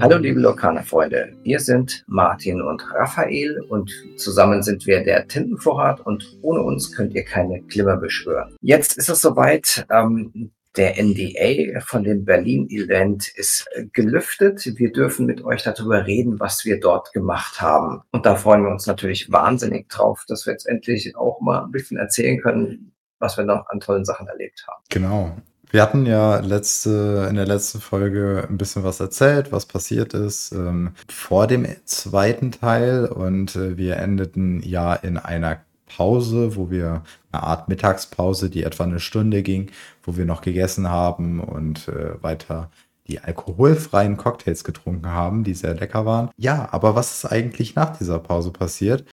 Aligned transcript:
Hallo 0.00 0.16
liebe 0.16 0.40
Lokana-Freunde, 0.40 1.36
wir 1.42 1.60
sind 1.60 2.02
Martin 2.06 2.62
und 2.62 2.82
Raphael 2.90 3.60
und 3.68 3.92
zusammen 4.16 4.62
sind 4.62 4.86
wir 4.86 5.04
der 5.04 5.28
Tintenvorrat 5.28 6.00
und 6.06 6.38
ohne 6.40 6.62
uns 6.62 6.90
könnt 6.96 7.12
ihr 7.14 7.24
keine 7.24 7.60
Glimmer 7.60 7.98
beschwören. 7.98 8.56
Jetzt 8.62 8.96
ist 8.96 9.10
es 9.10 9.20
soweit, 9.20 9.84
ähm, 9.90 10.52
der 10.78 10.96
NDA 10.96 11.80
von 11.80 12.02
dem 12.02 12.24
Berlin-Event 12.24 13.28
ist 13.36 13.68
gelüftet. 13.92 14.66
Wir 14.76 14.90
dürfen 14.90 15.26
mit 15.26 15.44
euch 15.44 15.64
darüber 15.64 16.06
reden, 16.06 16.40
was 16.40 16.64
wir 16.64 16.80
dort 16.80 17.12
gemacht 17.12 17.60
haben. 17.60 18.00
Und 18.10 18.24
da 18.24 18.36
freuen 18.36 18.62
wir 18.62 18.70
uns 18.70 18.86
natürlich 18.86 19.30
wahnsinnig 19.30 19.90
drauf, 19.90 20.24
dass 20.28 20.46
wir 20.46 20.54
jetzt 20.54 20.66
endlich 20.66 21.14
auch 21.14 21.42
mal 21.42 21.64
ein 21.64 21.72
bisschen 21.72 21.98
erzählen 21.98 22.40
können, 22.40 22.92
was 23.18 23.36
wir 23.36 23.44
noch 23.44 23.68
an 23.68 23.80
tollen 23.80 24.06
Sachen 24.06 24.28
erlebt 24.28 24.64
haben. 24.66 24.82
Genau. 24.88 25.36
Wir 25.70 25.82
hatten 25.82 26.06
ja 26.06 26.38
letzte, 26.38 27.26
in 27.28 27.36
der 27.36 27.46
letzten 27.46 27.80
Folge 27.80 28.46
ein 28.48 28.58
bisschen 28.58 28.84
was 28.84 29.00
erzählt, 29.00 29.52
was 29.52 29.66
passiert 29.66 30.14
ist 30.14 30.52
ähm, 30.52 30.92
vor 31.08 31.46
dem 31.46 31.66
zweiten 31.84 32.52
Teil 32.52 33.06
und 33.06 33.56
äh, 33.56 33.76
wir 33.76 33.96
endeten 33.96 34.62
ja 34.62 34.94
in 34.94 35.18
einer 35.18 35.60
Pause, 35.86 36.56
wo 36.56 36.70
wir 36.70 37.02
eine 37.32 37.42
Art 37.42 37.68
Mittagspause, 37.68 38.50
die 38.50 38.64
etwa 38.64 38.84
eine 38.84 39.00
Stunde 39.00 39.42
ging, 39.42 39.70
wo 40.02 40.16
wir 40.16 40.24
noch 40.26 40.40
gegessen 40.40 40.88
haben 40.88 41.40
und 41.40 41.88
äh, 41.88 42.22
weiter 42.22 42.70
die 43.06 43.20
alkoholfreien 43.20 44.16
Cocktails 44.16 44.64
getrunken 44.64 45.08
haben, 45.08 45.44
die 45.44 45.54
sehr 45.54 45.74
lecker 45.74 46.06
waren. 46.06 46.30
Ja, 46.38 46.68
aber 46.72 46.94
was 46.94 47.12
ist 47.12 47.30
eigentlich 47.30 47.74
nach 47.74 47.96
dieser 47.96 48.18
Pause 48.18 48.50
passiert? 48.50 49.04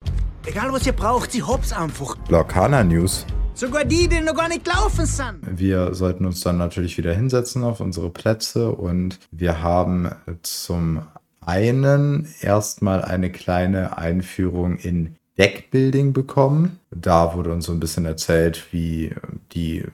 Egal 0.47 0.73
was 0.73 0.87
ihr 0.87 0.93
braucht, 0.93 1.33
sie 1.33 1.43
hops 1.43 1.73
einfach. 1.73 2.17
Lokana 2.29 2.85
News. 2.85 3.27
Sogar 3.61 3.85
die, 3.85 4.09
die 4.09 4.23
noch 4.23 4.35
gar 4.35 4.49
nicht 4.49 4.67
laufen 4.67 5.05
sind. 5.05 5.37
Wir 5.45 5.93
sollten 5.93 6.25
uns 6.25 6.41
dann 6.41 6.57
natürlich 6.57 6.97
wieder 6.97 7.13
hinsetzen 7.13 7.63
auf 7.63 7.81
unsere 7.81 8.09
Plätze 8.09 8.71
und 8.73 9.19
wir 9.33 9.61
haben 9.61 10.13
zum 10.41 11.03
einen 11.45 12.27
erstmal 12.41 13.05
eine 13.05 13.31
kleine 13.31 13.99
Einführung 13.99 14.79
in 14.79 15.17
Deckbuilding 15.37 16.15
bekommen. 16.15 16.81
Da 16.91 17.35
wurde 17.35 17.53
uns 17.53 17.67
so 17.67 17.73
ein 17.73 17.81
bisschen 17.81 18.07
erzählt, 18.07 18.73
wie 18.73 19.15
die, 19.53 19.85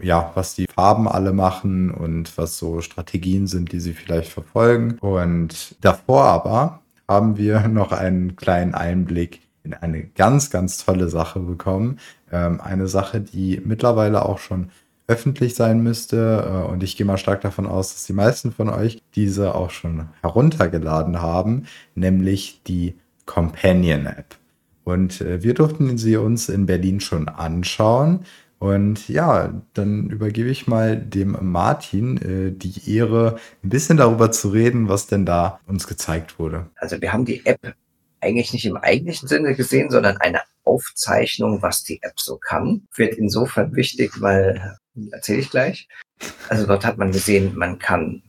ja, 0.00 0.30
was 0.34 0.54
die 0.54 0.64
Farben 0.74 1.06
alle 1.06 1.34
machen 1.34 1.90
und 1.90 2.38
was 2.38 2.56
so 2.56 2.80
Strategien 2.80 3.46
sind, 3.46 3.72
die 3.72 3.80
sie 3.80 3.92
vielleicht 3.92 4.32
verfolgen. 4.32 4.96
Und 4.98 5.76
davor 5.82 6.24
aber 6.24 6.80
haben 7.06 7.36
wir 7.36 7.68
noch 7.68 7.92
einen 7.92 8.36
kleinen 8.36 8.74
Einblick 8.74 9.40
in 9.62 9.74
eine 9.74 10.04
ganz, 10.04 10.50
ganz 10.50 10.84
tolle 10.84 11.08
Sache 11.08 11.40
bekommen. 11.40 11.98
Ähm, 12.32 12.60
eine 12.60 12.88
Sache, 12.88 13.20
die 13.20 13.60
mittlerweile 13.64 14.24
auch 14.24 14.38
schon 14.38 14.70
öffentlich 15.10 15.54
sein 15.54 15.82
müsste. 15.82 16.44
Äh, 16.46 16.70
und 16.70 16.82
ich 16.82 16.96
gehe 16.96 17.06
mal 17.06 17.18
stark 17.18 17.40
davon 17.40 17.66
aus, 17.66 17.92
dass 17.92 18.06
die 18.06 18.12
meisten 18.12 18.52
von 18.52 18.68
euch 18.70 19.02
diese 19.14 19.54
auch 19.54 19.70
schon 19.70 20.08
heruntergeladen 20.22 21.20
haben, 21.20 21.66
nämlich 21.94 22.62
die 22.66 22.94
Companion 23.26 24.06
App. 24.06 24.36
Und 24.84 25.20
äh, 25.20 25.42
wir 25.42 25.54
durften 25.54 25.98
sie 25.98 26.16
uns 26.16 26.48
in 26.48 26.66
Berlin 26.66 27.00
schon 27.00 27.28
anschauen. 27.28 28.20
Und 28.58 29.08
ja, 29.08 29.54
dann 29.72 30.10
übergebe 30.10 30.50
ich 30.50 30.66
mal 30.66 30.96
dem 30.96 31.36
Martin 31.40 32.18
äh, 32.18 32.52
die 32.52 32.94
Ehre, 32.94 33.36
ein 33.64 33.70
bisschen 33.70 33.96
darüber 33.96 34.30
zu 34.30 34.50
reden, 34.50 34.88
was 34.88 35.06
denn 35.06 35.24
da 35.24 35.60
uns 35.66 35.86
gezeigt 35.86 36.38
wurde. 36.38 36.66
Also 36.76 37.00
wir 37.00 37.12
haben 37.12 37.24
die 37.24 37.44
App 37.46 37.74
eigentlich 38.20 38.52
nicht 38.52 38.66
im 38.66 38.76
eigentlichen 38.76 39.28
Sinne 39.28 39.54
gesehen, 39.54 39.90
sondern 39.90 40.18
eine 40.18 40.40
Aufzeichnung, 40.70 41.62
was 41.62 41.82
die 41.82 42.02
App 42.02 42.18
so 42.20 42.38
kann. 42.38 42.86
Wird 42.94 43.14
insofern 43.14 43.74
wichtig, 43.74 44.20
weil, 44.20 44.78
erzähle 45.10 45.40
ich 45.40 45.50
gleich. 45.50 45.88
Also 46.48 46.66
dort 46.66 46.84
hat 46.84 46.98
man 46.98 47.12
gesehen, 47.12 47.56
man 47.56 47.78
kann 47.78 48.22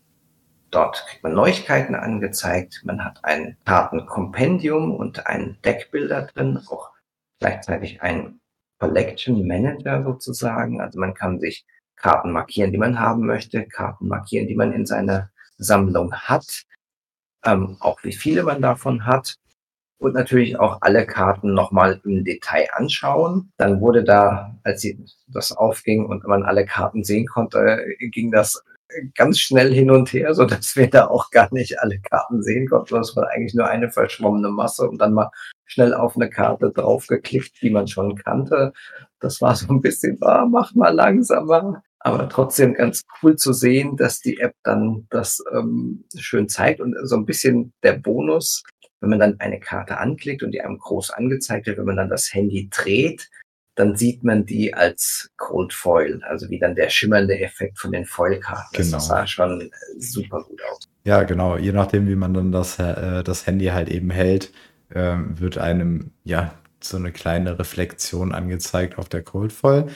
Dort 0.71 1.05
kriegt 1.05 1.21
man 1.21 1.33
Neuigkeiten 1.33 1.95
angezeigt. 1.95 2.81
Man 2.85 3.03
hat 3.03 3.19
ein 3.23 3.57
Kartenkompendium 3.65 4.95
und 4.95 5.27
einen 5.27 5.57
Deckbilder 5.65 6.27
drin, 6.27 6.61
auch 6.69 6.91
gleichzeitig 7.41 8.01
ein 8.01 8.39
Collection 8.79 9.45
Manager 9.45 10.01
sozusagen. 10.03 10.79
Also 10.79 10.97
man 10.97 11.13
kann 11.13 11.41
sich 11.41 11.65
Karten 11.97 12.31
markieren, 12.31 12.71
die 12.71 12.77
man 12.77 12.99
haben 12.99 13.25
möchte, 13.25 13.67
Karten 13.67 14.07
markieren, 14.07 14.47
die 14.47 14.55
man 14.55 14.71
in 14.71 14.85
seiner 14.85 15.29
Sammlung 15.57 16.13
hat, 16.13 16.63
ähm, 17.45 17.75
auch 17.81 18.01
wie 18.03 18.13
viele 18.13 18.43
man 18.43 18.61
davon 18.61 19.05
hat 19.05 19.35
und 20.01 20.15
natürlich 20.15 20.59
auch 20.59 20.79
alle 20.81 21.05
Karten 21.05 21.53
nochmal 21.53 22.01
im 22.03 22.23
Detail 22.23 22.67
anschauen. 22.73 23.51
Dann 23.57 23.81
wurde 23.81 24.03
da, 24.03 24.57
als 24.63 24.85
das 25.27 25.51
aufging 25.51 26.05
und 26.05 26.25
man 26.25 26.43
alle 26.43 26.65
Karten 26.65 27.03
sehen 27.03 27.27
konnte, 27.27 27.85
ging 27.99 28.31
das 28.31 28.63
ganz 29.15 29.39
schnell 29.39 29.71
hin 29.71 29.91
und 29.91 30.11
her, 30.11 30.33
so 30.33 30.45
dass 30.45 30.75
wir 30.75 30.89
da 30.89 31.07
auch 31.07 31.29
gar 31.29 31.53
nicht 31.53 31.79
alle 31.79 31.99
Karten 31.99 32.41
sehen 32.41 32.67
konnten. 32.67 32.95
Das 32.95 33.15
war 33.15 33.29
eigentlich 33.29 33.53
nur 33.53 33.67
eine 33.67 33.91
verschwommene 33.91 34.49
Masse 34.49 34.89
und 34.89 34.97
dann 34.97 35.13
mal 35.13 35.29
schnell 35.65 35.93
auf 35.93 36.15
eine 36.15 36.29
Karte 36.29 36.71
draufgeklickt, 36.71 37.61
die 37.61 37.69
man 37.69 37.87
schon 37.87 38.15
kannte. 38.15 38.73
Das 39.19 39.39
war 39.39 39.55
so 39.55 39.67
ein 39.71 39.81
bisschen, 39.81 40.17
ah, 40.21 40.47
mach 40.49 40.73
mal 40.73 40.93
langsamer. 40.93 41.83
Aber 41.99 42.27
trotzdem 42.27 42.73
ganz 42.73 43.03
cool 43.21 43.35
zu 43.35 43.53
sehen, 43.53 43.95
dass 43.95 44.19
die 44.19 44.39
App 44.39 44.55
dann 44.63 45.05
das 45.11 45.43
ähm, 45.53 46.03
schön 46.17 46.49
zeigt 46.49 46.81
und 46.81 46.95
so 47.03 47.15
ein 47.15 47.27
bisschen 47.27 47.73
der 47.83 47.93
Bonus, 47.93 48.63
wenn 49.01 49.09
man 49.09 49.19
dann 49.19 49.39
eine 49.39 49.59
Karte 49.59 49.97
anklickt 49.97 50.43
und 50.43 50.51
die 50.51 50.61
einem 50.61 50.77
groß 50.77 51.11
angezeigt 51.11 51.67
wird, 51.67 51.77
wenn 51.77 51.85
man 51.85 51.97
dann 51.97 52.09
das 52.09 52.33
Handy 52.33 52.69
dreht, 52.71 53.29
dann 53.75 53.95
sieht 53.95 54.23
man 54.23 54.45
die 54.45 54.73
als 54.73 55.31
Cold 55.37 55.73
Foil, 55.73 56.21
also 56.23 56.49
wie 56.49 56.59
dann 56.59 56.75
der 56.75 56.89
schimmernde 56.89 57.39
Effekt 57.39 57.79
von 57.79 57.91
den 57.91 58.05
Foilkarten. 58.05 58.69
Genau. 58.73 58.91
Das 58.91 59.07
sah 59.07 59.25
schon 59.25 59.71
super 59.97 60.43
gut 60.43 60.61
aus. 60.69 60.87
Ja, 61.03 61.23
genau. 61.23 61.57
Je 61.57 61.71
nachdem, 61.71 62.07
wie 62.07 62.15
man 62.15 62.33
dann 62.33 62.51
das, 62.51 62.77
äh, 62.79 63.23
das 63.23 63.47
Handy 63.47 63.65
halt 63.65 63.89
eben 63.89 64.11
hält, 64.11 64.51
äh, 64.89 65.15
wird 65.17 65.57
einem 65.57 66.11
ja 66.23 66.53
so 66.79 66.97
eine 66.97 67.11
kleine 67.11 67.57
Reflexion 67.57 68.33
angezeigt 68.33 68.97
auf 68.97 69.07
der 69.07 69.23
Cold 69.23 69.53
Foil, 69.53 69.87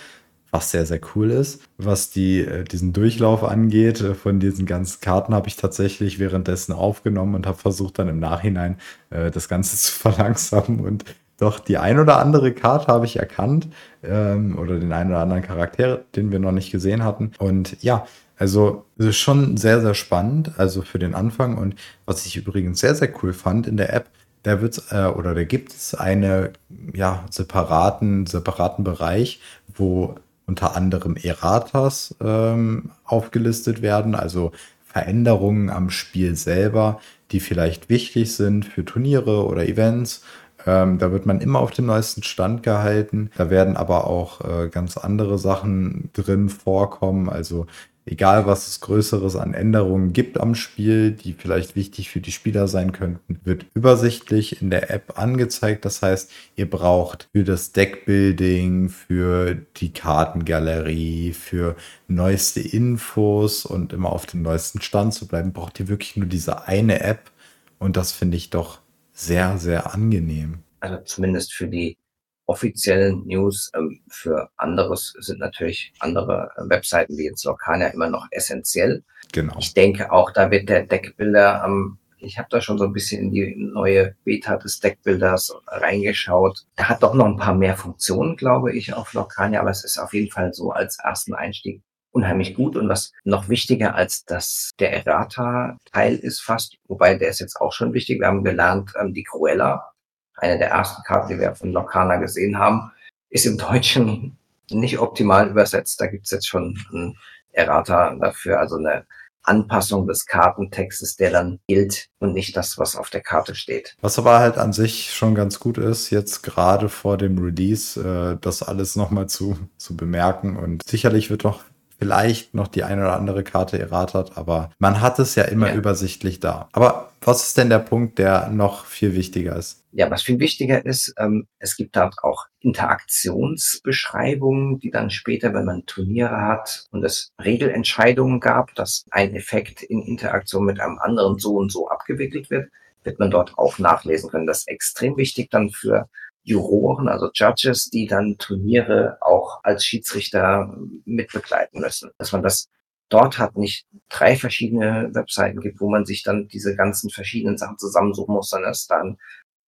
was 0.56 0.72
sehr, 0.72 0.86
sehr 0.86 1.02
cool 1.16 1.32
ist. 1.32 1.62
Was 1.78 2.12
die, 2.12 2.40
äh, 2.40 2.64
diesen 2.64 2.94
Durchlauf 2.94 3.44
angeht, 3.44 4.00
äh, 4.02 4.16
von 4.16 4.40
diesen 4.40 4.66
ganzen 4.66 5.02
Karten 5.02 5.34
habe 5.34 5.50
ich 5.50 5.58
tatsächlich 5.58 6.18
währenddessen 6.18 6.72
aufgenommen 6.72 7.36
und 7.36 7.46
habe 7.46 7.58
versucht, 7.58 8.00
dann 8.00 8.08
im 8.08 8.20
Nachhinein 8.20 8.78
äh, 9.10 9.32
das 9.32 9.50
Ganze 9.50 9.76
zu 9.86 9.92
verlangsamen 9.92 10.80
und 10.80 11.04
doch, 11.38 11.60
die 11.60 11.78
ein 11.78 12.00
oder 12.00 12.20
andere 12.20 12.54
Karte 12.54 12.88
habe 12.88 13.06
ich 13.06 13.18
erkannt 13.18 13.68
ähm, 14.04 14.58
oder 14.58 14.80
den 14.80 14.94
einen 14.94 15.10
oder 15.10 15.20
anderen 15.20 15.42
Charakter, 15.42 16.06
den 16.16 16.32
wir 16.32 16.40
noch 16.40 16.54
nicht 16.54 16.72
gesehen 16.72 17.04
hatten. 17.04 17.34
Und 17.40 17.84
ja, 17.84 18.08
also 18.38 18.86
es 18.98 19.08
ist 19.08 19.18
schon 19.18 19.58
sehr, 19.58 19.82
sehr 19.82 19.96
spannend, 19.96 20.54
also 20.58 20.82
für 20.82 20.98
den 20.98 21.14
Anfang. 21.14 21.58
Und 21.58 21.76
was 22.06 22.26
ich 22.26 22.38
übrigens 22.38 22.80
sehr, 22.80 22.96
sehr 22.96 23.10
cool 23.22 23.34
fand 23.34 23.68
in 23.68 23.76
der 23.76 23.94
App, 23.94 24.10
da 24.44 24.62
wird 24.62 24.82
äh, 24.92 25.08
oder 25.08 25.36
da 25.36 25.44
gibt 25.44 25.74
es 25.74 25.94
einen 25.94 26.50
ja, 26.94 27.26
separaten, 27.30 28.28
separaten 28.28 28.86
Bereich, 28.86 29.42
wo 29.74 30.16
unter 30.48 30.76
anderem 30.76 31.16
Erratas 31.16 32.16
ähm, 32.22 32.92
aufgelistet 33.04 33.82
werden, 33.82 34.16
also 34.16 34.52
Veränderungen 34.86 35.70
am 35.70 35.90
Spiel 35.90 36.36
selber, 36.36 37.00
die 37.32 37.40
vielleicht 37.40 37.90
wichtig 37.90 38.36
sind 38.36 38.66
für 38.66 38.86
Turniere 38.86 39.46
oder 39.46 39.68
Events 39.68 40.22
ähm, 40.66 40.98
da 40.98 41.12
wird 41.12 41.26
man 41.26 41.42
immer 41.42 41.60
auf 41.60 41.72
dem 41.72 41.86
neuesten 41.86 42.24
Stand 42.24 42.64
gehalten. 42.64 43.30
Da 43.38 43.50
werden 43.50 43.78
aber 43.78 44.08
auch 44.08 44.42
äh, 44.42 44.70
ganz 44.70 44.98
andere 44.98 45.38
Sachen 45.38 46.10
drin 46.14 46.50
vorkommen. 46.50 47.30
Also 47.30 47.68
egal 48.06 48.46
was 48.46 48.68
es 48.68 48.80
Größeres 48.82 49.36
an 49.36 49.54
Änderungen 49.54 50.14
gibt 50.14 50.40
am 50.40 50.56
Spiel, 50.56 51.12
die 51.12 51.34
vielleicht 51.34 51.76
wichtig 51.76 52.10
für 52.10 52.22
die 52.22 52.32
Spieler 52.32 52.68
sein 52.68 52.92
könnten, 52.92 53.40
wird 53.44 53.66
übersichtlich 53.74 54.62
in 54.62 54.70
der 54.70 54.92
App 54.92 55.18
angezeigt. 55.18 55.86
Das 55.86 56.02
heißt, 56.02 56.32
ihr 56.56 56.70
braucht 56.70 57.28
für 57.32 57.44
das 57.44 57.72
Deckbuilding, 57.72 58.90
für 58.90 59.56
die 59.78 59.92
Kartengalerie, 59.92 61.34
für 61.34 61.76
neueste 62.08 62.62
Infos 62.62 63.66
und 63.66 63.94
immer 63.94 64.12
auf 64.12 64.26
dem 64.26 64.42
neuesten 64.42 64.82
Stand 64.82 65.14
zu 65.14 65.28
bleiben, 65.28 65.54
braucht 65.54 65.80
ihr 65.80 65.88
wirklich 65.88 66.16
nur 66.16 66.28
diese 66.28 66.68
eine 66.68 67.02
App. 67.02 67.32
Und 67.80 67.98
das 67.98 68.12
finde 68.12 68.38
ich 68.38 68.52
doch 68.52 68.80
sehr, 69.14 69.58
sehr 69.58 69.94
angenehm. 69.94 70.60
Also 70.80 70.98
zumindest 71.04 71.54
für 71.54 71.68
die 71.68 71.98
offiziellen 72.46 73.26
News. 73.26 73.72
Ähm, 73.76 74.02
für 74.10 74.50
anderes 74.58 75.14
sind 75.20 75.40
natürlich 75.40 75.94
andere 76.00 76.52
äh, 76.58 76.70
Webseiten 76.70 77.18
wie 77.18 77.26
jetzt 77.26 77.46
Locania 77.46 77.88
immer 77.88 78.10
noch 78.10 78.28
essentiell. 78.32 79.04
Genau. 79.32 79.56
Ich 79.60 79.74
denke 79.74 80.12
auch, 80.12 80.32
da 80.32 80.52
wird 80.52 80.70
der 80.70 80.86
Deckbilder 80.86 81.64
ähm, 81.66 81.98
ich 82.26 82.40
habe 82.40 82.48
da 82.50 82.60
schon 82.60 82.78
so 82.78 82.86
ein 82.86 82.94
bisschen 82.94 83.22
in 83.22 83.32
die 83.32 83.56
neue 83.56 84.16
Beta 84.24 84.58
des 84.58 84.80
Deckbilders 84.80 85.54
reingeschaut. 85.68 86.66
Er 86.76 86.90
hat 86.90 87.04
doch 87.04 87.14
noch 87.14 87.26
ein 87.26 87.38
paar 87.38 87.54
mehr 87.54 87.78
Funktionen, 87.78 88.36
glaube 88.36 88.74
ich, 88.74 88.94
auf 88.94 89.14
Locania, 89.14 89.62
aber 89.62 89.70
es 89.70 89.84
ist 89.84 89.98
auf 89.98 90.14
jeden 90.14 90.32
Fall 90.32 90.54
so 90.54 90.72
als 90.72 90.98
ersten 91.00 91.34
Einstieg 91.34 91.82
unheimlich 92.12 92.56
gut. 92.56 92.76
Und 92.78 92.90
was 92.90 93.12
noch 93.24 93.50
wichtiger 93.50 93.96
als 93.96 94.26
das 94.26 94.72
der 94.80 94.94
Errata-Teil 94.94 96.16
ist 96.16 96.42
fast, 96.42 96.78
wobei 96.88 97.16
der 97.16 97.30
ist 97.30 97.40
jetzt 97.40 97.60
auch 97.60 97.74
schon 97.74 97.94
wichtig. 97.94 98.20
Wir 98.20 98.28
haben 98.28 98.44
gelernt, 98.44 98.94
ähm, 99.00 99.14
die 99.14 99.24
Cruella, 99.24 99.92
eine 100.38 100.58
der 100.58 100.70
ersten 100.70 101.04
Karten, 101.04 101.30
die 101.30 101.40
wir 101.40 101.56
von 101.56 101.72
Locana 101.72 102.18
gesehen 102.18 102.58
haben, 102.58 102.92
ist 103.30 103.46
im 103.46 103.58
Deutschen 103.58 104.38
nicht 104.70 105.00
optimal 105.00 105.50
übersetzt. 105.50 106.00
Da 106.02 106.08
gibt's 106.08 106.32
jetzt 106.32 106.48
schon 106.48 106.78
ein 106.92 107.18
Errata 107.52 108.16
dafür, 108.16 108.60
also 108.60 108.78
eine 108.78 109.06
Anpassung 109.44 110.08
des 110.08 110.26
Kartentextes, 110.26 111.18
der 111.18 111.32
dann 111.32 111.60
gilt 111.68 112.08
und 112.20 112.34
nicht 112.34 112.58
das, 112.58 112.78
was 112.78 112.96
auf 112.96 113.10
der 113.10 113.22
Karte 113.22 113.56
steht. 113.56 113.96
Was 114.02 114.18
aber 114.18 114.40
halt 114.40 114.58
an 114.58 114.74
sich 114.74 115.14
schon 115.14 115.36
ganz 115.36 115.60
gut 115.60 115.78
ist, 115.78 116.10
jetzt 116.10 116.42
gerade 116.42 116.90
vor 116.90 117.18
dem 117.18 117.38
Release, 117.38 118.00
äh, 118.00 118.38
das 118.42 118.64
alles 118.64 118.96
nochmal 118.96 119.28
zu, 119.28 119.58
zu 119.78 119.96
bemerken. 119.96 120.58
Und 120.58 120.84
sicherlich 120.88 121.30
wird 121.30 121.46
doch 121.46 121.62
vielleicht 121.98 122.54
noch 122.54 122.68
die 122.68 122.84
eine 122.84 123.02
oder 123.02 123.16
andere 123.16 123.44
Karte 123.44 123.80
erratert, 123.80 124.38
aber 124.38 124.72
man 124.80 125.00
hat 125.02 125.20
es 125.20 125.36
ja 125.36 125.44
immer 125.44 125.70
ja. 125.70 125.76
übersichtlich 125.76 126.40
da. 126.40 126.68
Aber 126.74 127.12
was 127.22 127.48
ist 127.48 127.58
denn 127.58 127.70
der 127.70 127.80
Punkt, 127.80 128.20
der 128.20 128.50
noch 128.50 128.86
viel 128.86 129.14
wichtiger 129.16 129.56
ist? 129.56 129.85
Ja, 129.98 130.12
was 130.12 130.24
viel 130.24 130.40
wichtiger 130.40 130.86
ist, 130.86 131.14
ähm, 131.18 131.48
es 131.58 131.78
gibt 131.78 131.96
dort 131.96 132.22
auch 132.22 132.48
Interaktionsbeschreibungen, 132.60 134.78
die 134.78 134.92
dann 134.92 135.10
später, 135.10 135.54
wenn 135.54 135.64
man 135.64 135.86
Turniere 135.86 136.36
hat 136.36 136.84
und 136.92 137.02
es 137.06 137.32
Regelentscheidungen 137.42 138.42
gab, 138.42 138.76
dass 138.76 139.06
ein 139.10 139.34
Effekt 139.36 139.84
in 139.84 140.02
Interaktion 140.02 140.66
mit 140.66 140.82
einem 140.82 141.00
anderen 141.00 141.40
so 141.40 141.56
und 141.56 141.72
so 141.72 141.88
abgewickelt 141.88 142.50
wird, 142.50 142.70
wird 143.04 143.20
man 143.20 143.32
dort 143.32 143.58
auch 143.58 143.80
nachlesen 143.80 144.30
können. 144.30 144.48
Das 144.48 144.58
ist 144.60 144.68
extrem 144.68 145.16
wichtig 145.16 145.50
dann 145.50 145.70
für 145.70 146.10
Juroren, 146.44 147.08
also 147.08 147.30
Judges, 147.34 147.90
die 147.90 148.06
dann 148.06 148.38
Turniere 148.38 149.18
auch 149.22 149.62
als 149.64 149.86
Schiedsrichter 149.86 150.76
mitbegleiten 151.06 151.80
müssen. 151.80 152.12
Dass 152.18 152.34
man 152.34 152.44
das 152.44 152.68
dort 153.08 153.40
hat, 153.40 153.56
nicht 153.56 153.86
drei 154.10 154.36
verschiedene 154.36 155.10
Webseiten 155.14 155.62
gibt, 155.62 155.80
wo 155.80 155.90
man 155.90 156.06
sich 156.06 156.24
dann 156.24 156.50
diese 156.50 156.76
ganzen 156.76 157.10
verschiedenen 157.10 157.58
Sachen 157.58 157.78
zusammensuchen 157.78 158.36
muss, 158.36 158.50
sondern 158.50 158.72
es 158.72 158.88
dann 158.88 159.18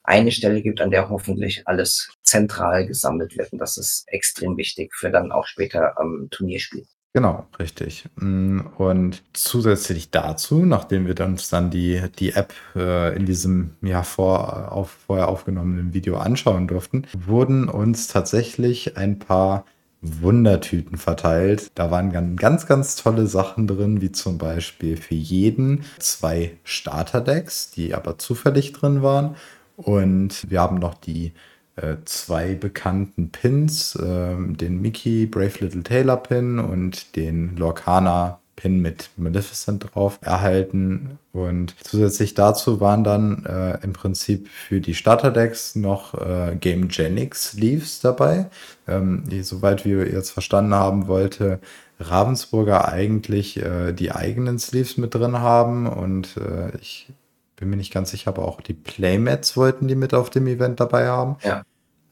eine 0.08 0.32
Stelle 0.32 0.62
gibt, 0.62 0.82
an 0.82 0.90
der 0.90 1.10
hoffentlich 1.10 1.68
alles 1.68 2.10
zentral 2.24 2.88
gesammelt 2.88 3.38
wird. 3.38 3.52
Und 3.54 3.60
das 3.60 3.78
ist 3.78 4.06
extrem 4.08 4.58
wichtig 4.58 4.96
für 4.96 5.12
dann 5.12 5.32
auch 5.32 5.46
später 5.46 6.00
am 6.00 6.22
ähm, 6.22 6.28
Turnierspiel. 6.32 6.86
Genau, 7.14 7.48
richtig. 7.58 8.06
Mm, 8.16 8.60
und 8.78 9.24
zusätzlich 9.34 10.12
dazu, 10.12 10.66
nachdem 10.66 11.08
wir 11.08 11.20
uns 11.26 11.50
dann 11.50 11.72
die, 11.72 12.02
die 12.20 12.34
App 12.34 12.54
äh, 12.76 13.16
in 13.16 13.26
diesem 13.26 13.72
ja 13.82 14.04
vor, 14.04 14.72
auf, 14.72 14.92
vorher 15.08 15.28
aufgenommenen 15.28 15.94
Video 15.94 16.18
anschauen 16.18 16.68
durften, 16.68 17.08
wurden 17.18 17.70
uns 17.70 18.08
tatsächlich 18.08 18.98
ein 18.98 19.20
paar 19.20 19.66
Wundertüten 20.02 20.98
verteilt. 20.98 21.72
Da 21.76 21.90
waren 21.90 22.36
ganz, 22.36 22.68
ganz 22.68 22.96
tolle 22.96 23.26
Sachen 23.26 23.68
drin, 23.68 24.00
wie 24.00 24.12
zum 24.12 24.38
Beispiel 24.38 24.96
für 24.96 25.16
jeden 25.16 25.86
zwei 25.98 26.58
Starterdecks, 26.64 27.72
die 27.72 27.96
aber 27.96 28.18
zufällig 28.20 28.74
drin 28.74 29.02
waren. 29.02 29.36
Und 29.78 30.50
wir 30.50 30.60
haben 30.60 30.78
noch 30.78 30.96
die 30.96 31.34
äh, 31.76 31.98
zwei 32.06 32.56
bekannten 32.56 33.30
Pins, 33.30 33.96
äh, 33.96 34.36
den 34.36 34.82
Mickey 34.82 35.28
Brave 35.28 35.54
Little 35.60 35.84
Taylor 35.84 36.18
Pin 36.18 36.60
und 36.60 37.16
den 37.16 37.56
Lorcana 37.56 38.40
Pin 38.56 38.82
mit 38.82 39.12
Maleficent 39.18 39.86
drauf 39.94 40.18
erhalten. 40.22 41.20
Und 41.32 41.76
zusätzlich 41.84 42.34
dazu 42.34 42.82
waren 42.82 43.04
dann 43.04 43.46
äh, 43.46 43.78
im 43.84 43.94
Prinzip 43.94 44.48
für 44.48 44.82
die 44.82 44.96
Starterdecks 44.96 45.76
noch 45.76 46.16
äh, 46.16 46.56
Game 46.60 46.88
Genix 46.88 47.52
Sleeves 47.52 48.00
dabei. 48.00 48.50
Ähm, 48.88 49.24
die, 49.30 49.44
soweit 49.44 49.86
wir 49.86 50.12
jetzt 50.12 50.32
verstanden 50.32 50.74
haben, 50.74 51.08
wollte 51.08 51.60
Ravensburger 52.00 52.88
eigentlich 52.88 53.58
äh, 53.58 53.94
die 53.94 54.12
eigenen 54.12 54.58
Sleeves 54.58 54.98
mit 54.98 55.14
drin 55.14 55.38
haben. 55.38 55.86
Und 55.86 56.38
äh, 56.38 56.76
ich 56.82 57.10
bin 57.58 57.70
mir 57.70 57.76
nicht 57.76 57.94
ganz 57.94 58.12
sicher, 58.12 58.30
aber 58.30 58.48
auch 58.48 58.62
die 58.62 58.74
Playmats 58.74 59.58
wollten 59.58 59.88
die 59.88 59.96
mit 59.96 60.14
auf 60.14 60.30
dem 60.30 60.48
Event 60.48 60.80
dabei 60.80 61.08
haben. 61.08 61.36
Ja. 61.44 61.64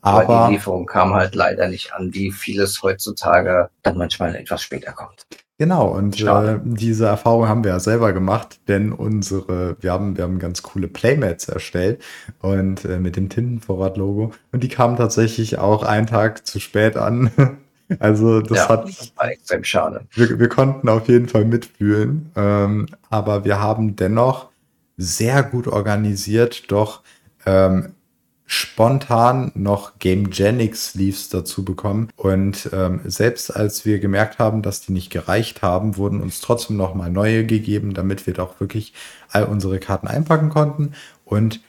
Aber, 0.02 0.24
aber 0.24 0.48
die 0.48 0.54
Lieferung 0.56 0.86
kam 0.86 1.14
halt 1.14 1.34
leider 1.34 1.68
nicht 1.68 1.94
an, 1.94 2.14
wie 2.14 2.32
vieles 2.32 2.84
heutzutage 2.84 3.70
dann 3.82 3.98
manchmal 3.98 4.36
etwas 4.36 4.62
später 4.62 4.92
kommt. 4.92 5.26
Genau, 5.58 5.88
und 5.88 6.20
äh, 6.22 6.60
diese 6.64 7.06
Erfahrung 7.06 7.48
haben 7.48 7.64
wir 7.64 7.72
ja 7.72 7.80
selber 7.80 8.12
gemacht, 8.12 8.60
denn 8.68 8.92
unsere, 8.92 9.78
wir 9.80 9.94
haben, 9.94 10.18
wir 10.18 10.26
haben 10.26 10.38
ganz 10.38 10.64
coole 10.64 10.90
Playmats 10.90 11.48
erstellt 11.48 12.04
und 12.42 12.84
äh, 12.84 13.00
mit 13.00 13.16
dem 13.16 13.30
Tintenvorrat-Logo 13.30 14.34
und 14.52 14.64
die 14.64 14.68
kamen 14.68 14.98
tatsächlich 14.98 15.58
auch 15.58 15.84
einen 15.84 16.08
Tag 16.08 16.46
zu 16.46 16.60
spät 16.60 16.98
an. 16.98 17.32
also 18.00 18.42
das 18.42 18.58
ja, 18.58 18.70
hat. 18.70 18.90
Das 18.90 19.14
war 19.16 19.32
extrem 19.32 19.64
schade. 19.64 20.02
Wir, 20.12 20.38
wir 20.38 20.50
konnten 20.50 20.90
auf 20.90 21.08
jeden 21.08 21.30
Fall 21.30 21.46
mitfühlen, 21.46 22.32
ähm, 22.36 22.88
aber 23.10 23.46
wir 23.46 23.62
haben 23.62 23.96
dennoch 23.96 24.50
sehr 24.98 25.44
gut 25.44 25.68
organisiert, 25.68 26.72
doch 26.72 27.02
ähm, 27.46 27.94
spontan 28.46 29.52
noch 29.56 29.98
Game 30.00 30.30
Genix 30.30 30.92
Sleeves 30.92 31.30
dazu 31.30 31.66
bekommen. 31.66 32.10
Und 32.16 32.70
ähm, 32.74 33.02
selbst 33.06 33.56
als 33.56 33.86
wir 33.86 34.00
gemerkt 34.00 34.40
haben, 34.40 34.62
dass 34.62 34.82
die 34.82 34.92
nicht 34.92 35.10
gereicht 35.10 35.62
haben, 35.62 35.98
wurden 35.98 36.22
uns 36.22 36.42
trotzdem 36.42 36.78
noch 36.78 36.94
mal 36.94 37.10
neue 37.10 37.46
gegeben, 37.46 37.94
damit 37.94 38.28
wir 38.28 38.34
doch 38.34 38.60
wirklich 38.60 38.94
all 39.30 39.46
unsere 39.46 39.80
Karten 39.80 40.08
einpacken 40.08 40.50
konnten. 40.50 40.94
Und 41.24 41.62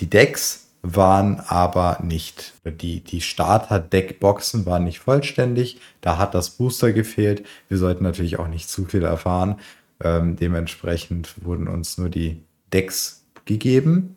die 0.00 0.10
Decks 0.10 0.66
waren 0.82 1.40
aber 1.40 1.98
nicht, 2.02 2.54
die, 2.64 3.00
die 3.00 3.20
Starter-Deckboxen 3.20 4.66
waren 4.66 4.84
nicht 4.84 5.00
vollständig. 5.00 5.80
Da 6.00 6.18
hat 6.18 6.34
das 6.34 6.50
Booster 6.50 6.92
gefehlt. 6.92 7.44
Wir 7.68 7.78
sollten 7.78 8.04
natürlich 8.04 8.38
auch 8.38 8.48
nicht 8.48 8.68
zu 8.68 8.84
viel 8.84 9.02
erfahren. 9.02 9.60
Ähm, 10.02 10.36
dementsprechend 10.36 11.34
wurden 11.44 11.68
uns 11.68 11.98
nur 11.98 12.08
die 12.08 12.42
Decks 12.72 13.24
gegeben. 13.44 14.16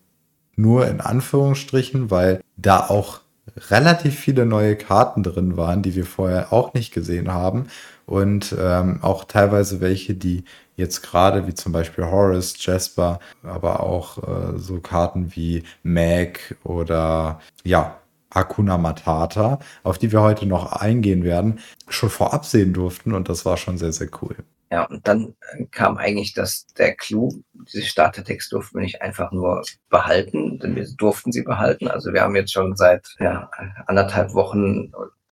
Nur 0.55 0.87
in 0.87 0.99
Anführungsstrichen, 0.99 2.11
weil 2.11 2.41
da 2.57 2.87
auch 2.87 3.21
relativ 3.69 4.17
viele 4.17 4.45
neue 4.45 4.75
Karten 4.75 5.23
drin 5.23 5.57
waren, 5.57 5.81
die 5.81 5.95
wir 5.95 6.05
vorher 6.05 6.53
auch 6.53 6.73
nicht 6.73 6.93
gesehen 6.93 7.33
haben. 7.33 7.67
Und 8.05 8.55
ähm, 8.59 8.99
auch 9.01 9.25
teilweise 9.25 9.81
welche, 9.81 10.15
die 10.15 10.43
jetzt 10.75 11.01
gerade, 11.01 11.47
wie 11.47 11.53
zum 11.53 11.71
Beispiel 11.71 12.05
Horace, 12.05 12.55
Jasper, 12.57 13.19
aber 13.43 13.81
auch 13.81 14.17
äh, 14.17 14.57
so 14.57 14.79
Karten 14.79 15.35
wie 15.35 15.63
Mag 15.83 16.55
oder 16.63 17.39
ja, 17.63 17.97
Akuna 18.31 18.77
Matata, 18.77 19.59
auf 19.83 19.97
die 19.97 20.11
wir 20.11 20.21
heute 20.21 20.45
noch 20.45 20.71
eingehen 20.71 21.23
werden, 21.23 21.59
schon 21.87 22.09
vorab 22.09 22.45
sehen 22.45 22.73
durften. 22.73 23.13
Und 23.13 23.29
das 23.29 23.45
war 23.45 23.57
schon 23.57 23.77
sehr, 23.77 23.93
sehr 23.93 24.09
cool. 24.21 24.35
Ja, 24.71 24.83
und 24.83 25.07
dann 25.07 25.35
äh, 25.53 25.65
kam 25.71 25.97
eigentlich 25.97 26.33
das, 26.33 26.67
der 26.77 26.95
Clou, 26.95 27.43
diese 27.53 27.81
Startertext 27.81 28.51
durften 28.51 28.77
wir 28.77 28.83
nicht 28.83 29.01
einfach 29.01 29.31
nur 29.31 29.63
behalten, 29.89 30.59
denn 30.59 30.75
wir 30.75 30.87
durften 30.95 31.31
sie 31.31 31.41
behalten. 31.41 31.87
Also 31.87 32.13
wir 32.13 32.21
haben 32.21 32.35
jetzt 32.35 32.53
schon 32.53 32.75
seit 32.75 33.07
ja, 33.19 33.49
anderthalb 33.87 34.33
Wochen 34.35 34.91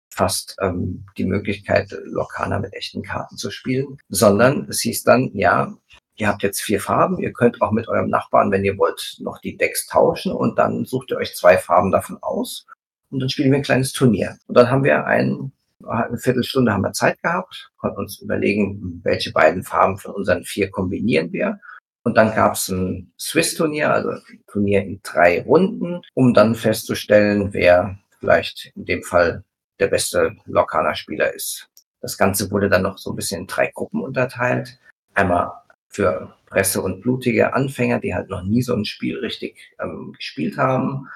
fast 0.10 0.56
ähm, 0.62 1.06
die 1.18 1.26
Möglichkeit, 1.26 1.96
Lokana 2.06 2.58
mit 2.58 2.74
echten 2.74 3.04
Karten 3.04 3.38
zu 3.38 3.52
spielen, 3.52 4.00
sondern 4.10 4.68
es 4.70 4.82
hieß 4.82 5.04
dann, 5.04 5.30
ja, 5.34 5.72
ihr 6.16 6.28
habt 6.28 6.42
jetzt 6.42 6.62
vier 6.62 6.82
Farben, 6.82 7.20
ihr 7.20 7.32
könnt 7.32 7.62
auch 7.62 7.72
mit 7.72 7.88
eurem 7.88 8.10
Nachbarn, 8.10 8.52
wenn 8.52 8.66
ihr 8.66 8.80
wollt, 8.80 9.18
noch 9.20 9.38
die 9.40 9.58
Decks 9.58 9.86
tauschen 9.86 10.32
und 10.32 10.58
dann 10.58 10.86
sucht 10.86 11.12
ihr 11.12 11.18
euch 11.18 11.36
zwei 11.36 11.60
Farben 11.60 11.92
davon 11.92 12.18
aus 12.22 12.66
und 13.12 13.20
dann 13.20 13.30
spielen 13.30 13.52
wir 13.52 13.58
ein 13.60 13.64
kleines 13.64 13.94
Turnier. 13.94 14.38
Und 14.48 14.58
dann 14.58 14.72
haben 14.72 14.84
wir 14.84 15.06
ein 15.06 15.52
eine 15.86 16.18
Viertelstunde 16.18 16.74
haben 16.74 16.84
wir 16.84 16.94
Zeit 16.94 17.22
gehabt, 17.22 17.72
konnten 17.78 18.00
uns 18.00 18.20
überlegen, 18.22 19.02
welche 19.04 19.32
beiden 19.32 19.64
Farben 19.64 19.98
von 19.98 20.14
unseren 20.14 20.44
vier 20.44 20.72
kombinieren 20.72 21.32
wir. 21.32 21.60
Und 22.04 22.16
dann 22.16 22.34
gab 22.34 22.54
es 22.54 22.70
ein 22.70 23.12
Swiss-Turnier, 23.20 23.92
also 23.92 24.12
ein 24.12 24.44
Turnier 24.48 24.82
in 24.82 25.02
drei 25.04 25.42
Runden, 25.44 26.02
um 26.14 26.34
dann 26.34 26.56
festzustellen, 26.56 27.54
wer 27.54 27.98
vielleicht 28.20 28.72
in 28.76 28.86
dem 28.86 29.04
Fall 29.04 29.44
der 29.80 29.88
beste 29.88 30.36
Lokana-Spieler 30.46 31.34
ist. 31.34 31.70
Das 32.02 32.18
Ganze 32.18 32.50
wurde 32.50 32.70
dann 32.70 32.84
noch 32.84 32.98
so 32.98 33.12
ein 33.12 33.16
bisschen 33.16 33.42
in 33.42 33.48
drei 33.48 33.72
Gruppen 33.74 34.02
unterteilt. 34.02 34.80
Einmal 35.14 35.52
für 35.90 36.34
Presse 36.46 36.82
und 36.82 37.02
blutige 37.02 37.54
Anfänger, 37.54 38.00
die 38.00 38.16
halt 38.16 38.30
noch 38.30 38.44
nie 38.44 38.62
so 38.62 38.74
ein 38.74 38.86
Spiel 38.86 39.20
richtig 39.20 39.76
ähm, 39.80 40.14
gespielt 40.14 40.58
haben 40.58 41.08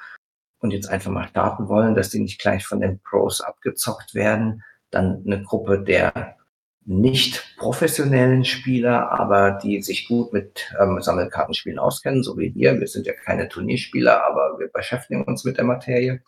und 0.62 0.72
jetzt 0.72 0.90
einfach 0.90 1.12
mal 1.12 1.28
starten 1.28 1.68
wollen, 1.68 1.96
dass 1.96 2.10
die 2.10 2.20
nicht 2.20 2.40
gleich 2.40 2.66
von 2.66 2.80
den 2.80 3.00
Pros 3.00 3.42
abgezockt 3.42 4.14
werden. 4.14 4.64
Dann 4.92 5.24
eine 5.26 5.44
Gruppe 5.44 5.84
der 5.84 6.38
nicht 6.86 7.56
professionellen 7.58 8.44
Spieler, 8.44 9.12
aber 9.12 9.52
die 9.52 9.82
sich 9.82 10.08
gut 10.08 10.34
mit 10.34 10.74
ähm, 10.80 11.02
Sammelkartenspielen 11.02 11.80
auskennen, 11.80 12.24
so 12.24 12.38
wie 12.38 12.54
wir. 12.56 12.80
Wir 12.80 12.88
sind 12.88 13.06
ja 13.06 13.14
keine 13.14 13.48
Turnierspieler, 13.48 14.24
aber 14.26 14.58
wir 14.60 14.68
beschäftigen 14.68 15.24
uns 15.24 15.44
mit 15.44 15.58
der 15.58 15.66
Materie. 15.66 16.22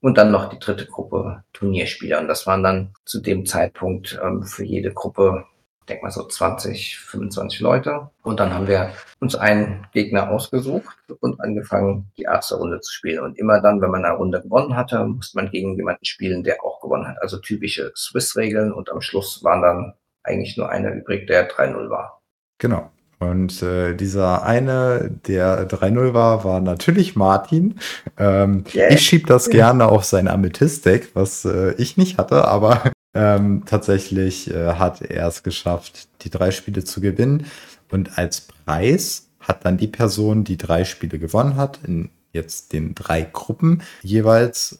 Und 0.00 0.18
dann 0.18 0.30
noch 0.30 0.48
die 0.48 0.58
dritte 0.58 0.86
Gruppe 0.86 1.44
Turnierspieler. 1.52 2.20
Und 2.20 2.28
das 2.28 2.46
waren 2.46 2.62
dann 2.62 2.94
zu 3.04 3.20
dem 3.20 3.46
Zeitpunkt 3.46 4.18
ähm, 4.22 4.42
für 4.42 4.64
jede 4.64 4.92
Gruppe 4.92 5.44
denke 5.88 6.04
mal 6.04 6.10
so 6.10 6.26
20, 6.26 6.98
25 6.98 7.60
Leute. 7.60 8.10
Und 8.22 8.40
dann 8.40 8.54
haben 8.54 8.68
wir 8.68 8.92
uns 9.20 9.34
einen 9.34 9.86
Gegner 9.92 10.30
ausgesucht 10.30 10.96
und 11.20 11.40
angefangen, 11.40 12.10
die 12.16 12.22
erste 12.22 12.56
Runde 12.56 12.80
zu 12.80 12.92
spielen. 12.92 13.24
Und 13.24 13.38
immer 13.38 13.60
dann, 13.60 13.80
wenn 13.80 13.90
man 13.90 14.04
eine 14.04 14.16
Runde 14.16 14.40
gewonnen 14.40 14.76
hatte, 14.76 15.04
musste 15.04 15.36
man 15.36 15.50
gegen 15.50 15.76
jemanden 15.76 16.04
spielen, 16.04 16.44
der 16.44 16.64
auch 16.64 16.80
gewonnen 16.80 17.08
hat. 17.08 17.20
Also 17.20 17.38
typische 17.38 17.92
Swiss-Regeln. 17.96 18.72
Und 18.72 18.90
am 18.90 19.00
Schluss 19.00 19.42
waren 19.44 19.62
dann 19.62 19.94
eigentlich 20.22 20.56
nur 20.56 20.68
einer 20.68 20.92
übrig, 20.92 21.26
der 21.26 21.50
3-0 21.50 21.90
war. 21.90 22.20
Genau. 22.58 22.90
Und 23.18 23.62
äh, 23.62 23.94
dieser 23.94 24.44
eine, 24.44 25.10
der 25.26 25.68
3-0 25.68 26.14
war, 26.14 26.42
war 26.42 26.60
natürlich 26.60 27.16
Martin. 27.16 27.78
Ähm, 28.16 28.64
yeah. 28.74 28.90
Ich 28.90 29.02
schieb 29.02 29.26
das 29.26 29.50
gerne 29.50 29.86
auf 29.88 30.04
sein 30.04 30.26
Amethyst-Deck, 30.26 31.10
was 31.14 31.44
äh, 31.44 31.74
ich 31.74 31.98
nicht 31.98 32.16
hatte, 32.16 32.48
aber 32.48 32.82
Ähm, 33.12 33.64
tatsächlich 33.66 34.50
äh, 34.50 34.74
hat 34.74 35.02
er 35.02 35.26
es 35.26 35.42
geschafft, 35.42 36.08
die 36.22 36.30
drei 36.30 36.50
Spiele 36.50 36.84
zu 36.84 37.00
gewinnen. 37.00 37.46
Und 37.90 38.18
als 38.18 38.42
Preis 38.42 39.28
hat 39.40 39.64
dann 39.64 39.78
die 39.78 39.88
Person, 39.88 40.44
die 40.44 40.56
drei 40.56 40.84
Spiele 40.84 41.18
gewonnen 41.18 41.56
hat, 41.56 41.80
in 41.84 42.10
jetzt 42.32 42.72
den 42.72 42.94
drei 42.94 43.22
Gruppen 43.22 43.82
jeweils 44.02 44.78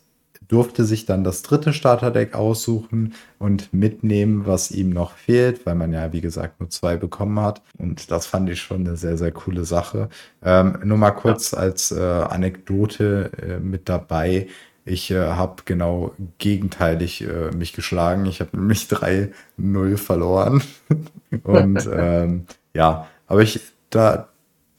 durfte 0.51 0.85
sich 0.85 1.07
dann 1.07 1.23
das 1.23 1.43
dritte 1.43 1.73
Starterdeck 1.73 2.35
aussuchen 2.35 3.15
und 3.39 3.73
mitnehmen, 3.73 4.47
was 4.47 4.73
ihm 4.73 4.91
noch 4.91 5.13
fehlt, 5.13 5.65
weil 5.65 5.77
man 5.77 5.93
ja, 5.93 6.13
wie 6.13 6.21
gesagt, 6.21 6.59
nur 6.59 6.69
zwei 6.71 6.97
bekommen 6.97 7.39
hat. 7.39 7.63
Und 7.79 8.11
das 8.11 8.27
fand 8.27 8.51
ich 8.51 8.61
schon 8.61 8.81
eine 8.81 8.97
sehr, 8.97 9.17
sehr 9.17 9.31
coole 9.31 9.65
Sache. 9.65 10.09
Ähm, 10.43 10.81
nur 10.83 10.99
mal 10.99 11.13
kurz 11.13 11.55
als 11.55 11.93
äh, 11.93 12.01
Anekdote 12.01 13.31
äh, 13.41 13.61
mit 13.61 13.89
dabei. 13.89 14.49
Ich 14.85 15.11
äh, 15.11 15.19
habe 15.19 15.63
genau 15.65 16.15
gegenteilig 16.39 17.23
äh, 17.23 17.51
mich 17.55 17.73
geschlagen. 17.73 18.27
Ich 18.27 18.41
habe 18.41 18.57
nämlich 18.57 18.85
3-0 18.91 19.97
verloren. 19.97 20.63
und 21.43 21.89
ähm, 21.93 22.47
ja, 22.75 23.07
aber 23.27 23.43
ich, 23.43 23.61
da, 23.91 24.29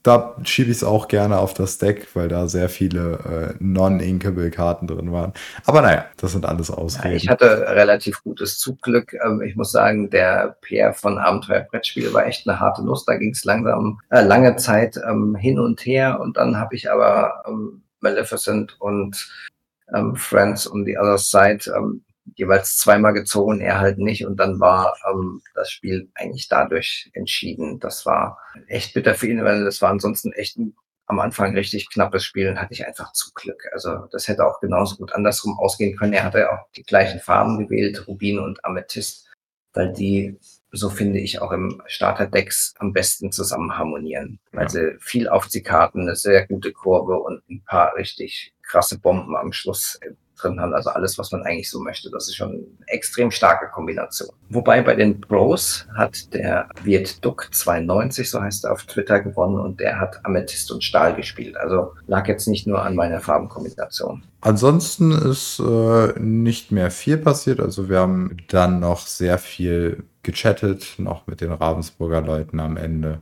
da 0.03 0.35
schiebe 0.43 0.71
ich 0.71 0.77
es 0.77 0.83
auch 0.83 1.07
gerne 1.07 1.37
auf 1.37 1.53
das 1.53 1.77
Deck, 1.77 2.07
weil 2.15 2.27
da 2.27 2.47
sehr 2.47 2.69
viele 2.69 3.53
äh, 3.59 3.63
Non-Inkable-Karten 3.63 4.87
drin 4.87 5.11
waren. 5.11 5.33
Aber 5.65 5.81
naja, 5.81 6.05
das 6.17 6.31
sind 6.31 6.45
alles 6.45 6.71
Ausreden. 6.71 7.11
Ja, 7.11 7.15
ich 7.17 7.29
hatte 7.29 7.67
relativ 7.69 8.23
gutes 8.23 8.57
Zugglück. 8.57 9.13
Ähm, 9.25 9.41
ich 9.41 9.55
muss 9.55 9.71
sagen, 9.71 10.09
der 10.09 10.57
PR 10.61 10.93
von 10.93 11.19
Abenteuer-Brettspiel 11.19 12.13
war 12.13 12.25
echt 12.25 12.47
eine 12.47 12.59
harte 12.59 12.83
Nuss. 12.83 13.05
Da 13.05 13.15
ging 13.17 13.31
es 13.31 13.45
langsam 13.45 13.99
äh, 14.09 14.21
lange 14.21 14.55
Zeit 14.55 14.99
ähm, 15.07 15.35
hin 15.35 15.59
und 15.59 15.85
her 15.85 16.19
und 16.19 16.37
dann 16.37 16.57
habe 16.57 16.75
ich 16.75 16.89
aber 16.89 17.43
ähm, 17.47 17.83
Maleficent 17.99 18.75
und 18.79 19.29
ähm, 19.93 20.15
Friends 20.15 20.69
on 20.69 20.85
the 20.85 20.97
Other 20.97 21.17
Side 21.17 21.71
ähm, 21.75 22.03
jeweils 22.35 22.77
zweimal 22.77 23.13
gezogen, 23.13 23.61
er 23.61 23.79
halt 23.79 23.97
nicht. 23.97 24.25
Und 24.25 24.37
dann 24.37 24.59
war 24.59 24.95
ähm, 25.09 25.41
das 25.53 25.71
Spiel 25.71 26.09
eigentlich 26.15 26.47
dadurch 26.47 27.09
entschieden. 27.13 27.79
Das 27.79 28.05
war 28.05 28.37
echt 28.67 28.93
bitter 28.93 29.15
für 29.15 29.27
ihn, 29.27 29.43
weil 29.43 29.63
das 29.63 29.81
war 29.81 29.89
ansonsten 29.89 30.31
echt 30.33 30.57
ein, 30.57 30.75
am 31.07 31.19
Anfang 31.19 31.55
richtig 31.55 31.89
knappes 31.89 32.23
Spiel 32.23 32.49
und 32.49 32.61
hatte 32.61 32.73
ich 32.73 32.85
einfach 32.85 33.11
zu 33.13 33.31
Glück. 33.33 33.67
Also 33.73 34.07
das 34.11 34.27
hätte 34.27 34.45
auch 34.45 34.61
genauso 34.61 34.95
gut 34.95 35.13
andersrum 35.13 35.57
ausgehen 35.59 35.97
können. 35.97 36.13
Er 36.13 36.23
hatte 36.23 36.51
auch 36.51 36.69
die 36.75 36.83
gleichen 36.83 37.19
Farben 37.19 37.59
gewählt, 37.59 38.07
Rubin 38.07 38.39
und 38.39 38.63
Amethyst, 38.63 39.27
weil 39.73 39.91
die 39.91 40.39
so 40.71 40.89
finde 40.89 41.19
ich 41.19 41.41
auch 41.41 41.51
im 41.51 41.81
Starterdecks 41.85 42.73
am 42.79 42.93
besten 42.93 43.31
zusammen 43.31 43.77
harmonieren, 43.77 44.39
weil 44.53 44.63
ja. 44.63 44.69
sie 44.69 44.95
viel 44.99 45.27
Aufziehkarten, 45.27 46.01
eine 46.01 46.15
sehr 46.15 46.47
gute 46.47 46.71
Kurve 46.71 47.17
und 47.19 47.43
ein 47.49 47.61
paar 47.65 47.95
richtig 47.95 48.53
krasse 48.71 48.99
Bomben 48.99 49.35
am 49.35 49.51
Schluss 49.51 49.99
drin 50.41 50.59
haben. 50.59 50.73
Also 50.73 50.89
alles, 50.89 51.17
was 51.17 51.31
man 51.31 51.43
eigentlich 51.43 51.69
so 51.69 51.79
möchte. 51.81 52.09
Das 52.09 52.27
ist 52.27 52.35
schon 52.35 52.49
eine 52.49 52.65
extrem 52.87 53.31
starke 53.31 53.69
Kombination. 53.69 54.29
Wobei 54.49 54.81
bei 54.81 54.95
den 54.95 55.21
Pros 55.21 55.87
hat 55.95 56.33
der 56.33 56.69
Wirt 56.83 57.23
Duck 57.23 57.49
92, 57.51 58.29
so 58.29 58.41
heißt 58.41 58.65
er 58.65 58.71
auf 58.71 58.83
Twitter, 58.83 59.19
gewonnen 59.19 59.59
und 59.59 59.79
der 59.79 59.99
hat 59.99 60.25
Amethyst 60.25 60.71
und 60.71 60.83
Stahl 60.83 61.15
gespielt. 61.15 61.57
Also 61.57 61.93
lag 62.07 62.27
jetzt 62.27 62.47
nicht 62.47 62.65
nur 62.65 62.81
an 62.81 62.95
meiner 62.95 63.19
Farbenkombination. 63.19 64.23
Ansonsten 64.41 65.11
ist 65.11 65.59
äh, 65.59 66.19
nicht 66.19 66.71
mehr 66.71 66.91
viel 66.91 67.17
passiert. 67.17 67.59
Also 67.59 67.89
wir 67.89 67.99
haben 67.99 68.37
dann 68.47 68.79
noch 68.79 69.05
sehr 69.05 69.37
viel 69.37 70.03
gechattet, 70.23 70.95
noch 70.97 71.27
mit 71.27 71.41
den 71.41 71.51
Ravensburger 71.51 72.21
Leuten 72.21 72.59
am 72.59 72.77
Ende. 72.77 73.21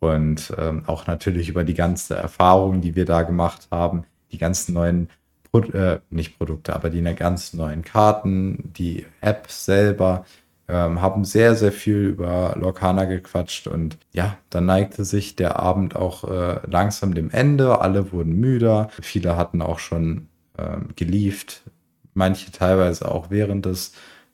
Und 0.00 0.52
ähm, 0.56 0.84
auch 0.86 1.06
natürlich 1.06 1.48
über 1.48 1.64
die 1.64 1.74
ganze 1.74 2.14
Erfahrung, 2.14 2.80
die 2.80 2.94
wir 2.94 3.04
da 3.04 3.22
gemacht 3.22 3.68
haben, 3.70 4.04
die 4.32 4.38
ganzen 4.38 4.74
neuen 4.74 5.08
Pro 5.50 5.60
äh, 5.60 6.00
nicht 6.10 6.38
Produkte, 6.38 6.74
aber 6.74 6.90
die 6.90 7.02
ganz 7.14 7.54
neuen 7.54 7.82
Karten, 7.82 8.72
die 8.76 9.06
App 9.20 9.50
selber, 9.50 10.24
ähm, 10.68 11.00
haben 11.00 11.24
sehr, 11.24 11.54
sehr 11.54 11.72
viel 11.72 11.96
über 11.96 12.54
Lorcana 12.58 13.06
gequatscht 13.06 13.66
und 13.66 13.96
ja, 14.12 14.36
dann 14.50 14.66
neigte 14.66 15.04
sich 15.04 15.34
der 15.34 15.58
Abend 15.58 15.96
auch 15.96 16.24
äh, 16.24 16.60
langsam 16.66 17.14
dem 17.14 17.30
Ende. 17.30 17.80
Alle 17.80 18.12
wurden 18.12 18.34
müder. 18.34 18.90
Viele 19.00 19.36
hatten 19.36 19.62
auch 19.62 19.78
schon 19.78 20.28
ähm, 20.58 20.90
gelieft. 20.94 21.62
Manche 22.12 22.52
teilweise 22.52 23.10
auch 23.10 23.30
während 23.30 23.64
des 23.64 23.92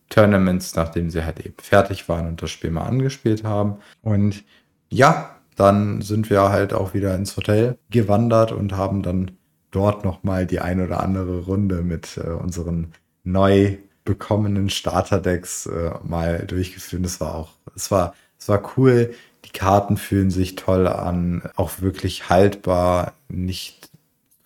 Tournaments, 0.09 0.75
nachdem 0.75 1.11
sie 1.11 1.25
halt 1.25 1.45
eben 1.45 1.57
fertig 1.59 2.09
waren 2.09 2.27
und 2.27 2.43
das 2.43 2.51
Spiel 2.51 2.71
mal 2.71 2.87
angespielt 2.87 3.45
haben. 3.45 3.77
Und 4.03 4.45
ja, 4.91 5.37
dann 5.57 6.03
sind 6.03 6.31
wir 6.31 6.49
halt 6.51 6.73
auch 6.73 6.95
wieder 6.95 7.15
ins 7.15 7.37
Hotel 7.37 7.79
gewandert 7.91 8.51
und 8.51 8.77
haben 8.77 9.03
dann 9.03 9.33
dort 9.75 10.05
nochmal 10.05 10.47
die 10.47 10.61
ein 10.61 10.81
oder 10.81 11.03
andere 11.03 11.41
Runde 11.41 11.83
mit 11.83 12.17
äh, 12.17 12.31
unseren 12.31 12.93
neu 13.25 13.77
bekommenen 14.05 14.71
Starterdecks 14.71 15.67
äh, 15.67 15.91
mal 16.05 16.45
durchgeführt. 16.47 17.05
Es 17.05 17.21
war 17.21 17.35
auch, 17.35 17.53
es 17.75 17.91
war, 17.91 18.15
es 18.39 18.49
war 18.49 18.73
cool. 18.77 19.15
Die 19.45 19.51
Karten 19.51 19.97
fühlen 19.97 20.31
sich 20.31 20.57
toll 20.57 20.87
an, 20.87 21.43
auch 21.57 21.81
wirklich 21.81 22.29
haltbar, 22.29 23.15
nicht 23.29 23.91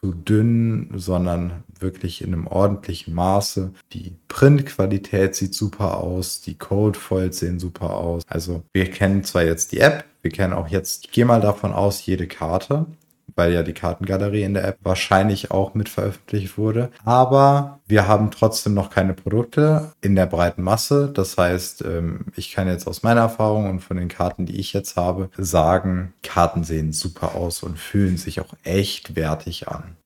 zu 0.00 0.12
dünn, 0.12 0.90
sondern 0.94 1.64
wirklich 1.80 2.22
in 2.22 2.32
einem 2.32 2.46
ordentlichen 2.46 3.14
Maße. 3.14 3.72
Die 3.92 4.16
Printqualität 4.28 5.34
sieht 5.34 5.54
super 5.54 5.98
aus, 5.98 6.40
die 6.40 6.56
Codefoils 6.56 7.40
sehen 7.40 7.58
super 7.58 7.94
aus. 7.94 8.22
Also 8.28 8.62
wir 8.72 8.90
kennen 8.90 9.24
zwar 9.24 9.44
jetzt 9.44 9.72
die 9.72 9.80
App, 9.80 10.04
wir 10.22 10.30
kennen 10.30 10.52
auch 10.52 10.68
jetzt, 10.68 11.06
ich 11.06 11.12
gehe 11.12 11.24
mal 11.24 11.40
davon 11.40 11.72
aus, 11.72 12.04
jede 12.06 12.26
Karte 12.26 12.86
weil 13.38 13.52
ja 13.52 13.62
die 13.62 13.72
Kartengalerie 13.72 14.42
in 14.42 14.54
der 14.54 14.66
App 14.66 14.78
wahrscheinlich 14.82 15.50
auch 15.50 15.74
mit 15.74 15.88
veröffentlicht 15.88 16.58
wurde. 16.58 16.90
Aber 17.04 17.80
wir 17.86 18.08
haben 18.08 18.30
trotzdem 18.30 18.74
noch 18.74 18.90
keine 18.90 19.14
Produkte 19.14 19.92
in 20.00 20.16
der 20.16 20.26
breiten 20.26 20.62
Masse. 20.62 21.10
Das 21.14 21.38
heißt, 21.38 21.84
ähm, 21.84 22.26
ich 22.36 22.52
kann 22.52 22.68
jetzt 22.68 22.86
aus 22.86 23.02
meiner 23.02 23.22
Erfahrung 23.22 23.70
und 23.70 23.80
von 23.80 23.96
den 23.96 24.08
Karten, 24.08 24.44
die 24.44 24.58
ich 24.58 24.72
jetzt 24.72 24.96
habe, 24.96 25.30
sagen, 25.38 26.12
Karten 26.22 26.64
sehen 26.64 26.92
super 26.92 27.36
aus 27.36 27.62
und 27.62 27.78
fühlen 27.78 28.16
sich 28.16 28.40
auch 28.40 28.54
echt 28.64 29.16
wertig 29.16 29.68
an. 29.68 29.96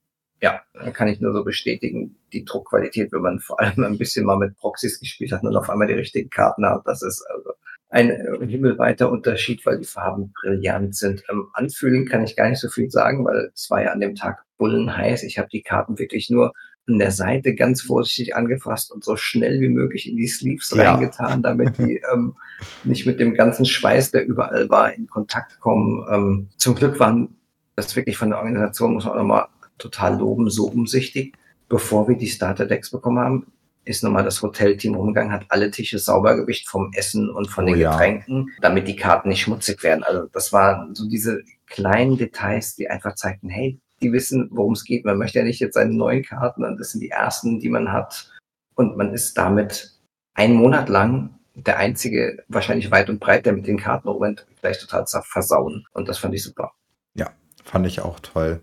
Ja, 0.42 0.60
kann 0.92 1.08
ich 1.08 1.20
nur 1.20 1.32
so 1.32 1.44
bestätigen. 1.44 2.16
Die 2.32 2.44
Druckqualität, 2.44 3.12
wenn 3.12 3.22
man 3.22 3.40
vor 3.40 3.60
allem 3.60 3.84
ein 3.84 3.96
bisschen 3.96 4.26
mal 4.26 4.36
mit 4.36 4.56
Proxys 4.56 5.00
gespielt 5.00 5.32
hat 5.32 5.42
und 5.42 5.56
auf 5.56 5.70
einmal 5.70 5.86
die 5.86 5.94
richtigen 5.94 6.28
Karten 6.28 6.66
hat, 6.66 6.82
das 6.84 7.02
ist 7.02 7.24
also 7.32 7.52
ein 7.92 8.11
äh, 8.11 8.46
himmelweiter 8.46 9.11
Unterschied, 9.11 9.64
weil 9.66 9.78
die 9.78 9.84
Farben 9.84 10.32
brillant 10.32 10.96
sind. 10.96 11.22
Ähm, 11.30 11.49
anfühlen 11.52 12.06
kann 12.08 12.25
ich 12.25 12.37
gar 12.37 12.49
nicht 12.49 12.58
so 12.58 12.68
viel 12.68 12.90
sagen, 12.90 13.25
weil 13.25 13.50
es 13.54 13.70
war 13.70 13.82
ja 13.82 13.92
an 13.92 14.00
dem 14.00 14.14
Tag 14.14 14.44
bullenheiß. 14.56 15.22
Ich 15.25 15.38
habe 15.38 15.49
die 15.50 15.62
Karten 15.62 15.99
wirklich 15.99 16.30
nur 16.30 16.52
an 16.88 16.99
der 16.99 17.11
Seite 17.11 17.54
ganz 17.54 17.82
vorsichtig 17.82 18.34
angefasst 18.34 18.90
und 18.90 19.04
so 19.04 19.16
schnell 19.16 19.61
wie 19.61 19.68
möglich 19.68 20.08
in 20.08 20.16
die 20.16 20.26
Sleeves 20.26 20.70
ja. 20.70 20.94
reingetan, 20.94 21.42
damit 21.42 21.76
die 21.78 22.00
ähm, 22.12 22.34
nicht 22.82 23.06
mit 23.06 23.20
dem 23.20 23.34
ganzen 23.34 23.66
Schweiß, 23.66 24.11
der 24.11 24.26
überall 24.26 24.70
war, 24.70 24.92
in 24.94 25.06
Kontakt 25.06 25.61
kommen. 25.61 26.04
Ähm, 26.11 26.49
zum 26.56 26.75
Glück 26.75 26.99
waren 26.99 27.37
das 27.76 27.94
wirklich 27.94 28.16
von 28.16 28.30
der 28.30 28.38
Organisation, 28.38 28.94
muss 28.94 29.04
man 29.04 29.12
auch 29.12 29.18
nochmal 29.18 29.46
total 29.76 30.18
loben, 30.18 30.49
so 30.49 30.64
umsichtig, 30.64 31.34
bevor 31.68 32.08
wir 32.08 32.16
die 32.16 32.28
Starter-Decks 32.28 32.90
bekommen 32.90 33.18
haben 33.18 33.46
ist 33.84 34.04
nochmal 34.04 34.24
das 34.24 34.42
Hotelteam 34.42 34.96
umgegangen, 34.96 35.32
hat 35.32 35.46
alle 35.48 35.70
Tische 35.70 35.98
sauber 35.98 36.36
gewischt 36.36 36.68
vom 36.68 36.90
Essen 36.94 37.30
und 37.30 37.48
von 37.48 37.66
den 37.66 37.74
oh, 37.76 37.90
Getränken, 37.90 38.48
ja. 38.48 38.54
damit 38.60 38.86
die 38.86 38.96
Karten 38.96 39.28
nicht 39.28 39.42
schmutzig 39.42 39.82
werden. 39.82 40.04
Also 40.04 40.28
das 40.32 40.52
waren 40.52 40.94
so 40.94 41.08
diese 41.08 41.42
kleinen 41.66 42.16
Details, 42.16 42.76
die 42.76 42.88
einfach 42.88 43.14
zeigten, 43.14 43.48
hey, 43.48 43.80
die 44.00 44.12
wissen, 44.12 44.48
worum 44.52 44.72
es 44.72 44.84
geht. 44.84 45.04
Man 45.04 45.18
möchte 45.18 45.38
ja 45.38 45.44
nicht 45.44 45.60
jetzt 45.60 45.74
seine 45.74 45.94
neuen 45.94 46.22
Karten, 46.22 46.64
und 46.64 46.78
das 46.78 46.92
sind 46.92 47.00
die 47.00 47.10
ersten, 47.10 47.60
die 47.60 47.68
man 47.68 47.92
hat. 47.92 48.30
Und 48.74 48.96
man 48.96 49.12
ist 49.12 49.38
damit 49.38 49.92
einen 50.34 50.54
Monat 50.54 50.88
lang 50.88 51.38
der 51.54 51.78
einzige, 51.78 52.42
wahrscheinlich 52.48 52.90
weit 52.90 53.10
und 53.10 53.20
breit, 53.20 53.46
der 53.46 53.52
mit 53.52 53.66
den 53.66 53.78
Karten 53.78 54.08
rumrennt, 54.08 54.46
gleich 54.60 54.78
total 54.78 55.04
versauen. 55.06 55.86
Und 55.92 56.08
das 56.08 56.18
fand 56.18 56.34
ich 56.34 56.42
super. 56.42 56.72
Ja, 57.14 57.30
fand 57.64 57.86
ich 57.86 58.00
auch 58.00 58.20
toll. 58.20 58.60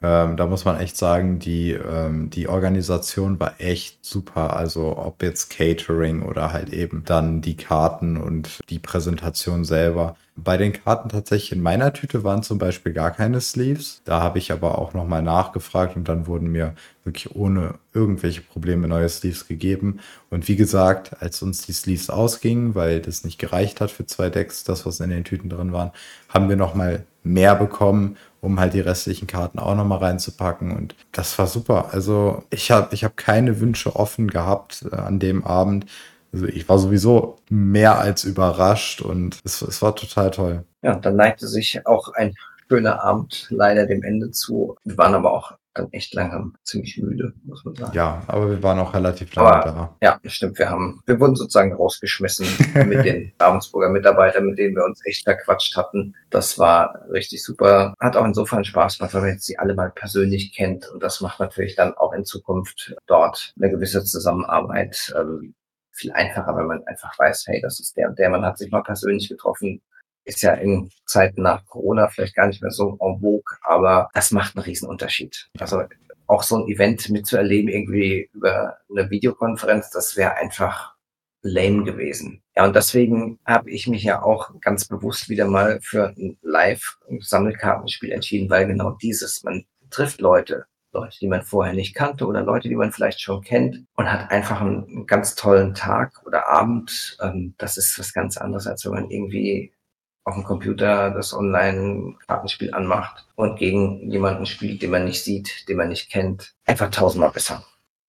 Ähm, 0.00 0.36
da 0.36 0.46
muss 0.46 0.64
man 0.64 0.78
echt 0.78 0.96
sagen, 0.96 1.40
die, 1.40 1.72
ähm, 1.72 2.30
die 2.30 2.48
Organisation 2.48 3.40
war 3.40 3.54
echt 3.58 4.04
super. 4.04 4.56
Also 4.56 4.96
ob 4.96 5.22
jetzt 5.22 5.50
Catering 5.50 6.22
oder 6.22 6.52
halt 6.52 6.72
eben 6.72 7.02
dann 7.04 7.40
die 7.40 7.56
Karten 7.56 8.16
und 8.16 8.60
die 8.70 8.78
Präsentation 8.78 9.64
selber. 9.64 10.16
Bei 10.36 10.56
den 10.56 10.72
Karten 10.72 11.08
tatsächlich 11.08 11.50
in 11.50 11.62
meiner 11.62 11.92
Tüte 11.92 12.22
waren 12.22 12.44
zum 12.44 12.58
Beispiel 12.58 12.92
gar 12.92 13.10
keine 13.10 13.40
Sleeves. 13.40 14.02
Da 14.04 14.20
habe 14.20 14.38
ich 14.38 14.52
aber 14.52 14.78
auch 14.78 14.94
nochmal 14.94 15.20
nachgefragt 15.20 15.96
und 15.96 16.08
dann 16.08 16.28
wurden 16.28 16.52
mir 16.52 16.74
wirklich 17.02 17.34
ohne 17.34 17.74
irgendwelche 17.92 18.42
Probleme 18.42 18.86
neue 18.86 19.08
Sleeves 19.08 19.48
gegeben. 19.48 19.98
Und 20.30 20.46
wie 20.46 20.54
gesagt, 20.54 21.20
als 21.20 21.42
uns 21.42 21.66
die 21.66 21.72
Sleeves 21.72 22.08
ausgingen, 22.08 22.76
weil 22.76 23.00
das 23.00 23.24
nicht 23.24 23.38
gereicht 23.38 23.80
hat 23.80 23.90
für 23.90 24.06
zwei 24.06 24.30
Decks, 24.30 24.62
das 24.62 24.86
was 24.86 25.00
in 25.00 25.10
den 25.10 25.24
Tüten 25.24 25.48
drin 25.48 25.72
waren, 25.72 25.90
haben 26.28 26.48
wir 26.48 26.56
nochmal 26.56 27.04
mehr 27.28 27.54
bekommen, 27.54 28.16
um 28.40 28.58
halt 28.58 28.74
die 28.74 28.80
restlichen 28.80 29.26
Karten 29.26 29.58
auch 29.58 29.74
nochmal 29.74 29.98
reinzupacken. 29.98 30.76
Und 30.76 30.94
das 31.12 31.38
war 31.38 31.46
super. 31.46 31.90
Also 31.92 32.44
ich 32.50 32.70
habe 32.70 32.94
ich 32.94 33.04
hab 33.04 33.16
keine 33.16 33.60
Wünsche 33.60 33.96
offen 33.96 34.28
gehabt 34.28 34.84
äh, 34.90 34.96
an 34.96 35.18
dem 35.18 35.44
Abend. 35.44 35.86
Also 36.32 36.46
ich 36.46 36.68
war 36.68 36.78
sowieso 36.78 37.36
mehr 37.48 37.98
als 37.98 38.24
überrascht 38.24 39.00
und 39.00 39.40
es, 39.44 39.62
es 39.62 39.80
war 39.82 39.96
total 39.96 40.30
toll. 40.30 40.64
Ja, 40.82 40.94
dann 40.96 41.16
neigte 41.16 41.48
sich 41.48 41.86
auch 41.86 42.12
ein 42.14 42.34
schöner 42.68 43.02
Abend 43.02 43.46
leider 43.50 43.86
dem 43.86 44.02
Ende 44.02 44.30
zu. 44.30 44.76
Wir 44.84 44.98
waren 44.98 45.14
aber 45.14 45.32
auch 45.32 45.57
dann 45.78 45.92
echt 45.92 46.14
langsam 46.14 46.54
ziemlich 46.64 46.96
müde, 46.98 47.32
muss 47.44 47.64
man 47.64 47.74
sagen. 47.74 47.92
Ja, 47.94 48.22
aber 48.26 48.50
wir 48.50 48.62
waren 48.62 48.78
auch 48.78 48.92
relativ 48.94 49.34
lange 49.34 49.48
Aber- 49.54 49.70
da. 49.70 49.96
Ja, 50.00 50.20
stimmt. 50.30 50.58
Wir 50.58 50.68
haben, 50.70 51.00
wir 51.06 51.18
wurden 51.20 51.36
sozusagen 51.36 51.72
rausgeschmissen 51.72 52.46
mit 52.88 53.04
den 53.04 53.32
Ravensburger 53.40 53.88
Mitarbeitern, 53.90 54.46
mit 54.46 54.58
denen 54.58 54.76
wir 54.76 54.84
uns 54.84 55.00
echt 55.06 55.24
verquatscht 55.24 55.76
hatten. 55.76 56.14
Das 56.30 56.58
war 56.58 57.06
richtig 57.10 57.42
super. 57.42 57.94
Hat 58.00 58.16
auch 58.16 58.24
insofern 58.24 58.64
Spaß 58.64 58.98
gemacht, 58.98 59.14
weil 59.14 59.20
man 59.22 59.30
jetzt 59.30 59.46
sie 59.46 59.58
alle 59.58 59.74
mal 59.74 59.90
persönlich 59.90 60.54
kennt. 60.54 60.88
Und 60.90 61.02
das 61.02 61.20
macht 61.20 61.40
natürlich 61.40 61.76
dann 61.76 61.94
auch 61.94 62.12
in 62.12 62.24
Zukunft 62.24 62.94
dort 63.06 63.52
eine 63.58 63.70
gewisse 63.70 64.04
Zusammenarbeit 64.04 65.14
ähm, 65.18 65.54
viel 65.92 66.12
einfacher, 66.12 66.56
wenn 66.56 66.66
man 66.66 66.86
einfach 66.86 67.18
weiß, 67.18 67.44
hey, 67.48 67.60
das 67.60 67.80
ist 67.80 67.96
der 67.96 68.08
und 68.08 68.18
der. 68.18 68.30
Man 68.30 68.44
hat 68.44 68.56
sich 68.58 68.70
mal 68.70 68.82
persönlich 68.82 69.28
getroffen. 69.28 69.80
Ist 70.28 70.42
ja 70.42 70.52
in 70.52 70.90
Zeiten 71.06 71.40
nach 71.40 71.64
Corona 71.64 72.08
vielleicht 72.08 72.34
gar 72.34 72.48
nicht 72.48 72.60
mehr 72.60 72.70
so 72.70 72.98
en 73.00 73.18
vogue, 73.20 73.56
aber 73.62 74.10
das 74.12 74.30
macht 74.30 74.56
einen 74.56 74.64
riesen 74.64 74.86
Unterschied. 74.86 75.48
Also 75.58 75.84
auch 76.26 76.42
so 76.42 76.56
ein 76.58 76.68
Event 76.68 77.08
mitzuerleben, 77.08 77.70
irgendwie 77.70 78.28
über 78.34 78.76
eine 78.90 79.08
Videokonferenz, 79.08 79.88
das 79.88 80.18
wäre 80.18 80.34
einfach 80.34 80.94
lame 81.40 81.84
gewesen. 81.84 82.42
Ja, 82.54 82.66
und 82.66 82.76
deswegen 82.76 83.38
habe 83.46 83.70
ich 83.70 83.86
mich 83.86 84.02
ja 84.02 84.22
auch 84.22 84.50
ganz 84.60 84.86
bewusst 84.86 85.30
wieder 85.30 85.46
mal 85.46 85.80
für 85.80 86.08
ein 86.08 86.36
Live-Sammelkartenspiel 86.42 88.12
entschieden, 88.12 88.50
weil 88.50 88.66
genau 88.66 88.98
dieses, 89.00 89.42
man 89.44 89.64
trifft 89.88 90.20
Leute, 90.20 90.66
Leute, 90.92 91.16
die 91.20 91.28
man 91.28 91.42
vorher 91.42 91.72
nicht 91.72 91.94
kannte 91.94 92.26
oder 92.26 92.42
Leute, 92.42 92.68
die 92.68 92.76
man 92.76 92.92
vielleicht 92.92 93.22
schon 93.22 93.40
kennt 93.40 93.86
und 93.94 94.12
hat 94.12 94.30
einfach 94.30 94.60
einen, 94.60 94.84
einen 94.84 95.06
ganz 95.06 95.34
tollen 95.36 95.72
Tag 95.74 96.22
oder 96.26 96.48
Abend. 96.48 97.16
Ähm, 97.22 97.54
das 97.56 97.78
ist 97.78 97.98
was 97.98 98.12
ganz 98.12 98.36
anderes, 98.36 98.66
als 98.66 98.84
wenn 98.84 98.92
man 98.92 99.10
irgendwie 99.10 99.72
auf 100.28 100.34
dem 100.34 100.44
Computer 100.44 101.10
das 101.10 101.34
Online-Kartenspiel 101.34 102.74
anmacht 102.74 103.26
und 103.34 103.58
gegen 103.58 104.10
jemanden 104.10 104.46
spielt, 104.46 104.82
den 104.82 104.90
man 104.90 105.04
nicht 105.04 105.24
sieht, 105.24 105.68
den 105.68 105.78
man 105.78 105.88
nicht 105.88 106.10
kennt. 106.10 106.54
Einfach 106.66 106.90
tausendmal 106.90 107.30
besser. 107.30 107.64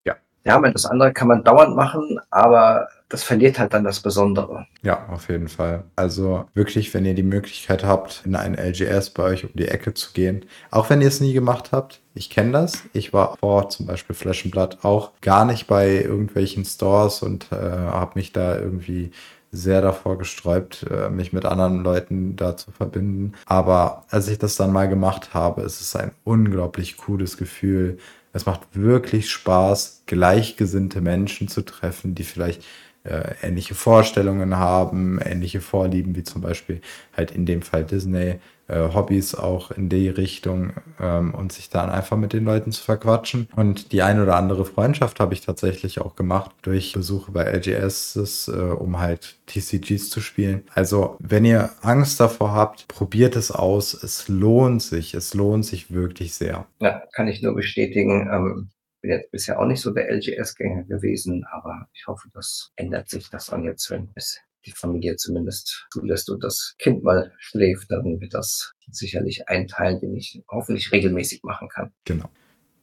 Ja. 0.05 0.15
Ja, 0.43 0.59
das 0.59 0.85
andere 0.85 1.13
kann 1.13 1.29
man 1.29 1.43
dauernd 1.43 1.75
machen, 1.75 2.19
aber 2.29 2.89
das 3.07 3.23
verliert 3.23 3.57
halt 3.57 3.73
dann 3.73 3.83
das 3.83 4.01
Besondere. 4.01 4.67
Ja, 4.83 5.07
auf 5.09 5.29
jeden 5.29 5.47
Fall. 5.47 5.85
Also 5.95 6.45
wirklich, 6.53 6.93
wenn 6.93 7.05
ihr 7.05 7.15
die 7.15 7.23
Möglichkeit 7.23 7.83
habt, 7.83 8.21
in 8.25 8.35
ein 8.35 8.55
LGS 8.55 9.11
bei 9.11 9.23
euch 9.23 9.45
um 9.45 9.51
die 9.53 9.67
Ecke 9.67 9.93
zu 9.93 10.13
gehen, 10.13 10.45
auch 10.69 10.89
wenn 10.89 11.01
ihr 11.01 11.07
es 11.07 11.21
nie 11.21 11.33
gemacht 11.33 11.71
habt, 11.71 12.01
ich 12.13 12.29
kenne 12.29 12.51
das. 12.51 12.83
Ich 12.93 13.13
war 13.13 13.38
vor 13.38 13.69
zum 13.69 13.88
Beispiel 13.88 14.15
Blood 14.51 14.79
auch 14.83 15.11
gar 15.21 15.45
nicht 15.45 15.67
bei 15.67 16.01
irgendwelchen 16.01 16.65
Stores 16.65 17.23
und 17.23 17.51
äh, 17.51 17.55
habe 17.55 18.11
mich 18.15 18.33
da 18.33 18.57
irgendwie 18.57 19.11
sehr 19.51 19.81
davor 19.81 20.17
gesträubt, 20.17 20.85
äh, 20.89 21.09
mich 21.09 21.33
mit 21.33 21.45
anderen 21.45 21.83
Leuten 21.83 22.35
da 22.35 22.55
zu 22.55 22.71
verbinden. 22.71 23.33
Aber 23.45 24.05
als 24.09 24.27
ich 24.27 24.37
das 24.37 24.55
dann 24.55 24.71
mal 24.71 24.87
gemacht 24.87 25.33
habe, 25.33 25.61
ist 25.61 25.81
es 25.81 25.95
ein 25.95 26.11
unglaublich 26.23 26.97
cooles 26.97 27.37
Gefühl. 27.37 27.97
Es 28.31 28.45
macht 28.45 28.61
wirklich 28.73 29.29
Spaß, 29.31 30.03
gleichgesinnte 30.05 31.01
Menschen 31.01 31.47
zu 31.47 31.63
treffen, 31.63 32.13
die 32.13 32.23
vielleicht 32.23 32.63
äh, 33.03 33.33
ähnliche 33.41 33.75
Vorstellungen 33.75 34.57
haben, 34.57 35.19
ähnliche 35.19 35.61
Vorlieben, 35.61 36.15
wie 36.15 36.23
zum 36.23 36.41
Beispiel 36.41 36.81
halt 37.15 37.31
in 37.31 37.45
dem 37.45 37.61
Fall 37.61 37.85
Disney, 37.85 38.39
äh, 38.69 38.93
Hobbys 38.93 39.35
auch 39.35 39.71
in 39.71 39.89
die 39.89 40.09
Richtung 40.09 40.73
ähm, 40.99 41.33
und 41.33 41.51
sich 41.51 41.69
dann 41.69 41.89
einfach 41.89 42.17
mit 42.17 42.33
den 42.33 42.45
Leuten 42.45 42.71
zu 42.71 42.83
verquatschen. 42.83 43.49
Und 43.55 43.91
die 43.91 44.01
eine 44.01 44.23
oder 44.23 44.35
andere 44.35 44.65
Freundschaft 44.65 45.19
habe 45.19 45.33
ich 45.33 45.41
tatsächlich 45.41 45.99
auch 45.99 46.15
gemacht 46.15 46.51
durch 46.61 46.93
Besuche 46.93 47.31
bei 47.31 47.43
LGS, 47.43 48.47
äh, 48.47 48.51
um 48.51 48.99
halt 48.99 49.38
TCGs 49.47 50.09
zu 50.09 50.21
spielen. 50.21 50.63
Also, 50.73 51.17
wenn 51.19 51.45
ihr 51.45 51.71
Angst 51.81 52.19
davor 52.19 52.53
habt, 52.53 52.88
probiert 52.88 53.35
es 53.35 53.51
aus. 53.51 53.93
Es 53.93 54.27
lohnt 54.27 54.81
sich. 54.81 55.13
Es 55.13 55.33
lohnt 55.33 55.65
sich 55.65 55.91
wirklich 55.91 56.35
sehr. 56.35 56.67
Ja, 56.79 57.03
kann 57.13 57.27
ich 57.27 57.41
nur 57.41 57.55
bestätigen. 57.55 58.29
Ähm, 58.31 58.69
bin 59.01 59.11
jetzt 59.11 59.31
bisher 59.31 59.59
auch 59.59 59.65
nicht 59.65 59.81
so 59.81 59.91
der 59.91 60.11
LGS-Gänger 60.11 60.83
gewesen, 60.83 61.45
aber 61.51 61.88
ich 61.93 62.07
hoffe, 62.07 62.27
das 62.33 62.71
ändert 62.75 63.09
sich 63.09 63.29
das 63.29 63.47
dann 63.47 63.63
jetzt, 63.63 63.89
wenn 63.89 64.09
es 64.15 64.39
die 64.65 64.71
Familie 64.71 65.15
zumindest 65.15 65.87
zulässt 65.91 66.29
und 66.29 66.43
das 66.43 66.75
Kind 66.77 67.03
mal 67.03 67.31
schläft, 67.37 67.91
dann 67.91 68.19
wird 68.19 68.33
das 68.33 68.73
sicherlich 68.91 69.47
ein 69.47 69.67
Teil, 69.67 69.99
den 69.99 70.15
ich 70.15 70.41
hoffentlich 70.49 70.91
regelmäßig 70.91 71.43
machen 71.43 71.69
kann. 71.69 71.91
Genau. 72.05 72.29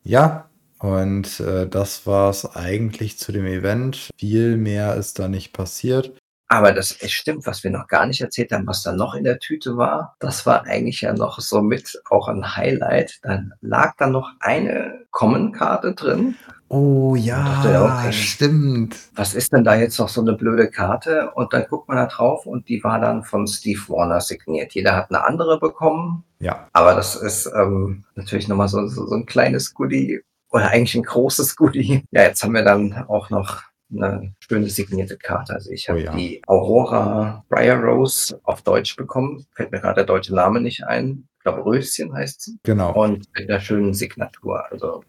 Ja, 0.04 0.48
und 0.78 1.40
äh, 1.40 1.68
das 1.68 2.06
war 2.06 2.30
es 2.30 2.44
eigentlich 2.44 3.18
zu 3.18 3.32
dem 3.32 3.46
Event. 3.46 4.10
Viel 4.16 4.56
mehr 4.56 4.94
ist 4.96 5.18
da 5.18 5.28
nicht 5.28 5.52
passiert. 5.52 6.12
Aber 6.48 6.72
das 6.72 6.92
es 7.00 7.10
stimmt, 7.10 7.44
was 7.46 7.64
wir 7.64 7.72
noch 7.72 7.88
gar 7.88 8.06
nicht 8.06 8.20
erzählt 8.20 8.52
haben, 8.52 8.68
was 8.68 8.82
da 8.82 8.92
noch 8.92 9.14
in 9.14 9.24
der 9.24 9.40
Tüte 9.40 9.76
war. 9.76 10.14
Das 10.20 10.46
war 10.46 10.64
eigentlich 10.64 11.00
ja 11.00 11.12
noch 11.12 11.40
so 11.40 11.60
mit 11.60 12.00
auch 12.08 12.28
ein 12.28 12.56
Highlight. 12.56 13.18
Dann 13.22 13.54
lag 13.60 13.96
da 13.96 14.06
noch 14.06 14.30
eine 14.38 15.06
Common-Karte 15.10 15.94
drin. 15.94 16.36
Oh 16.68 17.14
ja, 17.14 18.00
okay. 18.00 18.12
stimmt. 18.12 18.96
Was 19.14 19.34
ist 19.34 19.52
denn 19.52 19.62
da 19.62 19.76
jetzt 19.76 19.98
noch 19.98 20.08
so 20.08 20.20
eine 20.20 20.32
blöde 20.32 20.68
Karte? 20.68 21.30
Und 21.34 21.52
dann 21.52 21.64
guckt 21.68 21.86
man 21.88 21.96
da 21.96 22.06
drauf 22.06 22.44
und 22.46 22.68
die 22.68 22.82
war 22.82 22.98
dann 23.00 23.22
von 23.22 23.46
Steve 23.46 23.80
Warner 23.88 24.20
signiert. 24.20 24.72
Jeder 24.74 24.96
hat 24.96 25.10
eine 25.10 25.24
andere 25.24 25.60
bekommen. 25.60 26.24
Ja, 26.40 26.68
Aber 26.72 26.94
das 26.94 27.14
ist 27.14 27.46
ähm, 27.56 28.04
natürlich 28.16 28.48
nochmal 28.48 28.68
so, 28.68 28.86
so, 28.88 29.06
so 29.06 29.14
ein 29.14 29.26
kleines 29.26 29.74
Goodie 29.74 30.20
oder 30.50 30.68
eigentlich 30.70 30.94
ein 30.96 31.02
großes 31.04 31.54
Goodie. 31.56 32.02
Ja, 32.10 32.22
jetzt 32.22 32.42
haben 32.42 32.54
wir 32.54 32.64
dann 32.64 32.92
auch 33.08 33.30
noch 33.30 33.62
eine 33.92 34.34
schöne 34.40 34.68
signierte 34.68 35.16
Karte. 35.16 35.54
Also 35.54 35.70
ich 35.70 35.88
habe 35.88 36.00
Oh 36.00 36.02
ja. 36.02 36.14
die 36.16 36.42
Aurora 36.48 37.44
Briar 37.48 37.80
Rose 37.80 38.40
auf 38.42 38.62
Deutsch 38.62 38.96
bekommen. 38.96 39.46
Fällt 39.54 39.70
mir 39.70 39.80
gerade 39.80 39.94
der 39.96 40.04
deutsche 40.04 40.34
Name 40.34 40.60
nicht 40.60 40.82
ein. 40.84 41.28
Ich 41.38 41.42
glaube, 41.44 41.64
Röschen 41.64 42.12
heißt 42.12 42.42
sie. 42.42 42.58
genau. 42.64 42.92
Und 43.00 43.26
mit 43.38 43.48
einer 43.48 43.60
schönen 43.60 43.94
Signatur. 43.94 44.64
Also 44.72 45.04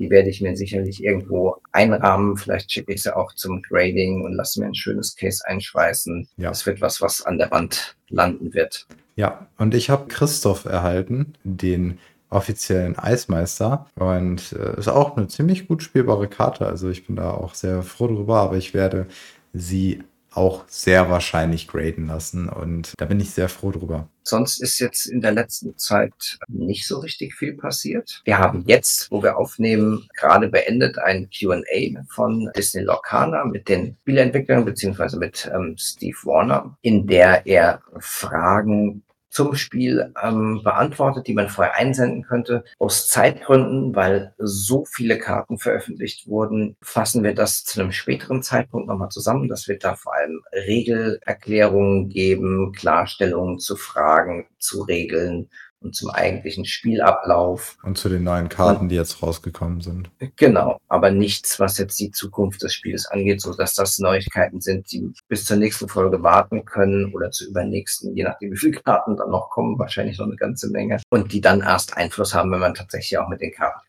die 0.00 0.10
werde 0.10 0.30
ich 0.30 0.40
mir 0.40 0.56
sicherlich 0.56 1.04
irgendwo 1.04 1.56
einrahmen. 1.72 2.36
Vielleicht 2.36 2.72
schicke 2.72 2.94
ich 2.94 3.02
sie 3.02 3.14
auch 3.14 3.34
zum 3.34 3.60
Grading 3.62 4.24
und 4.24 4.32
lasse 4.32 4.58
mir 4.58 4.66
ein 4.66 4.74
schönes 4.74 5.14
Case 5.14 5.46
einschweißen. 5.46 6.26
Ja. 6.38 6.48
Das 6.48 6.64
wird 6.64 6.80
was, 6.80 7.02
was 7.02 7.22
an 7.22 7.36
der 7.36 7.50
Wand 7.50 7.96
landen 8.08 8.54
wird. 8.54 8.86
Ja, 9.14 9.46
und 9.58 9.74
ich 9.74 9.90
habe 9.90 10.08
Christoph 10.08 10.64
erhalten, 10.64 11.34
den 11.44 11.98
offiziellen 12.30 12.98
Eismeister. 12.98 13.86
Und 13.96 14.52
äh, 14.52 14.78
ist 14.78 14.88
auch 14.88 15.16
eine 15.16 15.28
ziemlich 15.28 15.68
gut 15.68 15.82
spielbare 15.82 16.28
Karte. 16.28 16.66
Also 16.66 16.88
ich 16.88 17.06
bin 17.06 17.16
da 17.16 17.32
auch 17.32 17.54
sehr 17.54 17.82
froh 17.82 18.06
drüber, 18.06 18.38
aber 18.38 18.56
ich 18.56 18.72
werde 18.72 19.06
sie 19.52 20.02
auch 20.32 20.64
sehr 20.68 21.10
wahrscheinlich 21.10 21.66
graden 21.66 22.06
lassen. 22.06 22.48
Und 22.48 22.94
da 22.98 23.04
bin 23.04 23.20
ich 23.20 23.30
sehr 23.30 23.48
froh 23.48 23.70
drüber. 23.70 24.08
Sonst 24.22 24.62
ist 24.62 24.78
jetzt 24.78 25.06
in 25.06 25.20
der 25.20 25.32
letzten 25.32 25.76
Zeit 25.76 26.38
nicht 26.46 26.86
so 26.86 27.00
richtig 27.00 27.34
viel 27.34 27.54
passiert. 27.54 28.22
Wir 28.24 28.38
haben 28.38 28.62
jetzt, 28.66 29.10
wo 29.10 29.22
wir 29.22 29.36
aufnehmen, 29.36 30.06
gerade 30.16 30.48
beendet 30.48 30.98
ein 30.98 31.28
Q&A 31.36 32.04
von 32.08 32.48
Disney 32.56 32.82
Lorcaner 32.82 33.44
mit 33.44 33.68
den 33.68 33.96
Spielentwicklern 34.02 34.64
beziehungsweise 34.64 35.18
mit 35.18 35.50
ähm, 35.52 35.74
Steve 35.78 36.16
Warner, 36.24 36.76
in 36.82 37.06
der 37.06 37.46
er 37.46 37.82
Fragen 37.98 39.02
zum 39.30 39.54
Spiel 39.54 40.12
ähm, 40.22 40.60
beantwortet, 40.62 41.26
die 41.26 41.34
man 41.34 41.48
vorher 41.48 41.74
einsenden 41.76 42.22
könnte. 42.22 42.64
Aus 42.78 43.08
Zeitgründen, 43.08 43.94
weil 43.94 44.34
so 44.38 44.84
viele 44.84 45.18
Karten 45.18 45.58
veröffentlicht 45.58 46.26
wurden, 46.26 46.76
fassen 46.82 47.22
wir 47.22 47.34
das 47.34 47.64
zu 47.64 47.80
einem 47.80 47.92
späteren 47.92 48.42
Zeitpunkt 48.42 48.88
nochmal 48.88 49.08
zusammen. 49.08 49.48
Das 49.48 49.68
wird 49.68 49.84
da 49.84 49.94
vor 49.94 50.14
allem 50.14 50.42
Regelerklärungen 50.52 52.08
geben, 52.08 52.72
Klarstellungen 52.72 53.58
zu 53.58 53.76
Fragen, 53.76 54.46
zu 54.58 54.82
Regeln 54.82 55.48
und 55.80 55.94
zum 55.94 56.10
eigentlichen 56.10 56.64
Spielablauf. 56.64 57.78
Und 57.82 57.98
zu 57.98 58.08
den 58.08 58.22
neuen 58.22 58.48
Karten, 58.48 58.88
die 58.88 58.96
jetzt 58.96 59.22
rausgekommen 59.22 59.80
sind. 59.80 60.10
Genau, 60.36 60.78
aber 60.88 61.10
nichts, 61.10 61.58
was 61.58 61.78
jetzt 61.78 61.98
die 61.98 62.10
Zukunft 62.10 62.62
des 62.62 62.74
Spiels 62.74 63.06
angeht, 63.06 63.40
so 63.40 63.54
dass 63.54 63.74
das 63.74 63.98
Neuigkeiten 63.98 64.60
sind, 64.60 64.90
die 64.92 65.12
bis 65.28 65.44
zur 65.44 65.56
nächsten 65.56 65.88
Folge 65.88 66.22
warten 66.22 66.64
können 66.64 67.12
oder 67.14 67.30
zur 67.30 67.48
übernächsten, 67.48 68.14
je 68.14 68.24
nachdem 68.24 68.52
wie 68.52 68.56
viele 68.56 68.80
Karten 68.80 69.16
dann 69.16 69.30
noch 69.30 69.50
kommen, 69.50 69.78
wahrscheinlich 69.78 70.18
noch 70.18 70.26
eine 70.26 70.36
ganze 70.36 70.70
Menge 70.70 71.00
und 71.10 71.32
die 71.32 71.40
dann 71.40 71.60
erst 71.60 71.96
Einfluss 71.96 72.34
haben, 72.34 72.50
wenn 72.52 72.60
man 72.60 72.74
tatsächlich 72.74 73.18
auch 73.18 73.28
mit 73.28 73.40
den 73.40 73.52
Karten. 73.52 73.80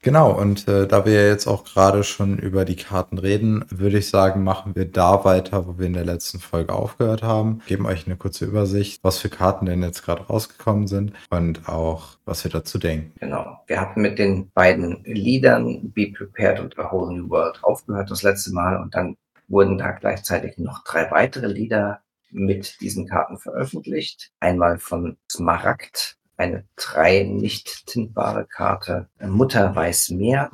Genau, 0.00 0.30
und 0.32 0.68
äh, 0.68 0.86
da 0.86 1.04
wir 1.04 1.26
jetzt 1.28 1.46
auch 1.46 1.64
gerade 1.64 2.04
schon 2.04 2.38
über 2.38 2.64
die 2.64 2.76
Karten 2.76 3.18
reden, 3.18 3.64
würde 3.70 3.98
ich 3.98 4.08
sagen, 4.08 4.44
machen 4.44 4.74
wir 4.74 4.84
da 4.90 5.24
weiter, 5.24 5.66
wo 5.66 5.78
wir 5.78 5.86
in 5.86 5.92
der 5.92 6.04
letzten 6.04 6.38
Folge 6.38 6.72
aufgehört 6.72 7.22
haben. 7.22 7.60
Geben 7.66 7.86
euch 7.86 8.06
eine 8.06 8.16
kurze 8.16 8.44
Übersicht, 8.44 9.02
was 9.02 9.18
für 9.18 9.28
Karten 9.28 9.66
denn 9.66 9.82
jetzt 9.82 10.04
gerade 10.04 10.22
rausgekommen 10.22 10.86
sind 10.86 11.12
und 11.30 11.68
auch, 11.68 12.18
was 12.24 12.44
wir 12.44 12.50
dazu 12.50 12.78
denken. 12.78 13.12
Genau. 13.18 13.58
Wir 13.66 13.80
hatten 13.80 14.00
mit 14.00 14.18
den 14.18 14.50
beiden 14.52 15.02
Liedern 15.04 15.92
Be 15.92 16.12
Prepared 16.16 16.60
und 16.60 16.78
A 16.78 16.90
Whole 16.90 17.16
New 17.16 17.28
World 17.30 17.62
aufgehört 17.62 18.10
das 18.10 18.22
letzte 18.22 18.52
Mal 18.52 18.80
und 18.80 18.94
dann 18.94 19.16
wurden 19.48 19.78
da 19.78 19.92
gleichzeitig 19.92 20.58
noch 20.58 20.84
drei 20.84 21.10
weitere 21.10 21.46
Lieder 21.46 22.00
mit 22.30 22.80
diesen 22.80 23.06
Karten 23.06 23.38
veröffentlicht. 23.38 24.30
Einmal 24.40 24.78
von 24.78 25.16
Smaragd, 25.30 26.16
eine 26.36 26.64
drei 26.76 27.22
nicht 27.22 27.86
tintbare 27.86 28.46
Karte. 28.46 29.08
Mutter 29.20 29.74
weiß 29.74 30.10
mehr 30.10 30.50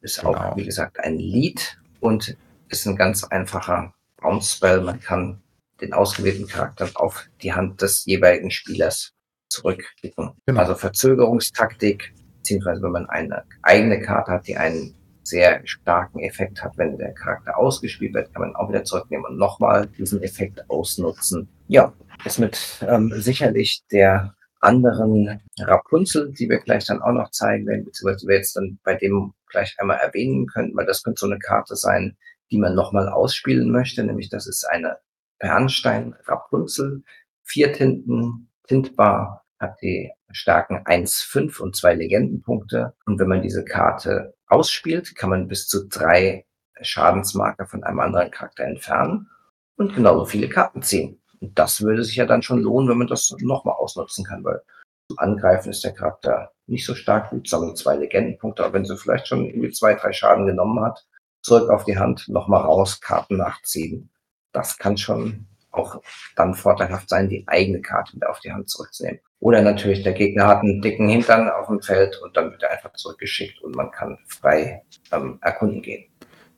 ist 0.00 0.20
Genau. 0.20 0.34
auch, 0.34 0.56
wie 0.56 0.64
gesagt, 0.64 1.00
ein 1.00 1.16
Lied 1.18 1.78
und 2.00 2.36
ist 2.68 2.86
ein 2.86 2.96
ganz 2.96 3.24
einfacher 3.24 3.94
Bounce-Spell. 4.20 4.82
Man 4.82 5.00
kann 5.00 5.40
den 5.80 5.92
ausgewählten 5.92 6.46
Charakter 6.46 6.88
auf 6.94 7.26
die 7.42 7.52
Hand 7.52 7.80
des 7.82 8.04
jeweiligen 8.04 8.50
Spielers 8.50 9.12
zurückklicken. 9.48 10.32
Genau. 10.46 10.60
Also 10.60 10.74
Verzögerungstaktik 10.74 12.14
beziehungsweise 12.40 12.82
wenn 12.82 12.92
man 12.92 13.08
eine 13.08 13.44
eigene 13.62 14.00
Karte 14.00 14.32
hat, 14.32 14.46
die 14.48 14.56
einen 14.56 14.94
sehr 15.22 15.60
starken 15.64 16.20
Effekt 16.20 16.62
hat, 16.62 16.76
wenn 16.76 16.96
der 16.98 17.12
Charakter 17.12 17.56
ausgespielt 17.56 18.14
wird, 18.14 18.32
kann 18.32 18.42
man 18.42 18.56
auch 18.56 18.68
wieder 18.68 18.82
zurücknehmen 18.82 19.26
und 19.26 19.36
nochmal 19.36 19.86
diesen 19.86 20.22
Effekt 20.22 20.68
ausnutzen. 20.68 21.48
Ja, 21.68 21.92
ist 22.24 22.38
mit 22.38 22.84
ähm, 22.88 23.12
sicherlich 23.16 23.82
der 23.92 24.34
anderen 24.60 25.40
Rapunzel, 25.58 26.32
die 26.32 26.48
wir 26.48 26.58
gleich 26.58 26.86
dann 26.86 27.02
auch 27.02 27.12
noch 27.12 27.30
zeigen 27.30 27.66
werden, 27.66 27.84
beziehungsweise 27.84 28.28
wir 28.28 28.36
jetzt 28.36 28.56
dann 28.56 28.78
bei 28.84 28.94
dem 28.94 29.32
gleich 29.48 29.74
einmal 29.78 29.98
erwähnen 29.98 30.46
könnten, 30.46 30.76
weil 30.76 30.86
das 30.86 31.02
könnte 31.02 31.20
so 31.20 31.26
eine 31.26 31.38
Karte 31.38 31.76
sein, 31.76 32.16
die 32.50 32.58
man 32.58 32.74
nochmal 32.74 33.08
ausspielen 33.08 33.70
möchte, 33.70 34.04
nämlich 34.04 34.28
das 34.28 34.46
ist 34.46 34.64
eine 34.64 34.98
Bernstein 35.38 36.14
Rapunzel, 36.26 37.02
vier 37.42 37.72
Tinten, 37.72 38.50
tintbar, 38.66 39.44
hat 39.58 39.80
die 39.82 40.10
starken 40.30 40.82
1, 40.84 41.22
5 41.22 41.60
und 41.60 41.76
zwei 41.76 41.94
Legendenpunkte. 41.94 42.94
Und 43.04 43.18
wenn 43.18 43.28
man 43.28 43.42
diese 43.42 43.64
Karte 43.64 44.34
ausspielt, 44.46 45.14
kann 45.16 45.30
man 45.30 45.48
bis 45.48 45.68
zu 45.68 45.86
drei 45.88 46.46
Schadensmarker 46.80 47.66
von 47.66 47.84
einem 47.84 48.00
anderen 48.00 48.30
Charakter 48.30 48.64
entfernen 48.64 49.28
und 49.76 49.94
genauso 49.94 50.24
viele 50.24 50.48
Karten 50.48 50.82
ziehen. 50.82 51.19
Und 51.40 51.58
das 51.58 51.80
würde 51.82 52.04
sich 52.04 52.16
ja 52.16 52.26
dann 52.26 52.42
schon 52.42 52.60
lohnen, 52.60 52.88
wenn 52.88 52.98
man 52.98 53.06
das 53.06 53.34
nochmal 53.40 53.74
ausnutzen 53.76 54.24
kann, 54.24 54.44
weil 54.44 54.62
zum 55.08 55.18
Angreifen 55.18 55.70
ist 55.70 55.82
der 55.82 55.92
Charakter 55.92 56.52
nicht 56.66 56.86
so 56.86 56.94
stark 56.94 57.30
gut, 57.30 57.48
sammelt 57.48 57.76
zwei 57.76 57.96
Legendenpunkte, 57.96 58.64
aber 58.64 58.74
wenn 58.74 58.84
sie 58.84 58.96
vielleicht 58.96 59.26
schon 59.26 59.44
irgendwie 59.44 59.72
zwei, 59.72 59.94
drei 59.94 60.12
Schaden 60.12 60.46
genommen 60.46 60.80
hat, 60.84 61.04
zurück 61.42 61.70
auf 61.70 61.84
die 61.84 61.98
Hand, 61.98 62.28
nochmal 62.28 62.62
raus, 62.62 63.00
Karten 63.00 63.38
nachziehen. 63.38 64.10
Das 64.52 64.78
kann 64.78 64.96
schon 64.96 65.46
auch 65.72 66.00
dann 66.36 66.54
vorteilhaft 66.54 67.08
sein, 67.08 67.28
die 67.28 67.44
eigene 67.46 67.80
Karte 67.80 68.14
wieder 68.14 68.30
auf 68.30 68.40
die 68.40 68.52
Hand 68.52 68.68
zurückzunehmen. 68.68 69.20
Oder 69.38 69.62
natürlich, 69.62 70.02
der 70.02 70.12
Gegner 70.12 70.46
hat 70.46 70.62
einen 70.62 70.82
dicken 70.82 71.08
Hintern 71.08 71.48
auf 71.48 71.68
dem 71.68 71.80
Feld 71.80 72.20
und 72.22 72.36
dann 72.36 72.50
wird 72.50 72.62
er 72.62 72.72
einfach 72.72 72.92
zurückgeschickt 72.92 73.62
und 73.62 73.74
man 73.74 73.90
kann 73.90 74.18
frei 74.26 74.84
ähm, 75.12 75.38
erkunden 75.42 75.82
gehen. 75.82 76.04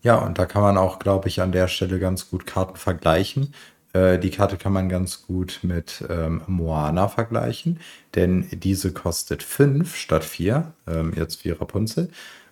Ja, 0.03 0.17
und 0.17 0.39
da 0.39 0.47
kann 0.47 0.63
man 0.63 0.77
auch, 0.77 0.99
glaube 0.99 1.29
ich, 1.29 1.41
an 1.41 1.53
der 1.53 1.69
Stelle 1.69 2.01
ganz 2.01 2.29
gut 2.29 2.45
Karten 2.45 2.77
vergleichen. 2.77 3.55
Äh, 3.93 4.19
die 4.19 4.31
Karte 4.31 4.57
kann 4.57 4.73
man 4.73 4.89
ganz 4.89 5.27
gut 5.27 5.61
mit 5.63 6.05
ähm, 6.09 6.43
Moana 6.47 7.09
vergleichen, 7.09 7.81
denn 8.15 8.47
diese 8.53 8.93
kostet 8.93 9.43
5 9.43 9.97
statt 9.97 10.25
4, 10.25 10.73
ähm, 10.87 11.13
jetzt 11.17 11.45
wie 11.45 11.51
Rapunzel, 11.51 12.11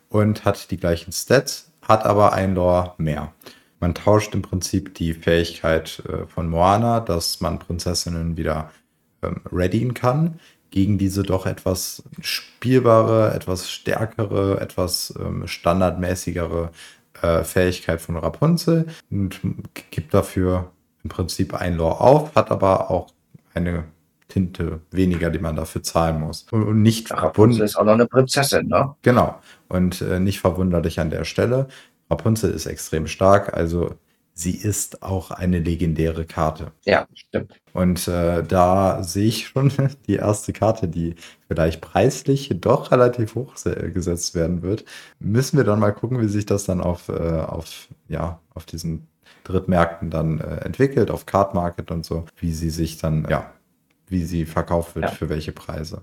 und 0.09 0.45
hat 0.45 0.71
die 0.71 0.77
gleichen 0.77 1.13
Stats, 1.13 1.71
hat 1.83 2.05
aber 2.05 2.33
ein 2.33 2.55
Lore 2.55 2.95
mehr. 2.99 3.33
Man 3.79 3.95
tauscht 3.95 4.35
im 4.35 4.43
Prinzip 4.43 4.95
die 4.95 5.15
Fähigkeit 5.15 6.03
äh, 6.07 6.27
von 6.27 6.49
Moana, 6.49 7.01
dass 7.01 7.41
man 7.41 7.59
Prinzessinnen 7.59 8.37
wieder 8.37 8.71
ähm, 9.23 9.41
readyen 9.51 9.95
kann, 9.95 10.39
gegen 10.71 10.99
diese 10.99 11.23
doch 11.23 11.47
etwas 11.47 12.03
spielbare, 12.21 13.35
etwas 13.35 13.71
stärkere, 13.71 14.61
etwas 14.61 15.15
ähm, 15.19 15.47
standardmäßigere 15.47 16.71
äh, 17.23 17.43
Fähigkeit 17.45 18.01
von 18.01 18.17
Rapunzel 18.17 18.87
und 19.11 19.41
gibt 19.91 20.15
dafür 20.15 20.71
im 21.03 21.11
Prinzip 21.11 21.55
ein 21.55 21.77
Lore 21.77 22.01
auf, 22.01 22.35
hat 22.35 22.51
aber 22.51 22.91
auch 22.91 23.13
eine 23.55 23.85
Tinte 24.29 24.81
weniger, 24.91 25.31
die 25.31 25.39
man 25.39 25.57
dafür 25.57 25.83
zahlen 25.83 26.21
muss. 26.21 26.47
Und 26.51 26.83
nicht 26.83 27.11
Rapunzel 27.11 27.65
ist 27.65 27.77
auch 27.77 27.85
noch 27.85 27.95
eine 27.95 28.07
Prinzessin, 28.07 28.69
ne? 28.69 28.95
Genau. 29.03 29.41
Und 29.69 30.01
äh, 30.01 30.21
nicht 30.21 30.41
verwunderlich 30.41 31.01
an 31.01 31.11
der 31.11 31.25
Stelle. 31.25 31.69
Rapunzel 32.11 32.51
ist 32.53 32.67
extrem 32.67 33.07
stark, 33.07 33.55
also 33.55 33.95
sie 34.33 34.57
ist 34.57 35.03
auch 35.03 35.31
eine 35.31 35.59
legendäre 35.59 36.25
Karte. 36.25 36.73
Ja, 36.85 37.07
stimmt. 37.15 37.61
Und 37.73 38.09
äh, 38.09 38.43
da 38.43 39.03
sehe 39.03 39.27
ich 39.27 39.49
schon 39.49 39.71
die 40.07 40.17
erste 40.17 40.53
Karte, 40.53 40.89
die 40.89 41.15
vielleicht 41.47 41.81
preislich 41.81 42.51
doch 42.61 42.91
relativ 42.91 43.35
hoch 43.35 43.55
gesetzt 43.93 44.35
werden 44.35 44.63
wird. 44.63 44.85
Müssen 45.19 45.57
wir 45.57 45.65
dann 45.65 45.81
mal 45.81 45.93
gucken, 45.93 46.21
wie 46.21 46.29
sich 46.29 46.47
das 46.47 46.65
dann 46.65 46.81
auf, 46.81 47.09
äh, 47.09 47.13
auf, 47.13 47.89
ja, 48.09 48.41
auf 48.55 48.65
diesen 48.65 49.07
Drittmärkten 49.45 50.11
dann 50.11 50.41
äh, 50.41 50.65
entwickelt, 50.65 51.11
auf 51.11 51.27
Card 51.27 51.55
Market 51.55 51.91
und 51.91 52.05
so, 52.05 52.25
wie 52.37 52.53
sie 52.53 52.71
sich 52.71 52.99
dann, 52.99 53.27
ja, 53.29 53.53
wie 54.09 54.25
sie 54.25 54.47
verkauft 54.47 54.95
wird, 54.95 55.07
ja. 55.07 55.11
für 55.11 55.29
welche 55.29 55.53
Preise. 55.53 56.03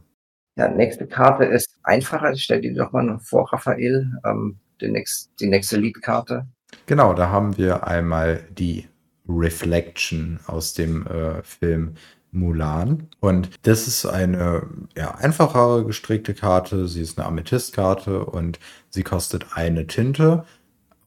Ja, 0.58 0.68
nächste 0.70 1.06
Karte 1.06 1.46
ist 1.46 1.78
einfacher. 1.84 2.32
Ich 2.32 2.44
stelle 2.44 2.62
die 2.62 2.74
doch 2.74 2.92
mal 2.92 3.20
vor, 3.20 3.52
Raphael. 3.54 4.12
Ähm, 4.26 4.58
die, 4.82 4.90
nächst, 4.90 5.32
die 5.40 5.48
nächste 5.48 5.78
Leadkarte. 5.78 6.48
Genau, 6.86 7.14
da 7.14 7.30
haben 7.30 7.58
wir 7.58 7.88
einmal 7.88 8.44
die 8.52 8.88
Reflection 9.28 10.40
aus 10.48 10.74
dem 10.74 11.06
äh, 11.08 11.44
Film 11.44 11.96
Mulan. 12.32 13.08
Und 13.20 13.50
das 13.64 13.88
ist 13.88 14.06
eine 14.06 14.64
ja, 14.96 15.16
einfachere 15.16 15.86
gestrickte 15.86 16.34
Karte. 16.34 16.88
Sie 16.88 17.02
ist 17.02 17.18
eine 17.18 17.28
Amethystkarte 17.28 18.26
und 18.26 18.60
sie 18.90 19.04
kostet 19.04 19.48
eine 19.56 19.88
Tinte. 19.88 20.46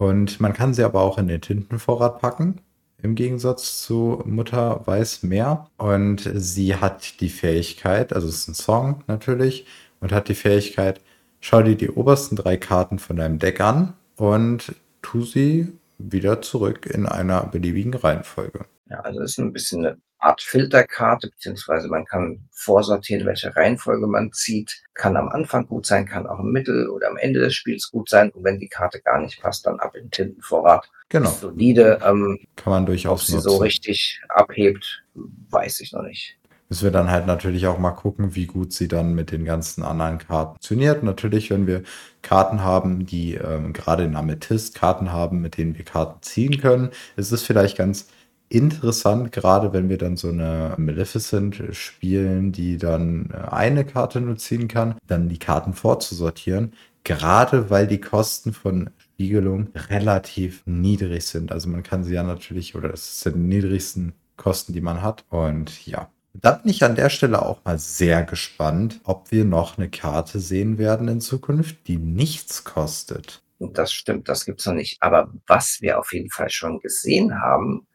Und 0.01 0.41
man 0.41 0.53
kann 0.53 0.75
sie 0.75 0.83
aber 0.83 1.03
auch 1.03 1.19
in 1.19 1.29
den 1.29 1.41
Tintenvorrat 1.41 2.21
packen. 2.21 2.61
Im 3.03 3.15
Gegensatz 3.15 3.83
zu 3.83 4.23
Mutter 4.25 4.83
weiß 4.87 5.23
mehr. 5.23 5.69
Und 5.77 6.29
sie 6.35 6.75
hat 6.75 7.21
die 7.21 7.29
Fähigkeit, 7.29 8.13
also 8.13 8.27
es 8.27 8.37
ist 8.39 8.49
ein 8.49 8.55
Song 8.55 9.05
natürlich, 9.07 9.67
und 10.01 10.11
hat 10.11 10.29
die 10.29 10.35
Fähigkeit, 10.35 11.01
Schau 11.41 11.63
dir 11.63 11.75
die 11.75 11.91
obersten 11.91 12.37
drei 12.37 12.59
Karten 12.59 12.99
von 12.99 13.17
deinem 13.17 13.39
Deck 13.39 13.61
an 13.61 13.95
und 14.17 14.75
tu 15.01 15.23
sie 15.23 15.73
wieder 15.97 16.43
zurück 16.43 16.87
in 16.87 17.07
einer 17.07 17.45
beliebigen 17.47 17.95
Reihenfolge. 17.95 18.67
Ja, 18.91 19.01
also 19.01 19.21
es 19.21 19.33
ist 19.33 19.39
ein 19.39 19.53
bisschen 19.53 19.87
eine 19.87 19.97
Art 20.19 20.43
Filterkarte, 20.43 21.29
beziehungsweise 21.31 21.89
man 21.89 22.05
kann 22.05 22.41
vorsortieren, 22.51 23.25
welche 23.25 23.55
Reihenfolge 23.55 24.07
man 24.07 24.33
zieht. 24.33 24.83
Kann 24.95 25.17
am 25.17 25.29
Anfang 25.29 25.67
gut 25.67 25.87
sein, 25.87 26.07
kann 26.07 26.27
auch 26.27 26.41
im 26.41 26.51
Mittel 26.51 26.91
oder 26.91 27.09
am 27.09 27.17
Ende 27.17 27.41
des 27.41 27.55
Spiels 27.55 27.91
gut 27.91 28.11
sein. 28.11 28.31
Und 28.31 28.45
wenn 28.45 28.59
die 28.59 28.69
Karte 28.69 29.01
gar 29.01 29.21
nicht 29.21 29.41
passt, 29.41 29.65
dann 29.67 29.81
ab 29.81 29.95
in 29.95 30.05
den 30.05 30.11
Tintenvorrat. 30.11 30.91
Genau. 31.09 31.31
Solide. 31.31 32.01
Ähm, 32.05 32.39
kann 32.57 32.73
man 32.73 32.87
durchaus 32.87 33.23
Ob 33.23 33.27
sie 33.27 33.35
nutzen. 33.37 33.49
so 33.49 33.57
richtig 33.59 34.21
abhebt, 34.29 35.03
weiß 35.15 35.81
ich 35.81 35.93
noch 35.93 36.03
nicht 36.03 36.37
müssen 36.71 36.85
wir 36.85 36.93
dann 36.93 37.11
halt 37.11 37.27
natürlich 37.27 37.67
auch 37.67 37.79
mal 37.79 37.91
gucken, 37.91 38.37
wie 38.37 38.47
gut 38.47 38.73
sie 38.73 38.87
dann 38.87 39.13
mit 39.13 39.33
den 39.33 39.45
ganzen 39.45 39.83
anderen 39.83 40.19
Karten 40.19 40.53
funktioniert. 40.53 41.03
Natürlich, 41.03 41.51
wenn 41.51 41.67
wir 41.67 41.83
Karten 42.23 42.63
haben, 42.63 43.07
die 43.07 43.35
ähm, 43.35 43.73
gerade 43.73 44.05
in 44.05 44.15
Amethyst 44.15 44.77
Karten 44.77 45.13
haben, 45.13 45.41
mit 45.41 45.59
denen 45.59 45.77
wir 45.77 45.85
Karten 45.85 46.23
ziehen 46.23 46.61
können, 46.61 46.91
ist 47.17 47.33
es 47.33 47.43
vielleicht 47.43 47.77
ganz 47.77 48.07
interessant, 48.51 49.33
gerade 49.33 49.73
wenn 49.73 49.89
wir 49.89 49.97
dann 49.97 50.17
so 50.17 50.29
eine 50.29 50.75
Maleficent 50.77 51.63
spielen, 51.73 52.53
die 52.53 52.77
dann 52.77 53.31
äh, 53.33 53.49
eine 53.51 53.85
Karte 53.85 54.21
nur 54.21 54.37
ziehen 54.37 54.69
kann, 54.69 54.97
dann 55.07 55.29
die 55.29 55.39
Karten 55.39 55.73
vorzusortieren. 55.73 56.75
Gerade 57.05 57.71
weil 57.71 57.87
die 57.87 58.01
Kosten 58.01 58.53
von 58.53 58.91
Spiegelung 58.99 59.69
relativ 59.89 60.63
niedrig 60.67 61.25
sind. 61.25 61.53
Also 61.53 61.71
man 61.71 61.83
kann 61.83 62.05
sie 62.05 62.15
ja 62.15 62.23
natürlich, 62.23 62.75
oder 62.75 62.93
es 62.93 63.21
sind 63.21 63.37
die 63.37 63.41
niedrigsten 63.41 64.13
Kosten, 64.37 64.75
die 64.75 64.83
man 64.83 65.01
hat. 65.01 65.25
Und 65.31 65.87
ja, 65.87 66.11
da 66.35 66.53
bin 66.53 66.71
ich 66.71 66.85
an 66.85 66.97
der 66.97 67.09
Stelle 67.09 67.41
auch 67.41 67.65
mal 67.65 67.79
sehr 67.79 68.25
gespannt, 68.25 69.01
ob 69.05 69.31
wir 69.31 69.45
noch 69.45 69.79
eine 69.79 69.89
Karte 69.89 70.41
sehen 70.41 70.77
werden 70.77 71.09
in 71.09 71.21
Zukunft, 71.21 71.87
die 71.87 71.97
nichts 71.97 72.65
kostet. 72.65 73.43
Das 73.59 73.93
stimmt, 73.93 74.29
das 74.29 74.45
gibt 74.45 74.61
es 74.61 74.67
noch 74.67 74.75
nicht. 74.75 75.03
Aber 75.03 75.33
was 75.47 75.79
wir 75.81 75.99
auf 75.99 76.13
jeden 76.13 76.31
Fall 76.31 76.51
schon 76.51 76.81
gesehen 76.81 77.41
haben, 77.41 77.87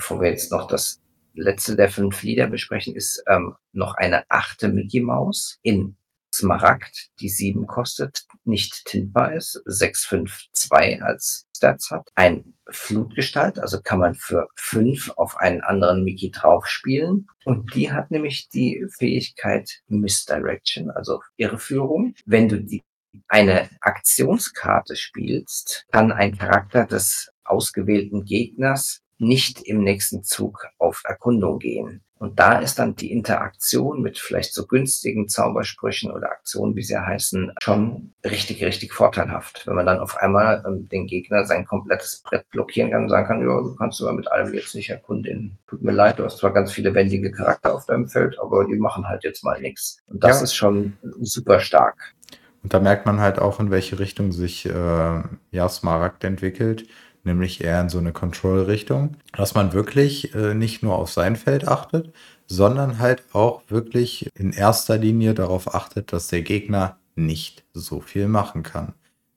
bevor 0.00 0.22
wir 0.22 0.30
jetzt 0.30 0.50
noch 0.50 0.66
das 0.66 0.98
letzte 1.34 1.76
der 1.76 1.90
fünf 1.90 2.22
Lieder 2.22 2.46
besprechen, 2.46 2.96
ist 2.96 3.22
ähm, 3.28 3.54
noch 3.72 3.94
eine 3.96 4.24
achte 4.30 4.68
Mickey 4.68 5.00
Maus 5.00 5.58
in 5.62 5.96
Smaragd, 6.34 7.10
die 7.20 7.28
sieben 7.28 7.66
kostet, 7.66 8.24
nicht 8.44 8.86
tintbar 8.86 9.34
ist, 9.34 9.60
652 9.66 11.02
als 11.02 11.46
Stats 11.54 11.90
hat. 11.90 12.08
Ein 12.14 12.54
Flutgestalt, 12.70 13.58
also 13.58 13.82
kann 13.82 13.98
man 13.98 14.14
für 14.14 14.48
fünf 14.56 15.10
auf 15.16 15.36
einen 15.36 15.60
anderen 15.60 16.02
Mickey 16.02 16.30
drauf 16.30 16.66
spielen. 16.66 17.26
Und 17.44 17.74
die 17.74 17.92
hat 17.92 18.10
nämlich 18.10 18.48
die 18.48 18.86
Fähigkeit 18.96 19.82
Misdirection, 19.88 20.90
also 20.90 21.20
Irreführung. 21.36 22.14
Wenn 22.24 22.48
du 22.48 22.62
die 22.62 22.82
eine 23.28 23.68
Aktionskarte 23.80 24.96
spielst, 24.96 25.84
kann 25.92 26.10
ein 26.10 26.38
Charakter 26.38 26.86
des 26.86 27.30
ausgewählten 27.44 28.24
Gegners 28.24 28.99
nicht 29.20 29.62
im 29.62 29.84
nächsten 29.84 30.22
Zug 30.22 30.66
auf 30.78 31.02
Erkundung 31.06 31.58
gehen. 31.58 32.02
Und 32.20 32.38
da 32.38 32.58
ist 32.58 32.78
dann 32.78 32.96
die 32.96 33.12
Interaktion 33.12 34.02
mit 34.02 34.18
vielleicht 34.18 34.52
so 34.52 34.66
günstigen 34.66 35.26
Zaubersprüchen 35.26 36.10
oder 36.10 36.30
Aktionen, 36.30 36.76
wie 36.76 36.82
sie 36.82 36.98
heißen, 36.98 37.52
schon 37.62 38.12
richtig, 38.22 38.62
richtig 38.62 38.92
vorteilhaft. 38.92 39.66
Wenn 39.66 39.74
man 39.74 39.86
dann 39.86 40.00
auf 40.00 40.18
einmal 40.18 40.62
ähm, 40.66 40.86
den 40.90 41.06
Gegner 41.06 41.46
sein 41.46 41.64
komplettes 41.64 42.22
Brett 42.22 42.46
blockieren 42.50 42.90
kann 42.90 43.04
und 43.04 43.08
sagen 43.08 43.26
kann, 43.26 43.40
ja, 43.40 43.46
du 43.46 43.74
kannst 43.74 44.02
aber 44.02 44.12
mit 44.12 44.30
allem 44.30 44.52
jetzt 44.52 44.74
nicht 44.74 44.90
erkunden. 44.90 45.58
Tut 45.66 45.80
mir 45.80 45.92
leid, 45.92 46.18
du 46.18 46.24
hast 46.24 46.36
zwar 46.36 46.52
ganz 46.52 46.72
viele 46.72 46.94
wendige 46.94 47.30
Charakter 47.30 47.74
auf 47.74 47.86
deinem 47.86 48.06
Feld, 48.06 48.38
aber 48.38 48.66
die 48.66 48.76
machen 48.76 49.08
halt 49.08 49.24
jetzt 49.24 49.42
mal 49.42 49.58
nichts. 49.58 50.02
Und 50.06 50.22
das 50.22 50.38
ja. 50.38 50.44
ist 50.44 50.54
schon 50.54 50.98
super 51.20 51.60
stark. 51.60 52.14
Und 52.62 52.74
da 52.74 52.80
merkt 52.80 53.06
man 53.06 53.20
halt 53.20 53.38
auch, 53.38 53.60
in 53.60 53.70
welche 53.70 53.98
Richtung 53.98 54.32
sich 54.32 54.66
äh, 54.66 55.22
ja, 55.52 55.68
Smaragd 55.70 56.24
entwickelt 56.24 56.86
nämlich 57.24 57.62
eher 57.62 57.80
in 57.80 57.88
so 57.88 57.98
eine 57.98 58.12
Control-Richtung, 58.12 59.16
dass 59.32 59.54
man 59.54 59.72
wirklich 59.72 60.34
äh, 60.34 60.54
nicht 60.54 60.82
nur 60.82 60.96
auf 60.96 61.10
sein 61.10 61.36
Feld 61.36 61.68
achtet, 61.68 62.12
sondern 62.46 62.98
halt 62.98 63.22
auch 63.32 63.62
wirklich 63.68 64.28
in 64.34 64.52
erster 64.52 64.98
Linie 64.98 65.34
darauf 65.34 65.74
achtet, 65.74 66.12
dass 66.12 66.28
der 66.28 66.42
Gegner 66.42 66.98
nicht 67.14 67.64
so 67.72 68.00
viel 68.00 68.28
machen 68.28 68.62
kann, 68.62 68.94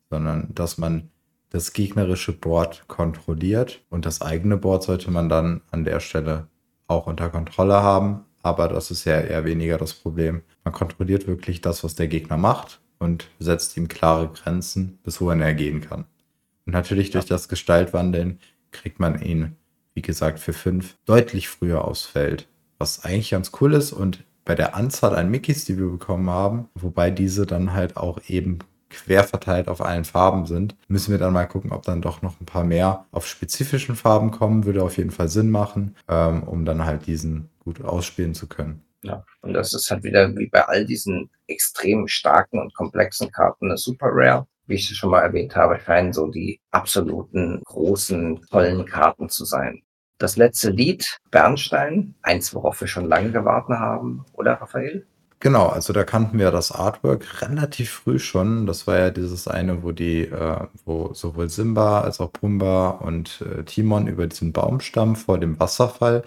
sondern 0.10 0.50
dass 0.54 0.78
man 0.78 1.10
das 1.50 1.74
gegnerische 1.74 2.32
Board 2.32 2.88
kontrolliert 2.88 3.84
und 3.90 4.06
das 4.06 4.22
eigene 4.22 4.58
Board 4.58 4.84
sollte 4.84 5.12
man 5.12 5.30
dann 5.30 5.62
an 5.70 5.84
der 5.84 6.00
Stelle 6.00 6.48
auch 6.88 7.06
unter 7.06 7.30
Kontrolle 7.30 7.84
haben. 7.84 8.26
Aber 8.42 8.68
das 8.68 8.92
ist 8.92 9.06
ja 9.06 9.20
eher 9.20 9.46
weniger 9.46 9.78
das 9.78 9.94
Problem. 9.94 10.42
Man 10.64 10.74
kontrolliert 10.74 11.28
wirklich 11.28 11.62
das, 11.62 11.84
was 11.84 11.96
der 11.96 12.08
Gegner 12.08 12.38
macht 12.38 12.82
und 13.00 13.30
setzt 13.40 13.78
ihm 13.78 13.88
klare 13.88 14.30
Grenzen, 14.30 15.00
bis 15.04 15.22
wohin 15.22 15.42
er 15.42 15.54
gehen 15.54 15.82
kann. 15.82 16.06
Und 16.66 16.74
natürlich 16.74 17.12
durch 17.12 17.26
das 17.26 17.48
Gestaltwandeln 17.48 18.40
kriegt 18.72 19.00
man 19.00 19.22
ihn, 19.22 19.56
wie 19.94 20.02
gesagt, 20.02 20.40
für 20.40 20.54
fünf 20.54 20.96
deutlich 21.06 21.50
früher 21.50 21.86
aufs 21.86 22.04
Feld. 22.04 22.48
Was 22.78 23.06
eigentlich 23.06 23.32
ganz 23.32 23.52
cool 23.62 23.74
ist 23.74 23.94
und 23.94 24.24
bei 24.46 24.56
der 24.56 24.76
Anzahl 24.76 25.16
an 25.16 25.30
Mickeys, 25.30 25.66
die 25.66 25.78
wir 25.78 25.90
bekommen 25.90 26.30
haben, 26.30 26.68
wobei 26.76 27.12
diese 27.12 27.46
dann 27.46 27.74
halt 27.74 27.96
auch 27.96 28.20
eben 28.28 28.60
quer 28.90 29.24
verteilt 29.24 29.68
auf 29.68 29.82
allen 29.82 30.06
Farben 30.06 30.46
sind, 30.46 30.76
müssen 30.88 31.12
wir 31.12 31.18
dann 31.18 31.34
mal 31.34 31.46
gucken, 31.46 31.72
ob 31.72 31.84
dann 31.84 32.02
doch 32.02 32.22
noch 32.22 32.40
ein 32.40 32.46
paar 32.46 32.64
mehr 32.64 33.06
auf 33.12 33.28
spezifischen 33.28 33.96
Farben 33.96 34.32
kommen. 34.32 34.66
Würde 34.66 34.84
auf 34.84 34.98
jeden 34.98 35.12
Fall 35.12 35.30
Sinn 35.30 35.50
machen, 35.50 35.96
ähm, 36.08 36.44
um 36.44 36.66
dann 36.66 36.86
halt 36.86 37.08
diesen 37.08 37.50
gut 37.60 37.84
ausspielen 37.84 38.36
zu 38.36 38.48
können. 38.48 38.84
Ja, 39.02 39.26
und 39.42 39.54
das 39.54 39.74
ist 39.74 39.90
halt 39.92 40.04
wieder 40.04 40.34
wie 40.38 40.48
bei 40.48 40.66
all 40.66 40.86
diesen 40.86 41.30
extrem 41.48 42.08
starken 42.08 42.60
und 42.60 42.74
komplexen 42.74 43.32
Karten 43.32 43.66
eine 43.66 43.78
Super 43.78 44.08
Rare. 44.12 44.48
Wie 44.66 44.76
ich 44.76 44.96
schon 44.96 45.12
mal 45.12 45.22
erwähnt 45.22 45.56
habe, 45.56 45.80
scheinen 45.80 46.14
so 46.14 46.28
die 46.28 46.60
absoluten 46.72 47.62
großen, 47.66 48.42
tollen 48.50 48.86
Karten 48.86 49.30
zu 49.30 49.46
sein. 49.46 49.82
Das 50.18 50.38
letzte 50.38 50.70
Lied, 50.70 51.18
Bernstein, 51.32 52.16
eins, 52.22 52.54
worauf 52.56 52.80
wir 52.80 52.88
schon 52.88 53.06
lange 53.06 53.32
gewartet 53.32 53.78
haben, 53.78 54.24
oder 54.34 54.54
Raphael? 54.54 55.06
Genau, 55.44 55.68
also 55.68 55.92
da 55.92 56.06
kannten 56.06 56.40
wir 56.40 56.52
das 56.52 56.72
Artwork 56.72 57.42
relativ 57.42 57.90
früh 57.90 58.18
schon. 58.18 58.66
Das 58.66 58.88
war 58.88 58.98
ja 58.98 59.10
dieses 59.10 59.50
eine, 59.50 59.84
wo 59.84 59.92
die, 59.92 60.22
äh, 60.22 60.68
wo 60.86 61.14
sowohl 61.14 61.50
Simba 61.50 62.00
als 62.00 62.22
auch 62.22 62.32
Pumba 62.32 62.92
und 62.92 63.42
äh, 63.42 63.64
Timon 63.66 64.08
über 64.08 64.26
diesen 64.26 64.54
Baumstamm 64.54 65.18
vor 65.18 65.38
dem 65.40 65.60
Wasserfall 65.60 66.24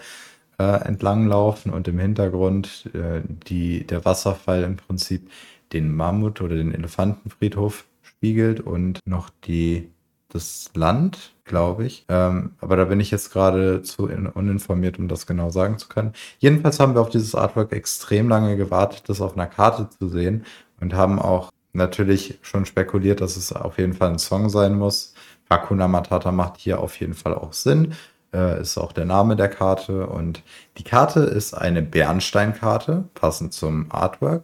äh, 0.59 0.63
entlanglaufen 0.63 1.73
und 1.73 1.87
im 1.87 1.97
Hintergrund 1.97 2.91
äh, 2.93 3.21
die, 3.47 3.87
der 3.87 4.05
Wasserfall 4.05 4.61
im 4.61 4.77
Prinzip 4.77 5.31
den 5.73 5.95
Mammut 5.95 6.39
oder 6.41 6.55
den 6.55 6.71
Elefantenfriedhof 6.73 7.85
spiegelt 8.17 8.59
und 8.59 8.99
noch 9.05 9.29
die 9.45 9.91
das 10.29 10.69
Land, 10.75 11.33
glaube 11.45 11.85
ich. 11.85 12.05
Ähm, 12.09 12.51
aber 12.59 12.75
da 12.75 12.85
bin 12.85 12.99
ich 12.99 13.11
jetzt 13.11 13.31
gerade 13.31 13.81
zu 13.81 14.09
uninformiert, 14.09 14.99
um 14.99 15.07
das 15.07 15.25
genau 15.25 15.49
sagen 15.49 15.77
zu 15.77 15.87
können. 15.87 16.13
Jedenfalls 16.39 16.79
haben 16.79 16.95
wir 16.95 17.01
auf 17.01 17.09
dieses 17.09 17.33
Artwork 17.33 17.71
extrem 17.71 18.27
lange 18.27 18.57
gewartet, 18.57 19.03
das 19.07 19.21
auf 19.21 19.33
einer 19.33 19.47
Karte 19.47 19.89
zu 19.89 20.09
sehen 20.09 20.45
und 20.81 20.93
haben 20.93 21.19
auch 21.19 21.51
natürlich 21.73 22.39
schon 22.41 22.65
spekuliert, 22.65 23.21
dass 23.21 23.37
es 23.37 23.53
auf 23.53 23.77
jeden 23.77 23.93
Fall 23.93 24.09
ein 24.09 24.19
Song 24.19 24.49
sein 24.49 24.75
muss. 24.75 25.13
Hakuna 25.49 25.87
Matata 25.87 26.31
macht 26.31 26.57
hier 26.57 26.79
auf 26.79 26.99
jeden 26.99 27.13
Fall 27.13 27.33
auch 27.33 27.53
Sinn. 27.53 27.93
Äh, 28.33 28.59
ist 28.61 28.77
auch 28.77 28.91
der 28.91 29.05
Name 29.05 29.37
der 29.37 29.49
Karte. 29.49 30.07
Und 30.07 30.43
die 30.77 30.83
Karte 30.83 31.21
ist 31.21 31.53
eine 31.53 31.81
Bernsteinkarte, 31.81 33.05
passend 33.13 33.53
zum 33.53 33.85
Artwork. 33.89 34.43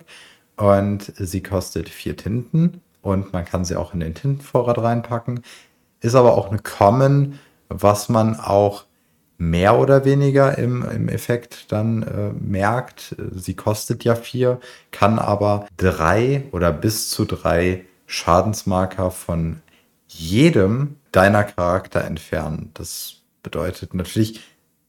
Und 0.56 1.12
sie 1.18 1.44
kostet 1.44 1.90
vier 1.90 2.16
Tinten 2.16 2.82
und 3.04 3.34
man 3.34 3.46
kann 3.46 3.66
sie 3.66 3.76
auch 3.76 3.94
in 3.94 4.00
den 4.00 4.16
Tintenvorrat 4.16 4.80
reinpacken 4.80 5.44
ist 6.04 6.16
aber 6.16 6.38
auch 6.38 6.50
eine 6.50 6.60
Common, 6.60 7.40
was 7.70 8.10
man 8.10 8.40
auch 8.40 8.86
mehr 9.38 9.80
oder 9.80 10.06
weniger 10.06 10.58
im, 10.58 10.86
im 10.90 11.10
Effekt 11.10 11.72
dann 11.72 12.04
äh, 12.04 12.32
merkt. 12.40 13.16
Sie 13.32 13.56
kostet 13.56 14.04
ja 14.04 14.16
vier, 14.16 14.60
kann 14.92 15.18
aber 15.18 15.68
drei 15.78 16.44
oder 16.52 16.72
bis 16.72 17.10
zu 17.10 17.26
drei 17.26 17.86
Schadensmarker 18.06 19.10
von 19.12 19.62
jedem 20.08 20.98
deiner 21.12 21.44
Charakter 21.44 22.04
entfernen. 22.04 22.72
Das 22.74 23.22
bedeutet 23.42 23.94
natürlich, 23.94 24.42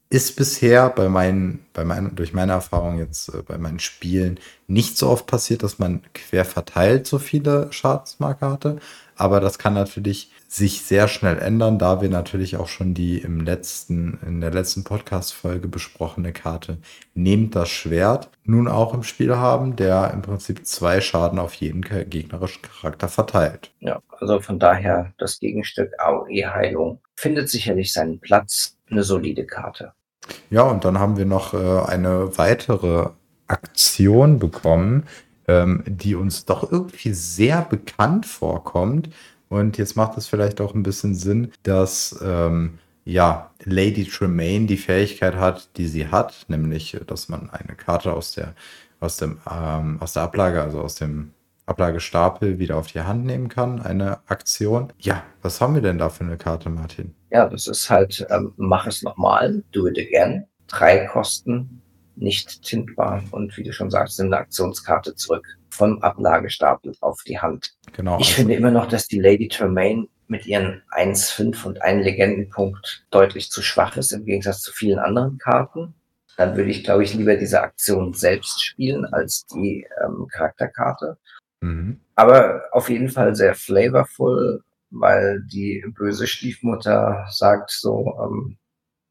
ist 0.09 0.35
bisher 0.35 0.89
bei 0.89 1.09
meinen, 1.09 1.65
bei 1.73 1.83
meinen, 1.83 2.15
durch 2.15 2.33
meine 2.33 2.53
Erfahrung 2.53 2.99
jetzt 2.99 3.29
äh, 3.29 3.41
bei 3.41 3.57
meinen 3.57 3.79
Spielen 3.79 4.39
nicht 4.67 4.97
so 4.97 5.09
oft 5.09 5.25
passiert, 5.25 5.63
dass 5.63 5.79
man 5.79 6.01
quer 6.13 6.45
verteilt 6.45 7.07
so 7.07 7.19
viele 7.19 7.71
Schadensmarker 7.71 8.51
hatte. 8.51 8.79
Aber 9.15 9.39
das 9.39 9.57
kann 9.57 9.73
natürlich 9.73 10.31
sich 10.47 10.83
sehr 10.83 11.07
schnell 11.07 11.39
ändern, 11.39 11.79
da 11.79 12.01
wir 12.01 12.09
natürlich 12.09 12.57
auch 12.57 12.67
schon 12.67 12.93
die 12.93 13.17
im 13.17 13.41
letzten, 13.41 14.19
in 14.25 14.41
der 14.41 14.51
letzten 14.51 14.83
Podcast-Folge 14.83 15.67
besprochene 15.67 16.33
Karte 16.33 16.77
Nehmt 17.13 17.55
das 17.55 17.69
Schwert 17.69 18.29
nun 18.43 18.67
auch 18.67 18.93
im 18.93 19.03
Spiel 19.03 19.35
haben, 19.37 19.75
der 19.75 20.11
im 20.13 20.21
Prinzip 20.21 20.65
zwei 20.65 21.01
Schaden 21.01 21.39
auf 21.39 21.53
jeden 21.55 21.81
gegnerischen 21.81 22.61
Charakter 22.61 23.07
verteilt. 23.07 23.71
Ja, 23.79 24.01
also 24.19 24.39
von 24.39 24.59
daher 24.59 25.13
das 25.17 25.39
Gegenstück 25.39 25.91
AOE-Heilung 25.97 26.99
findet 27.15 27.49
sicherlich 27.49 27.91
seinen 27.91 28.19
Platz. 28.19 28.74
Eine 28.89 29.03
solide 29.03 29.45
Karte. 29.45 29.93
Ja, 30.49 30.63
und 30.63 30.85
dann 30.85 30.99
haben 30.99 31.17
wir 31.17 31.25
noch 31.25 31.53
äh, 31.53 31.57
eine 31.57 32.37
weitere 32.37 33.09
Aktion 33.47 34.39
bekommen, 34.39 35.03
ähm, 35.47 35.83
die 35.85 36.15
uns 36.15 36.45
doch 36.45 36.71
irgendwie 36.71 37.13
sehr 37.13 37.61
bekannt 37.61 38.25
vorkommt. 38.25 39.09
Und 39.49 39.77
jetzt 39.77 39.95
macht 39.95 40.17
es 40.17 40.27
vielleicht 40.27 40.61
auch 40.61 40.73
ein 40.73 40.83
bisschen 40.83 41.15
Sinn, 41.15 41.51
dass 41.63 42.19
ähm, 42.23 42.79
ja, 43.05 43.51
Lady 43.63 44.05
Tremaine 44.05 44.65
die 44.65 44.77
Fähigkeit 44.77 45.35
hat, 45.35 45.69
die 45.77 45.87
sie 45.87 46.07
hat, 46.07 46.45
nämlich, 46.47 46.97
dass 47.05 47.29
man 47.29 47.51
eine 47.51 47.75
Karte 47.75 48.13
aus 48.13 48.33
der, 48.33 48.55
aus 48.99 49.17
dem, 49.17 49.37
ähm, 49.49 49.97
aus 50.01 50.13
der 50.13 50.23
Ablage, 50.23 50.61
also 50.61 50.81
aus 50.81 50.95
dem 50.95 51.31
Ablagestapel 51.65 52.59
wieder 52.59 52.77
auf 52.77 52.87
die 52.87 53.01
Hand 53.01 53.25
nehmen 53.25 53.49
kann, 53.49 53.81
eine 53.81 54.19
Aktion. 54.27 54.93
Ja, 54.99 55.23
was 55.41 55.61
haben 55.61 55.75
wir 55.75 55.81
denn 55.81 55.97
da 55.97 56.09
für 56.09 56.23
eine 56.23 56.37
Karte, 56.37 56.69
Martin? 56.69 57.15
Ja, 57.31 57.47
das 57.47 57.67
ist 57.67 57.89
halt, 57.89 58.25
ähm, 58.29 58.53
mach 58.57 58.87
es 58.87 59.01
nochmal, 59.03 59.63
do 59.71 59.87
it 59.87 59.97
again. 59.97 60.45
Drei 60.67 61.05
Kosten, 61.05 61.81
nicht 62.15 62.61
tintbar 62.63 63.23
und 63.31 63.55
wie 63.57 63.63
du 63.63 63.73
schon 63.73 63.91
sagst, 63.91 64.19
eine 64.19 64.37
Aktionskarte 64.37 65.15
zurück 65.15 65.45
vom 65.69 66.01
Ablagestapel 66.01 66.93
auf 67.01 67.21
die 67.23 67.39
Hand. 67.39 67.73
Genau. 67.93 68.19
Ich 68.19 68.27
also 68.27 68.35
finde 68.37 68.55
immer 68.55 68.71
noch, 68.71 68.87
dass 68.87 69.07
die 69.07 69.19
Lady 69.19 69.47
Tremaine 69.47 70.07
mit 70.27 70.45
ihren 70.45 70.81
1, 70.89 71.31
5 71.31 71.65
und 71.65 71.81
1 71.81 72.03
Legendenpunkt 72.03 73.05
deutlich 73.11 73.51
zu 73.51 73.61
schwach 73.61 73.97
ist 73.97 74.11
im 74.11 74.25
Gegensatz 74.25 74.61
zu 74.61 74.71
vielen 74.71 74.99
anderen 74.99 75.37
Karten. 75.37 75.93
Dann 76.37 76.57
würde 76.57 76.69
ich, 76.69 76.83
glaube 76.83 77.03
ich, 77.03 77.13
lieber 77.13 77.35
diese 77.37 77.61
Aktion 77.61 78.13
selbst 78.13 78.63
spielen 78.63 79.05
als 79.05 79.45
die 79.47 79.87
ähm, 80.03 80.27
Charakterkarte. 80.31 81.17
Mhm. 81.65 81.99
Aber 82.15 82.63
auf 82.71 82.89
jeden 82.89 83.09
Fall 83.09 83.35
sehr 83.35 83.55
flavorful, 83.55 84.63
weil 84.91 85.41
die 85.51 85.83
böse 85.97 86.27
Stiefmutter 86.27 87.25
sagt 87.31 87.71
so, 87.71 88.13
ähm, 88.21 88.57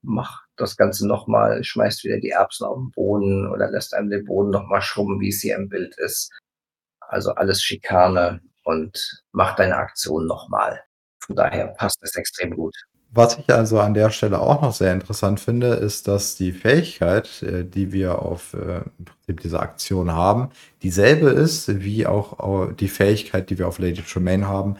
mach 0.03 0.43
das 0.57 0.77
Ganze 0.77 1.09
nochmal, 1.09 1.65
schmeißt 1.65 2.05
wieder 2.05 2.19
die 2.21 2.31
Erbsen 2.31 2.67
auf 2.67 2.77
den 2.77 2.93
Boden 2.93 3.51
oder 3.51 3.71
lässt 3.71 3.93
einem 3.95 4.11
den 4.11 4.25
Boden 4.25 4.51
nochmal 4.51 4.83
schrubben, 4.83 5.21
wie 5.21 5.31
es 5.31 5.41
hier 5.41 5.57
im 5.57 5.69
Bild 5.69 5.97
ist. 5.99 6.31
Also 7.01 7.33
alles 7.35 7.63
Schikane 7.63 8.41
und 8.65 9.25
mach 9.33 9.57
deine 9.57 9.77
Aktion 9.77 10.27
nochmal. 10.27 10.81
Von 11.21 11.37
daher 11.37 11.69
passt 11.69 11.99
es 12.03 12.15
extrem 12.17 12.55
gut. 12.55 12.77
Was 13.17 13.39
ich 13.39 13.49
also 13.55 13.79
an 13.79 13.95
der 13.95 14.11
Stelle 14.11 14.41
auch 14.41 14.61
noch 14.61 14.73
sehr 14.73 14.93
interessant 14.93 15.39
finde, 15.39 15.69
ist, 15.69 16.09
dass 16.09 16.35
die 16.35 16.51
Fähigkeit, 16.51 17.43
äh, 17.43 17.65
die 17.65 17.93
wir 17.93 18.21
auf 18.21 18.55
äh, 18.55 18.81
dieser 19.29 19.61
Aktion 19.61 20.13
haben, 20.13 20.49
dieselbe 20.83 21.29
ist 21.31 21.81
wie 21.83 22.07
auch 22.07 22.73
die 22.73 22.89
Fähigkeit, 22.89 23.51
die 23.51 23.59
wir 23.59 23.69
auf 23.69 23.79
Lady 23.79 24.03
Tremaine 24.03 24.49
haben. 24.49 24.77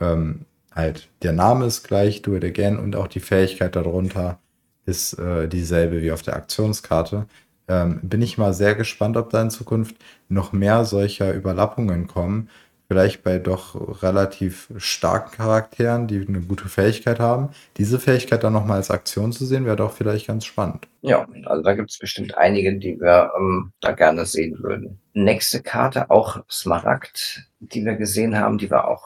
Ähm, 0.00 0.44
halt, 0.72 1.08
der 1.22 1.32
Name 1.32 1.64
ist 1.64 1.82
gleich, 1.82 2.22
do 2.22 2.36
it 2.36 2.44
again, 2.44 2.78
und 2.78 2.94
auch 2.94 3.08
die 3.08 3.20
Fähigkeit 3.20 3.74
darunter 3.74 4.38
ist 4.84 5.18
äh, 5.18 5.48
dieselbe 5.48 6.02
wie 6.02 6.12
auf 6.12 6.22
der 6.22 6.36
Aktionskarte. 6.36 7.26
Ähm, 7.68 8.00
bin 8.02 8.22
ich 8.22 8.38
mal 8.38 8.54
sehr 8.54 8.74
gespannt, 8.74 9.16
ob 9.16 9.30
da 9.30 9.42
in 9.42 9.50
Zukunft 9.50 9.96
noch 10.28 10.52
mehr 10.52 10.84
solcher 10.84 11.34
Überlappungen 11.34 12.06
kommen, 12.06 12.48
vielleicht 12.88 13.22
bei 13.22 13.38
doch 13.38 14.02
relativ 14.02 14.72
starken 14.78 15.36
Charakteren, 15.36 16.06
die 16.06 16.26
eine 16.26 16.40
gute 16.40 16.68
Fähigkeit 16.68 17.20
haben. 17.20 17.50
Diese 17.76 18.00
Fähigkeit 18.00 18.42
dann 18.42 18.54
nochmal 18.54 18.78
als 18.78 18.90
Aktion 18.90 19.32
zu 19.32 19.44
sehen, 19.44 19.66
wäre 19.66 19.76
doch 19.76 19.92
vielleicht 19.92 20.26
ganz 20.26 20.46
spannend. 20.46 20.88
Ja, 21.02 21.28
also 21.44 21.62
da 21.62 21.74
gibt 21.74 21.90
es 21.90 21.98
bestimmt 21.98 22.36
einige, 22.36 22.78
die 22.78 22.98
wir 22.98 23.30
ähm, 23.36 23.72
da 23.80 23.92
gerne 23.92 24.24
sehen 24.24 24.58
würden. 24.62 24.98
Nächste 25.12 25.62
Karte, 25.62 26.10
auch 26.10 26.42
Smaragd, 26.50 27.46
die 27.60 27.84
wir 27.84 27.94
gesehen 27.94 28.38
haben, 28.38 28.56
die 28.56 28.70
wir 28.70 28.88
auch 28.88 29.04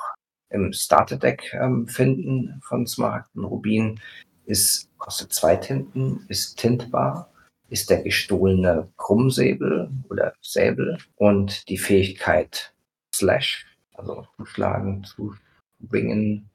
im 0.51 0.73
Starter-Deck 0.73 1.55
ähm, 1.61 1.89
finden 1.89 2.61
von 2.63 2.87
Smaragd 2.87 3.35
und 3.35 3.45
Rubin, 3.45 4.01
ist, 4.45 4.89
kostet 4.99 5.33
zwei 5.33 5.57
Tinten, 5.57 6.25
ist 6.29 6.57
tintbar, 6.57 7.33
ist 7.69 7.91
der 7.91 8.03
gestohlene 8.03 8.89
Krummsäbel 8.97 9.91
oder 10.09 10.35
Säbel 10.41 10.99
und 11.17 11.69
die 11.69 11.79
Fähigkeit 11.79 12.73
Slash 13.15 13.67
also 13.95 14.27
zuschlagen, 14.37 15.05
zubringen, 15.05 16.51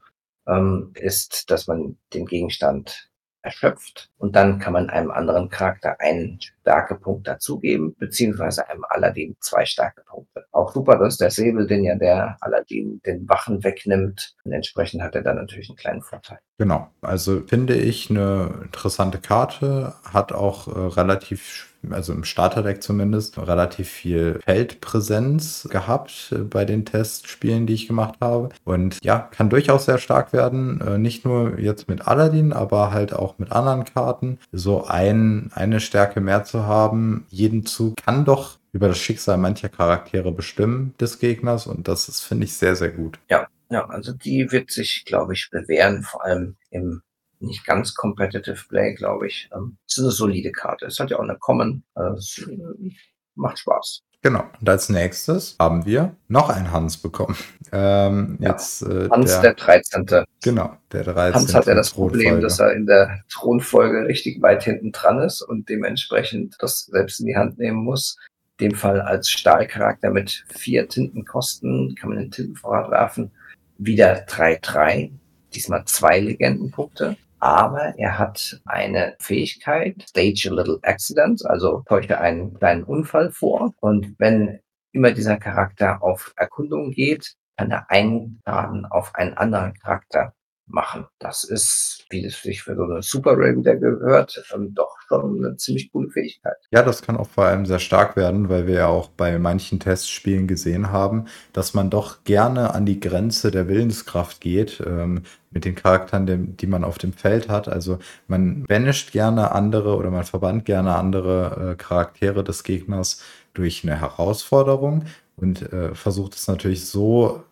ähm, 0.47 0.91
ist, 0.95 1.49
dass 1.51 1.67
man 1.67 1.97
den 2.13 2.25
Gegenstand 2.25 3.09
erschöpft 3.47 4.09
und 4.17 4.35
dann 4.35 4.59
kann 4.59 4.73
man 4.73 4.89
einem 4.89 5.09
anderen 5.09 5.49
Charakter 5.49 5.99
einen 5.99 6.39
starke 6.41 6.95
Punkt 6.95 7.27
dazugeben, 7.27 7.95
beziehungsweise 7.97 8.67
einem 8.67 8.83
Aladdin 8.89 9.37
zwei 9.39 9.65
starke 9.65 10.03
Punkte. 10.03 10.45
auch 10.51 10.73
super, 10.73 10.97
dass 10.97 11.17
der 11.17 11.31
Säbel, 11.31 11.65
den 11.65 11.83
ja 11.85 11.95
der 11.95 12.37
Aladdin 12.41 13.01
den 13.05 13.27
Wachen 13.29 13.63
wegnimmt. 13.63 14.35
Und 14.43 14.51
entsprechend 14.51 15.01
hat 15.01 15.15
er 15.15 15.21
dann 15.21 15.37
natürlich 15.37 15.69
einen 15.69 15.77
kleinen 15.77 16.01
Vorteil. 16.01 16.39
Genau, 16.57 16.89
also 17.01 17.41
finde 17.47 17.75
ich 17.75 18.09
eine 18.09 18.61
interessante 18.63 19.19
Karte, 19.19 19.93
hat 20.03 20.33
auch 20.33 20.67
äh, 20.67 20.79
relativ, 20.99 21.76
also 21.93 22.13
im 22.13 22.23
Starterdeck 22.23 22.83
zumindest, 22.83 23.37
relativ 23.37 23.89
viel 23.89 24.39
Feldpräsenz 24.43 25.67
gehabt 25.69 26.31
äh, 26.31 26.39
bei 26.39 26.65
den 26.65 26.85
Testspielen, 26.85 27.67
die 27.67 27.73
ich 27.73 27.87
gemacht 27.87 28.15
habe. 28.21 28.49
Und 28.63 29.03
ja, 29.03 29.19
kann 29.19 29.49
durchaus 29.49 29.85
sehr 29.85 29.97
stark 29.97 30.33
werden, 30.33 30.81
äh, 30.81 30.97
nicht 30.97 31.25
nur 31.25 31.59
jetzt 31.59 31.87
mit 31.87 32.07
Aladdin, 32.07 32.53
aber 32.53 32.91
halt 32.91 33.13
auch 33.13 33.37
mit 33.39 33.51
anderen 33.51 33.85
Karten. 33.85 34.39
So 34.51 34.85
ein, 34.85 35.51
eine 35.53 35.79
Stärke 35.79 36.21
mehr 36.21 36.43
zu 36.43 36.65
haben, 36.65 37.25
jeden 37.29 37.65
Zug 37.65 37.95
kann 37.97 38.25
doch 38.25 38.57
über 38.73 38.89
das 38.89 38.97
Schicksal 38.97 39.37
mancher 39.37 39.69
Charaktere 39.69 40.31
bestimmen 40.31 40.93
des 40.99 41.19
Gegners 41.19 41.67
und 41.67 41.87
das 41.87 42.21
finde 42.21 42.45
ich, 42.45 42.53
sehr, 42.53 42.75
sehr 42.75 42.91
gut. 42.91 43.19
Ja, 43.29 43.47
ja, 43.69 43.85
also 43.87 44.13
die 44.13 44.51
wird 44.51 44.71
sich, 44.71 45.03
glaube 45.05 45.33
ich, 45.33 45.49
bewähren, 45.51 46.03
vor 46.03 46.23
allem 46.23 46.55
im 46.69 47.01
nicht 47.39 47.65
ganz 47.65 47.93
competitive 47.93 48.63
Play, 48.67 48.93
glaube 48.93 49.27
ich. 49.27 49.49
Ähm, 49.55 49.77
ist 49.87 49.99
eine 49.99 50.11
solide 50.11 50.51
Karte. 50.51 50.85
Es 50.85 50.99
hat 50.99 51.11
ja 51.11 51.17
auch 51.17 51.23
eine 51.23 51.37
Common. 51.37 51.83
Es 52.15 52.45
äh, 52.47 52.91
macht 53.35 53.59
Spaß. 53.59 54.03
Genau. 54.23 54.43
Und 54.59 54.67
als 54.67 54.89
nächstes 54.89 55.55
haben 55.59 55.85
wir 55.85 56.15
noch 56.27 56.49
einen 56.49 56.71
Hans 56.71 56.97
bekommen. 56.97 57.37
Ähm, 57.71 58.37
Ja, 58.41 58.49
jetzt 58.51 58.81
äh, 58.81 59.09
Hans 59.09 59.31
der, 59.31 59.41
der 59.41 59.53
13. 59.53 60.25
genau, 60.41 60.75
der 60.91 61.03
13. 61.03 61.33
Hans 61.33 61.53
hat 61.53 61.65
ja 61.67 61.75
das 61.75 61.91
Problem, 61.91 62.41
dass 62.41 62.59
er 62.59 62.73
in 62.73 62.85
der 62.85 63.21
Thronfolge 63.29 64.07
richtig 64.07 64.41
weit 64.41 64.63
hinten 64.63 64.91
dran 64.91 65.21
ist 65.21 65.41
und 65.41 65.69
dementsprechend 65.69 66.55
das 66.59 66.85
selbst 66.85 67.19
in 67.19 67.27
die 67.27 67.35
Hand 67.35 67.57
nehmen 67.59 67.77
muss. 67.77 68.17
In 68.59 68.69
dem 68.69 68.77
Fall 68.77 69.01
als 69.01 69.29
Stahlcharakter 69.29 70.09
mit 70.09 70.45
vier 70.49 70.87
Tintenkosten 70.87 71.95
kann 71.95 72.09
man 72.09 72.17
den 72.17 72.31
Tintenvorrat 72.31 72.89
werfen. 72.89 73.31
Wieder 73.77 74.25
3-3, 74.25 75.11
diesmal 75.53 75.85
zwei 75.85 76.19
Legendenpunkte. 76.19 77.17
Aber 77.39 77.93
er 77.97 78.17
hat 78.17 78.61
eine 78.65 79.15
Fähigkeit, 79.19 80.03
Stage 80.09 80.49
a 80.49 80.53
Little 80.53 80.79
Accident, 80.81 81.45
also 81.45 81.83
täusche 81.87 82.19
einen 82.19 82.53
kleinen 82.55 82.83
Unfall 82.83 83.31
vor. 83.31 83.73
Und 83.79 84.15
wenn 84.17 84.59
immer 84.91 85.11
dieser 85.11 85.37
Charakter 85.37 86.01
auf 86.01 86.33
Erkundung 86.35 86.91
geht, 86.91 87.35
kann 87.57 87.71
er 87.71 87.89
einen 87.89 88.41
Schaden 88.45 88.85
auf 88.85 89.13
einen 89.15 89.33
anderen 89.35 89.73
Charakter 89.73 90.33
machen. 90.67 91.05
Das 91.19 91.43
ist, 91.43 92.05
wie 92.09 92.25
es 92.25 92.41
sich 92.41 92.63
für 92.63 92.75
so 92.75 92.83
eine 92.83 93.01
Super 93.01 93.37
wieder 93.37 93.75
gehört, 93.75 94.43
ähm, 94.53 94.73
doch 94.73 94.95
schon 95.07 95.43
eine 95.43 95.55
ziemlich 95.55 95.91
coole 95.91 96.09
Fähigkeit. 96.09 96.57
Ja, 96.71 96.83
das 96.83 97.01
kann 97.01 97.17
auch 97.17 97.29
vor 97.29 97.45
allem 97.45 97.65
sehr 97.65 97.79
stark 97.79 98.15
werden, 98.15 98.49
weil 98.49 98.67
wir 98.67 98.75
ja 98.75 98.87
auch 98.87 99.09
bei 99.09 99.39
manchen 99.39 99.79
Testspielen 99.79 100.47
gesehen 100.47 100.91
haben, 100.91 101.25
dass 101.53 101.73
man 101.73 101.89
doch 101.89 102.23
gerne 102.25 102.73
an 102.73 102.85
die 102.85 102.99
Grenze 102.99 103.51
der 103.51 103.67
Willenskraft 103.67 104.41
geht 104.41 104.83
ähm, 104.85 105.23
mit 105.51 105.65
den 105.65 105.75
Charakteren, 105.75 106.57
die 106.57 106.67
man 106.67 106.83
auf 106.83 106.97
dem 106.97 107.13
Feld 107.13 107.49
hat. 107.49 107.67
Also 107.67 107.99
man 108.27 108.63
banisht 108.63 109.11
gerne 109.11 109.53
andere 109.53 109.95
oder 109.95 110.11
man 110.11 110.25
verbannt 110.25 110.65
gerne 110.65 110.95
andere 110.95 111.71
äh, 111.71 111.75
Charaktere 111.75 112.43
des 112.43 112.63
Gegners 112.63 113.21
durch 113.53 113.83
eine 113.83 113.99
Herausforderung 113.99 115.05
und 115.37 115.71
äh, 115.71 115.95
versucht 115.95 116.35
es 116.35 116.47
natürlich 116.47 116.85
so 116.85 117.43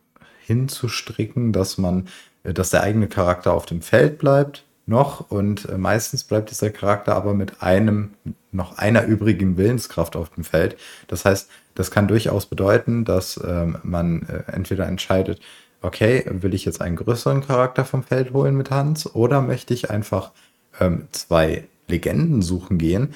hinzustricken, 0.45 1.51
dass 1.51 1.77
man, 1.77 2.07
dass 2.53 2.69
der 2.69 2.83
eigene 2.83 3.07
Charakter 3.07 3.53
auf 3.53 3.65
dem 3.65 3.81
Feld 3.81 4.17
bleibt 4.17 4.63
noch 4.87 5.31
und 5.31 5.67
äh, 5.69 5.77
meistens 5.77 6.23
bleibt 6.23 6.51
dieser 6.51 6.69
Charakter 6.69 7.15
aber 7.15 7.33
mit 7.33 7.61
einem, 7.61 8.11
noch 8.51 8.77
einer 8.77 9.05
übrigen 9.05 9.57
Willenskraft 9.57 10.15
auf 10.15 10.29
dem 10.29 10.43
Feld. 10.43 10.77
Das 11.07 11.25
heißt, 11.25 11.49
das 11.73 11.91
kann 11.91 12.07
durchaus 12.07 12.45
bedeuten, 12.45 13.03
dass 13.03 13.39
ähm, 13.45 13.77
man 13.83 14.23
äh, 14.23 14.51
entweder 14.51 14.85
entscheidet, 14.85 15.41
okay, 15.81 16.23
will 16.29 16.53
ich 16.53 16.65
jetzt 16.65 16.81
einen 16.81 16.95
größeren 16.95 17.45
Charakter 17.45 17.83
vom 17.83 18.03
Feld 18.03 18.33
holen 18.33 18.55
mit 18.55 18.71
Hans 18.71 19.13
oder 19.15 19.41
möchte 19.41 19.73
ich 19.73 19.89
einfach 19.89 20.31
ähm, 20.79 21.07
zwei 21.11 21.65
Legenden 21.87 22.41
suchen 22.41 22.77
gehen 22.77 23.13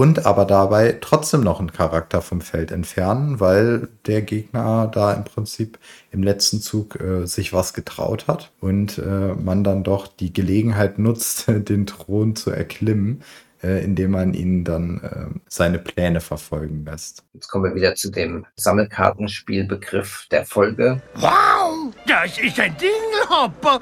und 0.00 0.24
aber 0.24 0.46
dabei 0.46 0.96
trotzdem 0.98 1.42
noch 1.42 1.60
einen 1.60 1.74
Charakter 1.74 2.22
vom 2.22 2.40
Feld 2.40 2.70
entfernen, 2.70 3.38
weil 3.38 3.88
der 4.06 4.22
Gegner 4.22 4.90
da 4.90 5.12
im 5.12 5.24
Prinzip 5.24 5.78
im 6.10 6.22
letzten 6.22 6.62
Zug 6.62 6.98
äh, 6.98 7.26
sich 7.26 7.52
was 7.52 7.74
getraut 7.74 8.26
hat 8.26 8.50
und 8.60 8.96
äh, 8.96 9.34
man 9.34 9.62
dann 9.62 9.84
doch 9.84 10.06
die 10.06 10.32
Gelegenheit 10.32 10.98
nutzt, 10.98 11.48
den 11.48 11.84
Thron 11.84 12.34
zu 12.34 12.50
erklimmen, 12.50 13.22
äh, 13.62 13.84
indem 13.84 14.12
man 14.12 14.32
ihn 14.32 14.64
dann 14.64 15.02
äh, 15.02 15.38
seine 15.48 15.78
Pläne 15.78 16.22
verfolgen 16.22 16.86
lässt. 16.86 17.22
Jetzt 17.34 17.48
kommen 17.48 17.64
wir 17.64 17.74
wieder 17.74 17.94
zu 17.94 18.10
dem 18.10 18.46
Sammelkartenspielbegriff 18.56 20.28
der 20.30 20.46
Folge. 20.46 21.02
Wow, 21.16 21.92
das 22.06 22.38
ist 22.38 22.58
ein 22.58 22.74
Dingelhopper. 22.78 23.74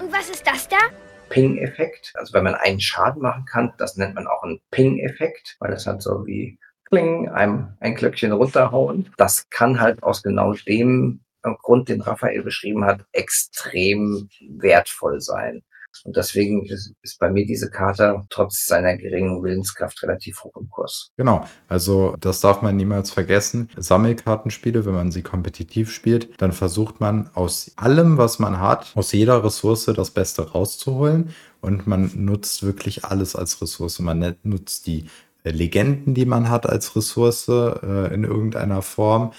Und 0.00 0.12
was 0.12 0.30
ist 0.30 0.44
das 0.44 0.66
da? 0.66 0.78
Ping-Effekt. 1.28 2.12
Also 2.14 2.34
wenn 2.34 2.44
man 2.44 2.54
einen 2.54 2.80
Schaden 2.80 3.22
machen 3.22 3.44
kann, 3.44 3.72
das 3.78 3.96
nennt 3.96 4.14
man 4.14 4.26
auch 4.26 4.42
einen 4.42 4.60
Ping-Effekt, 4.70 5.56
weil 5.60 5.70
das 5.70 5.86
halt 5.86 6.02
so 6.02 6.26
wie 6.26 6.58
Kling, 6.86 7.28
einem 7.28 7.74
ein 7.80 7.94
Glöckchen 7.94 8.32
runterhauen. 8.32 9.12
Das 9.16 9.48
kann 9.50 9.80
halt 9.80 10.02
aus 10.02 10.22
genau 10.22 10.52
dem 10.52 11.20
Grund, 11.42 11.88
den 11.88 12.00
Raphael 12.00 12.42
beschrieben 12.42 12.84
hat, 12.84 13.04
extrem 13.12 14.28
wertvoll 14.48 15.20
sein. 15.20 15.62
Und 16.04 16.16
deswegen 16.16 16.64
ist, 16.66 16.94
bei 17.18 17.30
mir 17.30 17.46
diese 17.46 17.70
Karte 17.70 18.22
trotz 18.30 18.66
seiner 18.66 18.96
geringen 18.96 19.42
Willenskraft 19.42 20.02
relativ 20.02 20.42
hoch 20.42 20.56
im 20.60 20.68
Kurs. 20.70 21.10
Genau, 21.16 21.46
also 21.68 22.16
das 22.20 22.40
darf 22.40 22.62
man 22.62 22.76
niemals 22.76 23.10
vergessen. 23.10 23.68
Sammelkartenspiele, 23.76 24.84
wenn 24.86 24.94
man 24.94 25.12
sie 25.12 25.22
kompetitiv 25.22 25.90
spielt, 25.92 26.40
dann 26.40 26.52
versucht 26.52 27.00
man 27.00 27.30
aus 27.34 27.72
allem, 27.76 28.18
was 28.18 28.38
man 28.38 28.60
hat, 28.60 28.92
aus 28.94 29.12
jeder 29.12 29.44
Ressource 29.44 29.84
das 29.84 30.10
Beste 30.10 30.50
rauszuholen 30.50 31.30
und 31.60 31.86
man 31.86 32.10
nutzt 32.14 32.62
wirklich 32.62 33.04
alles 33.04 33.36
als 33.36 33.60
Ressource. 33.62 33.98
Man 33.98 34.36
nutzt 34.42 34.86
die 34.86 35.06
äh, 35.44 35.50
Legenden, 35.50 36.14
die 36.14 36.26
man 36.26 36.50
hat 36.50 36.66
als 36.68 36.96
Ressource 36.96 37.48
äh, 37.48 38.14
in 38.14 38.24
irgendeiner 38.24 38.82
Form. 38.82 39.32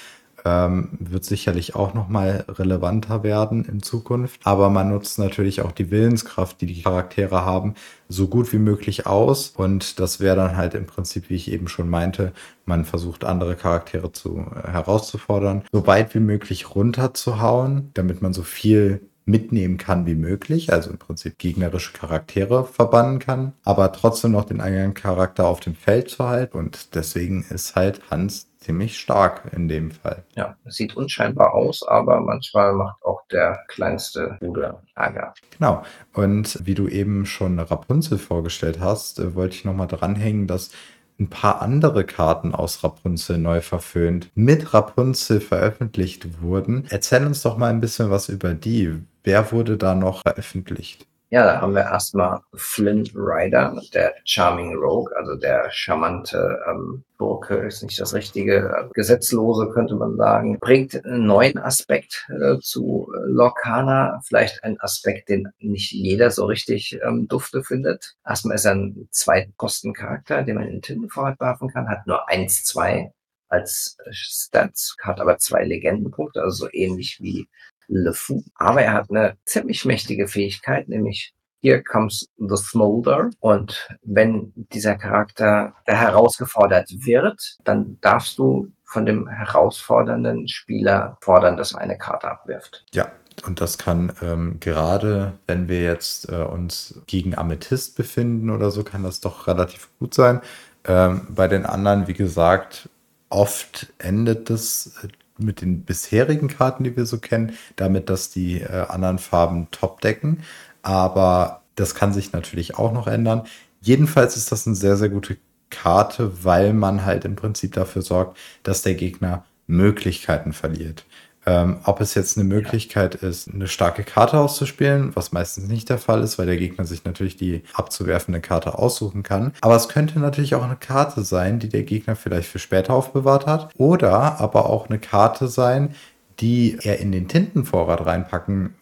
Ähm, 0.46 0.90
wird 1.00 1.26
sicherlich 1.26 1.74
auch 1.74 1.96
noch 1.96 2.08
mal 2.08 2.46
relevanter 2.48 3.24
werden 3.24 3.66
in 3.66 3.82
Zukunft. 3.82 4.42
Aber 4.44 4.70
man 4.70 4.90
nutzt 4.90 5.18
natürlich 5.18 5.62
auch 5.62 5.72
die 5.72 5.90
Willenskraft, 5.90 6.62
die 6.62 6.68
die 6.68 6.84
Charaktere 6.84 7.44
haben, 7.46 7.74
so 8.10 8.28
gut 8.28 8.54
wie 8.54 8.60
möglich 8.60 9.08
aus. 9.08 9.54
Und 9.58 10.00
das 10.00 10.20
wäre 10.20 10.36
dann 10.36 10.56
halt 10.56 10.76
im 10.76 10.86
Prinzip, 10.86 11.32
wie 11.32 11.36
ich 11.36 11.52
eben 11.52 11.68
schon 11.68 11.90
meinte, 11.90 12.32
man 12.66 12.86
versucht 12.86 13.26
andere 13.26 13.56
Charaktere 13.56 14.12
zu 14.12 14.38
äh, 14.38 14.68
herauszufordern, 14.72 15.64
so 15.72 15.88
weit 15.88 16.14
wie 16.14 16.20
möglich 16.20 16.76
runterzuhauen, 16.76 17.90
damit 17.96 18.22
man 18.22 18.34
so 18.34 18.44
viel 18.44 19.02
mitnehmen 19.26 19.78
kann 19.78 20.06
wie 20.06 20.16
möglich, 20.16 20.72
also 20.72 20.92
im 20.92 21.00
Prinzip 21.00 21.38
gegnerische 21.40 21.94
Charaktere 21.94 22.66
verbannen 22.66 23.20
kann, 23.20 23.54
aber 23.64 23.92
trotzdem 23.92 24.32
noch 24.32 24.46
den 24.46 24.62
eigenen 24.62 24.94
Charakter 24.94 25.48
auf 25.48 25.60
dem 25.60 25.76
Feld 25.76 26.10
zu 26.10 26.28
halten. 26.28 26.58
Und 26.58 26.94
deswegen 26.96 27.44
ist 27.50 27.76
halt 27.76 28.02
Hans 28.12 28.48
ziemlich 28.66 28.98
stark 29.00 29.44
in 29.56 29.68
dem 29.68 29.92
Fall. 29.92 30.24
Ja, 30.36 30.58
es 30.66 30.76
sieht 30.76 30.98
unscheinbar 30.98 31.54
aus, 31.54 31.84
aber 31.88 32.20
manchmal 32.22 32.74
macht 32.74 33.04
auch 33.04 33.22
der 33.32 33.60
kleinste 33.68 34.38
Bruder 34.40 34.82
Ärger. 34.96 35.34
Genau. 35.58 35.84
Und 36.14 36.66
wie 36.66 36.74
du 36.74 36.88
eben 36.88 37.26
schon 37.26 37.60
Rapunzel 37.60 38.18
vorgestellt 38.18 38.80
hast, 38.80 39.20
äh, 39.20 39.36
wollte 39.36 39.56
ich 39.56 39.66
nochmal 39.66 39.88
dranhängen, 39.88 40.48
dass 40.48 40.72
ein 41.20 41.30
paar 41.30 41.62
andere 41.62 42.04
Karten 42.04 42.54
aus 42.54 42.84
Rapunzel 42.84 43.38
neu 43.38 43.62
verföhnt 43.62 44.30
mit 44.36 44.74
Rapunzel 44.74 45.40
veröffentlicht 45.40 46.42
wurden. 46.42 46.86
Erzähl 46.90 47.26
uns 47.26 47.42
doch 47.42 47.58
mal 47.58 47.70
ein 47.70 47.80
bisschen 47.80 48.10
was 48.10 48.28
über 48.28 48.54
die. 48.54 48.96
Wer 49.24 49.52
wurde 49.52 49.78
da 49.78 49.96
noch 49.96 50.22
veröffentlicht? 50.24 51.08
Ja, 51.36 51.44
da 51.44 51.60
haben 51.60 51.76
wir 51.76 51.82
erstmal 51.82 52.40
Flynn 52.54 53.06
Rider, 53.14 53.78
der 53.94 54.14
Charming 54.24 54.74
Rogue, 54.74 55.14
also 55.18 55.36
der 55.36 55.70
charmante 55.70 56.58
ähm, 56.66 57.04
Schurke, 57.18 57.56
ist 57.56 57.84
nicht 57.84 58.00
das 58.00 58.14
richtige, 58.14 58.70
äh, 58.70 58.88
Gesetzlose 58.94 59.70
könnte 59.74 59.96
man 59.96 60.16
sagen, 60.16 60.58
bringt 60.62 60.96
einen 61.04 61.26
neuen 61.26 61.58
Aspekt 61.58 62.26
äh, 62.30 62.58
zu 62.62 63.12
Lorcana, 63.26 64.22
vielleicht 64.26 64.64
ein 64.64 64.80
Aspekt, 64.80 65.28
den 65.28 65.50
nicht 65.60 65.92
jeder 65.92 66.32
so 66.32 66.46
richtig 66.46 66.98
ähm, 67.06 67.28
dufte 67.28 67.66
findet. 67.66 68.16
Erstmal 68.26 68.56
ist 68.56 68.64
er 68.64 68.76
ein 68.76 69.10
Zweitkostencharakter, 69.12 70.44
den 70.44 70.56
man 70.56 70.70
in 70.70 70.82
Tintenvorrat 70.82 71.38
werfen 71.42 71.68
kann, 71.68 71.90
hat 71.90 72.08
nur 72.08 72.30
1-2 72.30 73.12
als 73.50 73.98
äh, 74.06 74.10
Stats, 74.14 74.96
hat 75.02 75.20
aber 75.20 75.38
zwei 75.38 75.66
Legendenpunkte, 75.66 76.42
also 76.42 76.66
so 76.66 76.70
ähnlich 76.72 77.18
wie 77.20 77.50
LeFou. 77.88 78.44
Aber 78.56 78.82
er 78.82 78.94
hat 78.94 79.10
eine 79.10 79.38
ziemlich 79.46 79.86
mächtige 79.86 80.28
Fähigkeit, 80.28 80.88
nämlich 80.88 81.34
Here 81.62 81.82
comes 81.82 82.30
the 82.38 82.58
Smolder. 82.58 83.32
Und 83.40 83.90
wenn 84.04 84.54
dieser 84.56 84.96
Charakter 84.96 85.74
der 85.88 86.00
herausgefordert 86.00 86.92
wird, 86.92 87.58
dann 87.64 87.98
darfst 88.02 88.38
du 88.38 88.72
von 88.84 89.06
dem 89.06 89.28
herausfordernden 89.28 90.48
Spieler 90.48 91.18
fordern, 91.22 91.58
dass 91.58 91.72
er 91.72 91.82
eine 91.82 91.98
Karte 91.98 92.30
abwirft. 92.30 92.86
Ja, 92.94 93.12
und 93.46 93.62
das 93.62 93.78
kann 93.78 94.14
ähm, 94.22 94.60
gerade, 94.60 95.34
wenn 95.48 95.68
wir 95.68 95.82
jetzt 95.82 96.30
äh, 96.30 96.36
uns 96.36 97.02
gegen 97.08 97.36
Amethyst 97.36 97.98
befinden 97.98 98.52
oder 98.52 98.70
so, 98.70 98.84
kann 98.84 99.04
das 99.04 99.20
doch 99.20 99.48
relativ 99.48 99.90
gut 100.00 100.14
sein. 100.14 100.42
Ähm, 100.86 101.28
bei 101.30 101.48
den 101.48 101.66
anderen, 101.66 102.08
wie 102.08 102.14
gesagt, 102.14 102.90
oft 103.30 103.92
endet 103.98 104.50
das 104.50 104.96
mit 105.38 105.62
den 105.62 105.82
bisherigen 105.82 106.48
Karten, 106.48 106.84
die 106.84 106.96
wir 106.96 107.06
so 107.06 107.18
kennen, 107.18 107.54
damit, 107.76 108.10
dass 108.10 108.30
die 108.30 108.62
äh, 108.62 108.86
anderen 108.88 109.20
Farben 109.20 109.68
top 109.72 110.02
decken. 110.02 110.44
Aber 110.82 111.62
das 111.76 111.96
kann 111.96 112.14
sich 112.14 112.32
natürlich 112.32 112.78
auch 112.78 112.94
noch 112.94 113.08
ändern. 113.08 113.44
Jedenfalls 113.82 114.38
ist 114.38 114.52
das 114.52 114.66
eine 114.66 114.76
sehr, 114.76 114.98
sehr 114.98 115.10
gute 115.10 115.38
Karte, 115.70 116.44
weil 116.44 116.74
man 116.74 117.06
halt 117.06 117.26
im 117.26 117.36
Prinzip 117.36 117.74
dafür 117.74 118.02
sorgt, 118.02 118.38
dass 118.64 118.82
der 118.82 118.96
Gegner 118.96 119.46
Möglichkeiten 119.68 120.54
verliert. 120.54 121.06
Ähm, 121.46 121.78
ob 121.84 122.02
es 122.02 122.16
jetzt 122.16 122.38
eine 122.38 122.48
Möglichkeit 122.48 123.16
ist, 123.16 123.54
eine 123.54 123.68
starke 123.68 124.04
Karte 124.04 124.40
auszuspielen, 124.40 125.16
was 125.16 125.32
meistens 125.32 125.68
nicht 125.68 125.90
der 125.90 126.00
Fall 126.00 126.22
ist, 126.22 126.40
weil 126.40 126.48
der 126.48 126.58
Gegner 126.58 126.86
sich 126.86 127.04
natürlich 127.06 127.38
die 127.38 127.64
abzuwerfende 127.74 128.42
Karte 128.42 128.78
aussuchen 128.80 129.22
kann. 129.22 129.52
Aber 129.62 129.76
es 129.76 129.88
könnte 129.88 130.20
natürlich 130.20 130.56
auch 130.56 130.64
eine 130.64 130.76
Karte 130.76 131.24
sein, 131.24 131.60
die 131.60 131.70
der 131.70 131.84
Gegner 131.84 132.16
vielleicht 132.16 132.50
für 132.50 132.60
später 132.60 132.94
aufbewahrt 132.94 133.46
hat. 133.46 133.70
Oder 133.78 134.40
aber 134.40 134.70
auch 134.70 134.90
eine 134.90 134.98
Karte 135.00 135.48
sein, 135.48 135.94
die 136.40 136.78
er 136.82 137.00
in 137.00 137.12
den 137.12 137.28
Tintenvorrat 137.28 138.06
reinpacken 138.06 138.76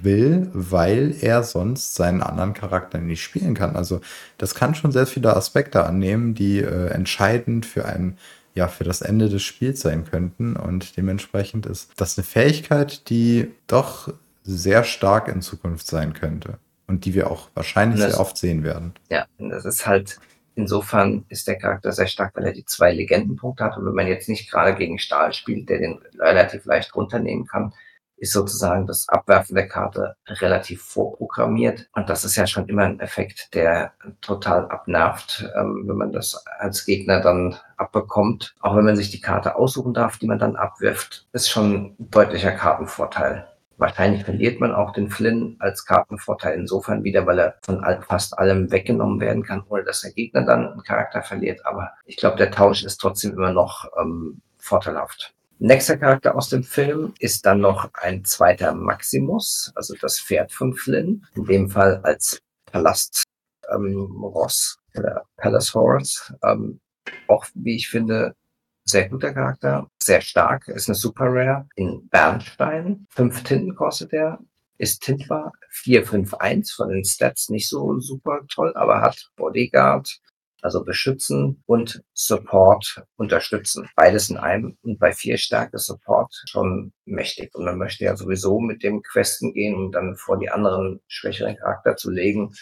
will, 0.00 0.50
weil 0.52 1.14
er 1.20 1.42
sonst 1.42 1.94
seinen 1.94 2.22
anderen 2.22 2.54
Charakter 2.54 2.98
nicht 2.98 3.22
spielen 3.22 3.54
kann. 3.54 3.76
Also 3.76 4.00
das 4.38 4.54
kann 4.54 4.74
schon 4.74 4.92
sehr 4.92 5.06
viele 5.06 5.34
Aspekte 5.36 5.84
annehmen, 5.84 6.34
die 6.34 6.58
äh, 6.58 6.88
entscheidend 6.88 7.66
für 7.66 7.84
einen 7.84 8.16
ja 8.54 8.68
für 8.68 8.84
das 8.84 9.00
Ende 9.02 9.28
des 9.28 9.42
Spiels 9.42 9.80
sein 9.80 10.04
könnten. 10.04 10.56
Und 10.56 10.96
dementsprechend 10.96 11.66
ist 11.66 11.90
das 11.96 12.18
eine 12.18 12.24
Fähigkeit, 12.24 13.08
die 13.10 13.50
doch 13.66 14.12
sehr 14.42 14.84
stark 14.84 15.28
in 15.28 15.42
Zukunft 15.42 15.86
sein 15.86 16.12
könnte. 16.12 16.58
Und 16.86 17.04
die 17.04 17.14
wir 17.14 17.30
auch 17.30 17.48
wahrscheinlich 17.54 18.00
das, 18.00 18.12
sehr 18.12 18.20
oft 18.20 18.36
sehen 18.36 18.64
werden. 18.64 18.94
Ja, 19.10 19.26
das 19.38 19.64
ist 19.64 19.86
halt, 19.86 20.18
insofern 20.56 21.24
ist 21.28 21.46
der 21.46 21.56
Charakter 21.56 21.92
sehr 21.92 22.08
stark, 22.08 22.34
weil 22.34 22.46
er 22.46 22.52
die 22.52 22.64
zwei 22.64 22.92
Legendenpunkte 22.92 23.62
hat. 23.62 23.76
Und 23.76 23.86
wenn 23.86 23.94
man 23.94 24.08
jetzt 24.08 24.28
nicht 24.28 24.50
gerade 24.50 24.74
gegen 24.74 24.98
Stahl 24.98 25.32
spielt, 25.32 25.68
der 25.68 25.78
den 25.78 26.00
relativ 26.18 26.64
leicht 26.64 26.94
runternehmen 26.96 27.46
kann, 27.46 27.72
ist 28.20 28.32
sozusagen 28.32 28.86
das 28.86 29.08
Abwerfen 29.08 29.56
der 29.56 29.66
Karte 29.66 30.14
relativ 30.28 30.82
vorprogrammiert. 30.82 31.88
Und 31.94 32.08
das 32.10 32.24
ist 32.24 32.36
ja 32.36 32.46
schon 32.46 32.68
immer 32.68 32.84
ein 32.84 33.00
Effekt, 33.00 33.54
der 33.54 33.92
total 34.20 34.68
abnervt, 34.68 35.50
ähm, 35.56 35.84
wenn 35.86 35.96
man 35.96 36.12
das 36.12 36.44
als 36.58 36.84
Gegner 36.84 37.20
dann 37.20 37.56
abbekommt. 37.78 38.54
Auch 38.60 38.76
wenn 38.76 38.84
man 38.84 38.96
sich 38.96 39.10
die 39.10 39.22
Karte 39.22 39.56
aussuchen 39.56 39.94
darf, 39.94 40.18
die 40.18 40.26
man 40.26 40.38
dann 40.38 40.56
abwirft, 40.56 41.26
ist 41.32 41.50
schon 41.50 41.72
ein 41.72 41.96
deutlicher 41.98 42.52
Kartenvorteil. 42.52 43.46
Wahrscheinlich 43.78 44.24
verliert 44.24 44.60
man 44.60 44.74
auch 44.74 44.92
den 44.92 45.08
Flynn 45.08 45.56
als 45.58 45.86
Kartenvorteil 45.86 46.58
insofern 46.58 47.02
wieder, 47.02 47.26
weil 47.26 47.38
er 47.38 47.54
von 47.64 47.82
fast 48.06 48.38
allem 48.38 48.70
weggenommen 48.70 49.20
werden 49.20 49.42
kann, 49.42 49.64
ohne 49.70 49.84
dass 49.84 50.02
der 50.02 50.12
Gegner 50.12 50.42
dann 50.42 50.72
einen 50.72 50.82
Charakter 50.82 51.22
verliert. 51.22 51.64
Aber 51.64 51.92
ich 52.04 52.18
glaube, 52.18 52.36
der 52.36 52.50
Tausch 52.50 52.84
ist 52.84 52.98
trotzdem 52.98 53.32
immer 53.32 53.52
noch 53.52 53.86
ähm, 53.98 54.42
vorteilhaft. 54.58 55.32
Nächster 55.62 55.98
Charakter 55.98 56.34
aus 56.34 56.48
dem 56.48 56.62
Film 56.62 57.12
ist 57.18 57.44
dann 57.44 57.60
noch 57.60 57.90
ein 57.92 58.24
zweiter 58.24 58.74
Maximus, 58.74 59.70
also 59.74 59.94
das 60.00 60.18
Pferd 60.18 60.50
von 60.52 60.72
Flynn, 60.72 61.26
in 61.34 61.44
dem 61.44 61.68
Fall 61.68 62.00
als 62.02 62.40
Palast 62.64 63.24
ähm, 63.70 64.10
Ross 64.22 64.78
oder 64.96 65.26
Palace 65.36 65.74
Horse. 65.74 66.34
Ähm, 66.42 66.80
auch, 67.28 67.44
wie 67.52 67.76
ich 67.76 67.90
finde, 67.90 68.34
sehr 68.86 69.10
guter 69.10 69.34
Charakter, 69.34 69.86
sehr 70.02 70.22
stark, 70.22 70.66
ist 70.68 70.88
eine 70.88 70.94
Super 70.94 71.26
Rare 71.26 71.68
in 71.76 72.08
Bernstein. 72.08 73.06
Fünf 73.10 73.42
Tinten 73.42 73.74
kostet 73.74 74.14
er, 74.14 74.38
ist 74.78 75.02
tintbar, 75.02 75.52
451 75.68 76.74
von 76.74 76.88
den 76.88 77.04
Stats 77.04 77.50
nicht 77.50 77.68
so 77.68 78.00
super 78.00 78.40
toll, 78.50 78.72
aber 78.76 79.02
hat 79.02 79.30
Bodyguard, 79.36 80.20
also 80.62 80.84
beschützen 80.84 81.62
und 81.66 82.02
Support 82.12 83.02
unterstützen. 83.16 83.88
Beides 83.96 84.30
in 84.30 84.36
einem 84.36 84.76
und 84.82 84.98
bei 84.98 85.12
vier 85.12 85.38
Stärke 85.38 85.78
Support 85.78 86.42
schon 86.46 86.92
mächtig. 87.04 87.54
Und 87.54 87.64
man 87.64 87.78
möchte 87.78 88.04
ja 88.04 88.16
sowieso 88.16 88.60
mit 88.60 88.82
dem 88.82 89.02
Questen 89.02 89.52
gehen, 89.52 89.74
um 89.74 89.92
dann 89.92 90.16
vor 90.16 90.38
die 90.38 90.50
anderen 90.50 91.00
schwächeren 91.08 91.56
Charakter 91.56 91.96
zu 91.96 92.10
legen. 92.10 92.54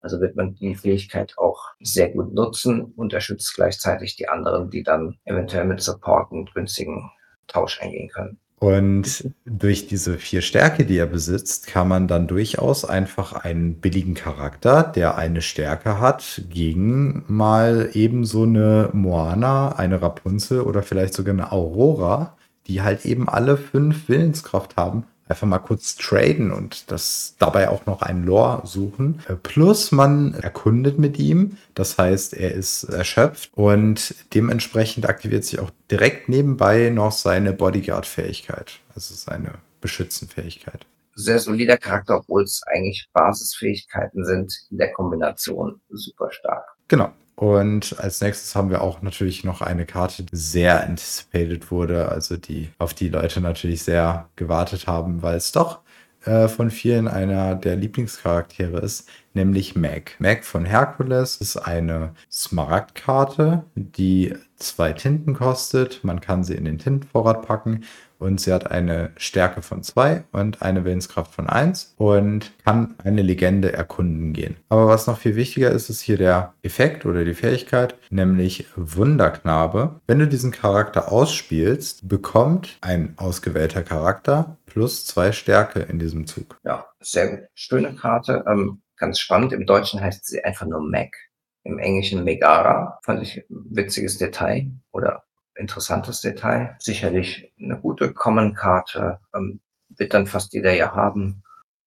Also 0.00 0.20
wird 0.20 0.36
man 0.36 0.54
die 0.54 0.74
Fähigkeit 0.74 1.34
auch 1.36 1.62
sehr 1.80 2.10
gut 2.10 2.32
nutzen, 2.32 2.92
unterstützt 2.96 3.54
gleichzeitig 3.54 4.16
die 4.16 4.28
anderen, 4.28 4.70
die 4.70 4.82
dann 4.82 5.18
eventuell 5.24 5.66
mit 5.66 5.82
Support 5.82 6.32
und 6.32 6.54
günstigen 6.54 7.10
Tausch 7.46 7.80
eingehen 7.80 8.08
können. 8.08 8.40
Und 8.60 9.30
durch 9.46 9.86
diese 9.86 10.18
vier 10.18 10.42
Stärke, 10.42 10.84
die 10.84 10.98
er 10.98 11.06
besitzt, 11.06 11.66
kann 11.66 11.88
man 11.88 12.08
dann 12.08 12.26
durchaus 12.26 12.84
einfach 12.84 13.32
einen 13.32 13.76
billigen 13.76 14.12
Charakter, 14.12 14.82
der 14.82 15.16
eine 15.16 15.40
Stärke 15.40 15.98
hat, 15.98 16.42
gegen 16.50 17.24
mal 17.26 17.88
eben 17.94 18.26
so 18.26 18.42
eine 18.42 18.90
Moana, 18.92 19.72
eine 19.76 20.02
Rapunzel 20.02 20.60
oder 20.60 20.82
vielleicht 20.82 21.14
sogar 21.14 21.32
eine 21.32 21.52
Aurora, 21.52 22.36
die 22.66 22.82
halt 22.82 23.06
eben 23.06 23.30
alle 23.30 23.56
fünf 23.56 24.10
Willenskraft 24.10 24.76
haben, 24.76 25.04
einfach 25.30 25.46
mal 25.46 25.58
kurz 25.58 25.96
traden 25.96 26.50
und 26.52 26.90
das 26.90 27.36
dabei 27.38 27.68
auch 27.68 27.86
noch 27.86 28.02
einen 28.02 28.24
Lore 28.24 28.66
suchen. 28.66 29.22
Äh, 29.28 29.34
plus 29.34 29.92
man 29.92 30.34
erkundet 30.34 30.98
mit 30.98 31.18
ihm, 31.18 31.56
das 31.74 31.98
heißt, 31.98 32.34
er 32.34 32.52
ist 32.52 32.84
erschöpft 32.84 33.50
und 33.54 34.14
dementsprechend 34.34 35.08
aktiviert 35.08 35.44
sich 35.44 35.60
auch 35.60 35.70
direkt 35.90 36.28
nebenbei 36.28 36.90
noch 36.90 37.12
seine 37.12 37.52
Bodyguard-Fähigkeit, 37.52 38.80
also 38.94 39.14
seine 39.14 39.54
Beschützenfähigkeit. 39.80 40.86
Sehr 41.14 41.38
solider 41.38 41.76
Charakter, 41.76 42.18
obwohl 42.18 42.42
es 42.42 42.62
eigentlich 42.66 43.08
Basisfähigkeiten 43.12 44.24
sind 44.24 44.54
in 44.70 44.78
der 44.78 44.92
Kombination 44.92 45.80
super 45.90 46.30
stark. 46.30 46.64
Genau. 46.88 47.12
Und 47.40 47.98
als 47.98 48.20
nächstes 48.20 48.54
haben 48.54 48.68
wir 48.68 48.82
auch 48.82 49.00
natürlich 49.00 49.44
noch 49.44 49.62
eine 49.62 49.86
Karte, 49.86 50.24
die 50.24 50.36
sehr 50.36 50.84
anticipated 50.84 51.70
wurde, 51.70 52.10
also 52.10 52.36
die 52.36 52.68
auf 52.76 52.92
die 52.92 53.08
Leute 53.08 53.40
natürlich 53.40 53.82
sehr 53.82 54.28
gewartet 54.36 54.86
haben, 54.86 55.22
weil 55.22 55.36
es 55.36 55.50
doch 55.50 55.78
äh, 56.26 56.48
von 56.48 56.70
vielen 56.70 57.08
einer 57.08 57.54
der 57.54 57.76
Lieblingscharaktere 57.76 58.80
ist, 58.80 59.08
nämlich 59.32 59.74
Meg. 59.74 60.16
Meg 60.18 60.44
von 60.44 60.66
Hercules 60.66 61.38
ist 61.38 61.56
eine 61.56 62.12
Smaragdkarte, 62.30 63.64
die 63.74 64.34
zwei 64.56 64.92
Tinten 64.92 65.32
kostet. 65.32 66.04
Man 66.04 66.20
kann 66.20 66.44
sie 66.44 66.56
in 66.56 66.66
den 66.66 66.76
Tintenvorrat 66.76 67.46
packen 67.46 67.84
und 68.20 68.40
sie 68.40 68.52
hat 68.52 68.70
eine 68.70 69.10
Stärke 69.16 69.62
von 69.62 69.82
2 69.82 70.24
und 70.32 70.62
eine 70.62 70.84
Willenskraft 70.84 71.34
von 71.34 71.48
1 71.48 71.94
und 71.96 72.52
kann 72.64 72.94
eine 73.02 73.22
Legende 73.22 73.72
erkunden 73.72 74.32
gehen. 74.32 74.56
Aber 74.68 74.86
was 74.86 75.06
noch 75.06 75.18
viel 75.18 75.36
wichtiger 75.36 75.70
ist, 75.70 75.90
ist 75.90 76.00
hier 76.00 76.18
der 76.18 76.54
Effekt 76.62 77.06
oder 77.06 77.24
die 77.24 77.34
Fähigkeit, 77.34 77.96
nämlich 78.10 78.66
Wunderknabe. 78.76 80.00
Wenn 80.06 80.18
du 80.18 80.28
diesen 80.28 80.52
Charakter 80.52 81.10
ausspielst, 81.10 82.08
bekommt 82.08 82.78
ein 82.80 83.14
ausgewählter 83.16 83.82
Charakter 83.82 84.56
plus 84.66 85.06
2 85.06 85.32
Stärke 85.32 85.80
in 85.80 85.98
diesem 85.98 86.26
Zug. 86.26 86.58
Ja, 86.64 86.86
sehr 87.00 87.48
schöne 87.54 87.94
Karte. 87.94 88.44
Ähm, 88.46 88.82
ganz 88.96 89.18
spannend. 89.18 89.52
Im 89.52 89.66
Deutschen 89.66 90.00
heißt 90.00 90.26
sie 90.26 90.44
einfach 90.44 90.66
nur 90.66 90.80
Mac. 90.80 91.16
Im 91.64 91.78
Englischen 91.78 92.24
Megara. 92.24 92.98
Fand 93.04 93.22
ich 93.22 93.38
ein 93.50 93.64
witziges 93.70 94.18
Detail. 94.18 94.70
Oder 94.92 95.24
interessantes 95.60 96.20
Detail. 96.20 96.76
Sicherlich 96.78 97.52
eine 97.60 97.78
gute 97.78 98.12
Common-Karte, 98.12 99.18
ähm, 99.34 99.60
wird 99.96 100.14
dann 100.14 100.26
fast 100.26 100.52
jeder 100.52 100.72
ja 100.72 100.94
haben. 100.94 101.42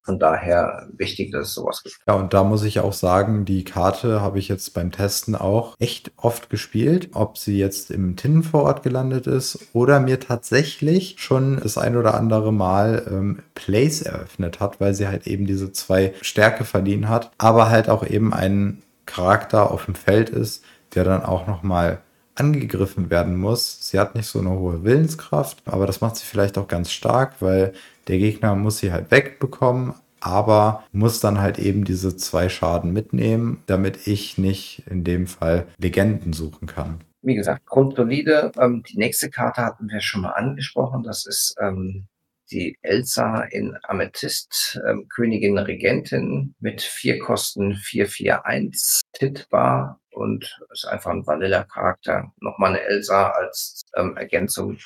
Von 0.05 0.19
daher 0.19 0.89
wichtig, 0.97 1.31
dass 1.31 1.47
es 1.47 1.53
sowas 1.53 1.81
gibt. 1.81 1.95
Ja, 2.05 2.15
und 2.15 2.33
da 2.33 2.43
muss 2.43 2.63
ich 2.63 2.81
auch 2.81 2.91
sagen, 2.91 3.45
die 3.45 3.63
Karte 3.63 4.19
habe 4.19 4.37
ich 4.37 4.49
jetzt 4.49 4.73
beim 4.73 4.91
Testen 4.91 5.33
auch 5.33 5.75
echt 5.79 6.11
oft 6.17 6.49
gespielt. 6.49 7.11
Ob 7.13 7.37
sie 7.37 7.57
jetzt 7.57 7.89
im 7.89 8.17
Tinnenvorort 8.17 8.83
gelandet 8.83 9.27
ist 9.27 9.69
oder 9.71 10.01
mir 10.01 10.19
tatsächlich 10.19 11.15
schon 11.19 11.57
das 11.61 11.77
ein 11.77 11.95
oder 11.95 12.15
andere 12.15 12.51
Mal 12.51 13.07
ähm, 13.09 13.43
Plays 13.55 14.01
eröffnet 14.01 14.59
hat, 14.59 14.81
weil 14.81 14.93
sie 14.93 15.07
halt 15.07 15.25
eben 15.25 15.45
diese 15.45 15.71
zwei 15.71 16.13
Stärke 16.21 16.65
verliehen 16.65 17.07
hat, 17.07 17.31
aber 17.37 17.69
halt 17.69 17.89
auch 17.89 18.05
eben 18.05 18.33
ein 18.33 18.83
Charakter 19.05 19.71
auf 19.71 19.85
dem 19.85 19.95
Feld 19.95 20.29
ist, 20.29 20.65
der 20.95 21.05
dann 21.05 21.23
auch 21.23 21.47
nochmal 21.47 22.01
angegriffen 22.35 23.09
werden 23.09 23.37
muss. 23.37 23.89
Sie 23.89 23.99
hat 23.99 24.15
nicht 24.15 24.27
so 24.27 24.39
eine 24.39 24.51
hohe 24.51 24.83
Willenskraft, 24.83 25.61
aber 25.65 25.85
das 25.85 26.01
macht 26.01 26.17
sie 26.17 26.25
vielleicht 26.25 26.57
auch 26.57 26.67
ganz 26.67 26.91
stark, 26.91 27.41
weil 27.41 27.73
der 28.07 28.17
Gegner 28.17 28.55
muss 28.55 28.79
sie 28.79 28.91
halt 28.91 29.11
wegbekommen, 29.11 29.93
aber 30.19 30.83
muss 30.91 31.19
dann 31.19 31.39
halt 31.39 31.59
eben 31.59 31.83
diese 31.83 32.15
zwei 32.15 32.49
Schaden 32.49 32.93
mitnehmen, 32.93 33.61
damit 33.65 34.07
ich 34.07 34.37
nicht 34.37 34.83
in 34.89 35.03
dem 35.03 35.27
Fall 35.27 35.67
Legenden 35.77 36.33
suchen 36.33 36.67
kann. 36.67 37.01
Wie 37.21 37.35
gesagt, 37.35 37.65
grundsolide. 37.65 38.51
Ähm, 38.59 38.83
die 38.83 38.97
nächste 38.97 39.29
Karte 39.29 39.61
hatten 39.61 39.89
wir 39.89 40.01
schon 40.01 40.21
mal 40.21 40.31
angesprochen. 40.31 41.03
Das 41.03 41.25
ist 41.25 41.55
ähm, 41.59 42.07
die 42.51 42.77
Elsa 42.81 43.43
in 43.43 43.77
Amethyst, 43.83 44.79
ähm, 44.87 45.07
Königin 45.09 45.57
Regentin 45.57 46.53
mit 46.59 46.81
vier 46.81 47.19
Kosten 47.19 47.75
441 47.75 49.01
tittbar 49.13 49.99
und 50.13 50.59
ist 50.71 50.85
einfach 50.85 51.11
ein 51.11 51.25
Vanilla-Charakter. 51.25 52.31
Nochmal 52.39 52.71
eine 52.71 52.81
Elsa 52.81 53.29
als 53.31 53.81
ähm, 53.95 54.15
Ergänzung 54.17 54.77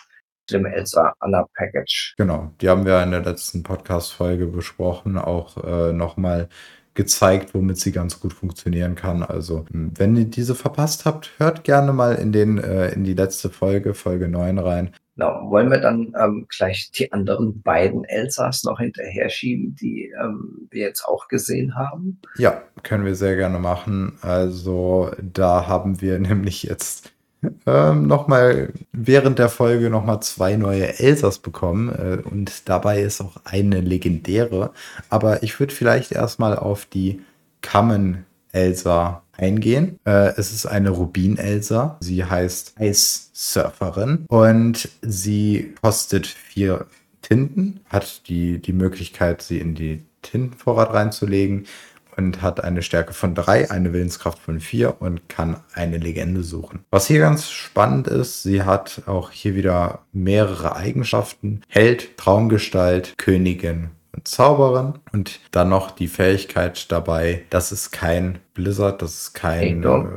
zu 0.47 0.57
dem 0.57 0.65
Elsa 0.65 1.13
Anna 1.19 1.45
Package. 1.55 2.15
Genau, 2.17 2.51
die 2.61 2.69
haben 2.69 2.85
wir 2.85 3.01
in 3.03 3.11
der 3.11 3.23
letzten 3.23 3.63
Podcast-Folge 3.63 4.47
besprochen, 4.47 5.17
auch 5.17 5.57
äh, 5.63 5.93
nochmal 5.93 6.49
gezeigt, 6.93 7.53
womit 7.53 7.77
sie 7.77 7.91
ganz 7.91 8.19
gut 8.19 8.33
funktionieren 8.33 8.95
kann. 8.95 9.23
Also, 9.23 9.65
wenn 9.71 10.15
ihr 10.15 10.25
diese 10.25 10.55
verpasst 10.55 11.05
habt, 11.05 11.31
hört 11.37 11.63
gerne 11.63 11.93
mal 11.93 12.15
in, 12.15 12.31
den, 12.31 12.57
äh, 12.57 12.89
in 12.89 13.03
die 13.03 13.13
letzte 13.13 13.49
Folge, 13.49 13.93
Folge 13.93 14.27
9 14.27 14.57
rein. 14.57 14.95
Genau. 15.17 15.49
Wollen 15.49 15.71
wir 15.71 15.79
dann 15.79 16.13
ähm, 16.19 16.45
gleich 16.47 16.91
die 16.91 17.11
anderen 17.11 17.63
beiden 17.63 18.03
Elsas 18.05 18.63
noch 18.63 18.79
hinterher 18.79 19.29
schieben, 19.29 19.75
die 19.75 20.13
ähm, 20.23 20.67
wir 20.69 20.83
jetzt 20.83 21.03
auch 21.05 21.27
gesehen 21.27 21.75
haben? 21.75 22.19
Ja, 22.37 22.61
können 22.83 23.03
wir 23.03 23.15
sehr 23.15 23.35
gerne 23.35 23.57
machen. 23.57 24.19
Also 24.21 25.11
da 25.19 25.67
haben 25.67 26.01
wir 26.01 26.19
nämlich 26.19 26.63
jetzt 26.63 27.13
ähm, 27.65 28.05
nochmal 28.05 28.73
während 28.91 29.39
der 29.39 29.49
Folge 29.49 29.89
nochmal 29.89 30.21
zwei 30.21 30.55
neue 30.55 30.99
Elsas 30.99 31.39
bekommen. 31.39 31.89
Äh, 31.89 32.19
und 32.23 32.69
dabei 32.69 33.01
ist 33.01 33.19
auch 33.19 33.37
eine 33.43 33.81
legendäre. 33.81 34.71
Aber 35.09 35.41
ich 35.41 35.59
würde 35.59 35.73
vielleicht 35.73 36.11
erstmal 36.11 36.55
auf 36.55 36.85
die 36.85 37.21
Common 37.63 38.23
Elsa 38.51 39.23
eingehen. 39.35 39.99
Äh, 40.05 40.33
es 40.37 40.51
ist 40.51 40.67
eine 40.67 40.91
Rubin-Elsa. 40.91 41.97
Sie 42.01 42.23
heißt 42.23 42.75
Eissurferin 43.37 44.25
und 44.27 44.89
sie 45.01 45.75
kostet 45.81 46.25
vier 46.25 46.87
Tinten, 47.21 47.81
hat 47.89 48.27
die, 48.27 48.59
die 48.59 48.73
Möglichkeit, 48.73 49.41
sie 49.41 49.59
in 49.59 49.75
die 49.75 50.03
Tintenvorrat 50.23 50.93
reinzulegen 50.93 51.67
und 52.15 52.41
hat 52.41 52.63
eine 52.63 52.81
Stärke 52.81 53.13
von 53.13 53.35
drei, 53.35 53.69
eine 53.69 53.93
Willenskraft 53.93 54.39
von 54.39 54.59
vier 54.59 55.01
und 55.01 55.29
kann 55.29 55.57
eine 55.73 55.97
Legende 55.97 56.41
suchen. 56.41 56.79
Was 56.89 57.05
hier 57.05 57.19
ganz 57.19 57.49
spannend 57.51 58.07
ist, 58.07 58.41
sie 58.41 58.63
hat 58.63 59.03
auch 59.05 59.29
hier 59.29 59.53
wieder 59.53 59.99
mehrere 60.11 60.75
Eigenschaften. 60.75 61.61
Held, 61.67 62.17
Traumgestalt, 62.17 63.13
Königin 63.17 63.91
Zauberin 64.23 64.95
und 65.13 65.39
dann 65.51 65.69
noch 65.69 65.91
die 65.91 66.07
Fähigkeit 66.07 66.91
dabei, 66.91 67.43
das 67.49 67.71
ist 67.71 67.91
kein 67.91 68.39
Blizzard, 68.53 69.01
das 69.01 69.13
ist 69.13 69.33
kein 69.33 69.83
äh, 69.83 70.07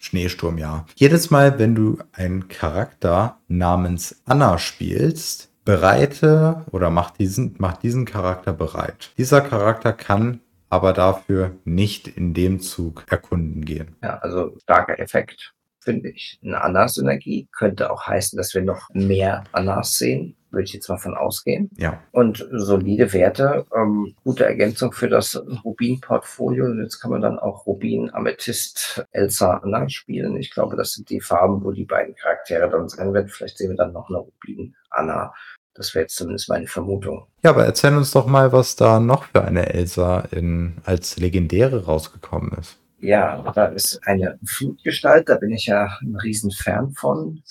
Schneesturm, 0.00 0.58
ja. 0.58 0.86
Jedes 0.96 1.30
Mal, 1.30 1.58
wenn 1.58 1.74
du 1.74 1.98
einen 2.12 2.48
Charakter 2.48 3.38
namens 3.48 4.22
Anna 4.24 4.58
spielst, 4.58 5.50
bereite 5.64 6.64
oder 6.72 6.90
mach 6.90 7.10
diesen, 7.10 7.54
mach 7.58 7.76
diesen 7.76 8.06
Charakter 8.06 8.52
bereit. 8.52 9.12
Dieser 9.18 9.42
Charakter 9.42 9.92
kann 9.92 10.40
aber 10.70 10.92
dafür 10.92 11.56
nicht 11.64 12.08
in 12.08 12.32
dem 12.32 12.60
Zug 12.60 13.04
erkunden 13.10 13.64
gehen. 13.64 13.96
Ja, 14.02 14.18
also 14.18 14.56
starker 14.62 14.98
Effekt, 14.98 15.52
finde 15.80 16.08
ich. 16.08 16.40
Eine 16.42 16.62
Anna-Synergie 16.62 17.48
könnte 17.52 17.90
auch 17.90 18.06
heißen, 18.06 18.36
dass 18.36 18.54
wir 18.54 18.62
noch 18.62 18.88
mehr 18.92 19.44
Annas 19.52 19.98
sehen 19.98 20.36
würde 20.50 20.64
ich 20.64 20.72
jetzt 20.72 20.88
mal 20.88 20.98
von 20.98 21.16
ausgehen. 21.16 21.70
Ja. 21.76 22.02
Und 22.12 22.46
solide 22.52 23.12
Werte, 23.12 23.66
ähm, 23.74 24.14
gute 24.24 24.44
Ergänzung 24.44 24.92
für 24.92 25.08
das 25.08 25.40
Rubin-Portfolio. 25.64 26.66
Und 26.66 26.82
jetzt 26.82 27.00
kann 27.00 27.10
man 27.10 27.20
dann 27.20 27.38
auch 27.38 27.66
Rubin, 27.66 28.12
Amethyst, 28.12 29.04
Elsa 29.10 29.58
Anna 29.58 29.88
spielen. 29.88 30.36
Ich 30.36 30.50
glaube, 30.50 30.76
das 30.76 30.92
sind 30.92 31.10
die 31.10 31.20
Farben, 31.20 31.64
wo 31.64 31.72
die 31.72 31.84
beiden 31.84 32.14
Charaktere 32.14 32.68
dann 32.68 32.88
sein 32.88 33.12
werden. 33.12 33.28
Vielleicht 33.28 33.58
sehen 33.58 33.70
wir 33.70 33.76
dann 33.76 33.92
noch 33.92 34.08
eine 34.08 34.18
Rubin 34.18 34.74
Anna. 34.90 35.32
Das 35.74 35.94
wäre 35.94 36.02
jetzt 36.02 36.16
zumindest 36.16 36.48
meine 36.48 36.66
Vermutung. 36.66 37.26
Ja, 37.42 37.50
aber 37.50 37.64
erzähl 37.64 37.96
uns 37.96 38.10
doch 38.10 38.26
mal, 38.26 38.52
was 38.52 38.76
da 38.76 39.00
noch 39.00 39.24
für 39.24 39.44
eine 39.44 39.72
Elsa 39.72 40.20
in, 40.32 40.78
als 40.84 41.16
Legendäre 41.16 41.84
rausgekommen 41.84 42.52
ist. 42.58 42.76
Ja, 42.98 43.50
da 43.54 43.66
ist 43.66 44.00
eine 44.04 44.38
Flutgestalt, 44.44 45.28
da 45.28 45.36
bin 45.36 45.52
ich 45.52 45.66
ja 45.66 45.96
ein 46.02 46.16
Riesenfan 46.16 46.92
von. 46.92 47.42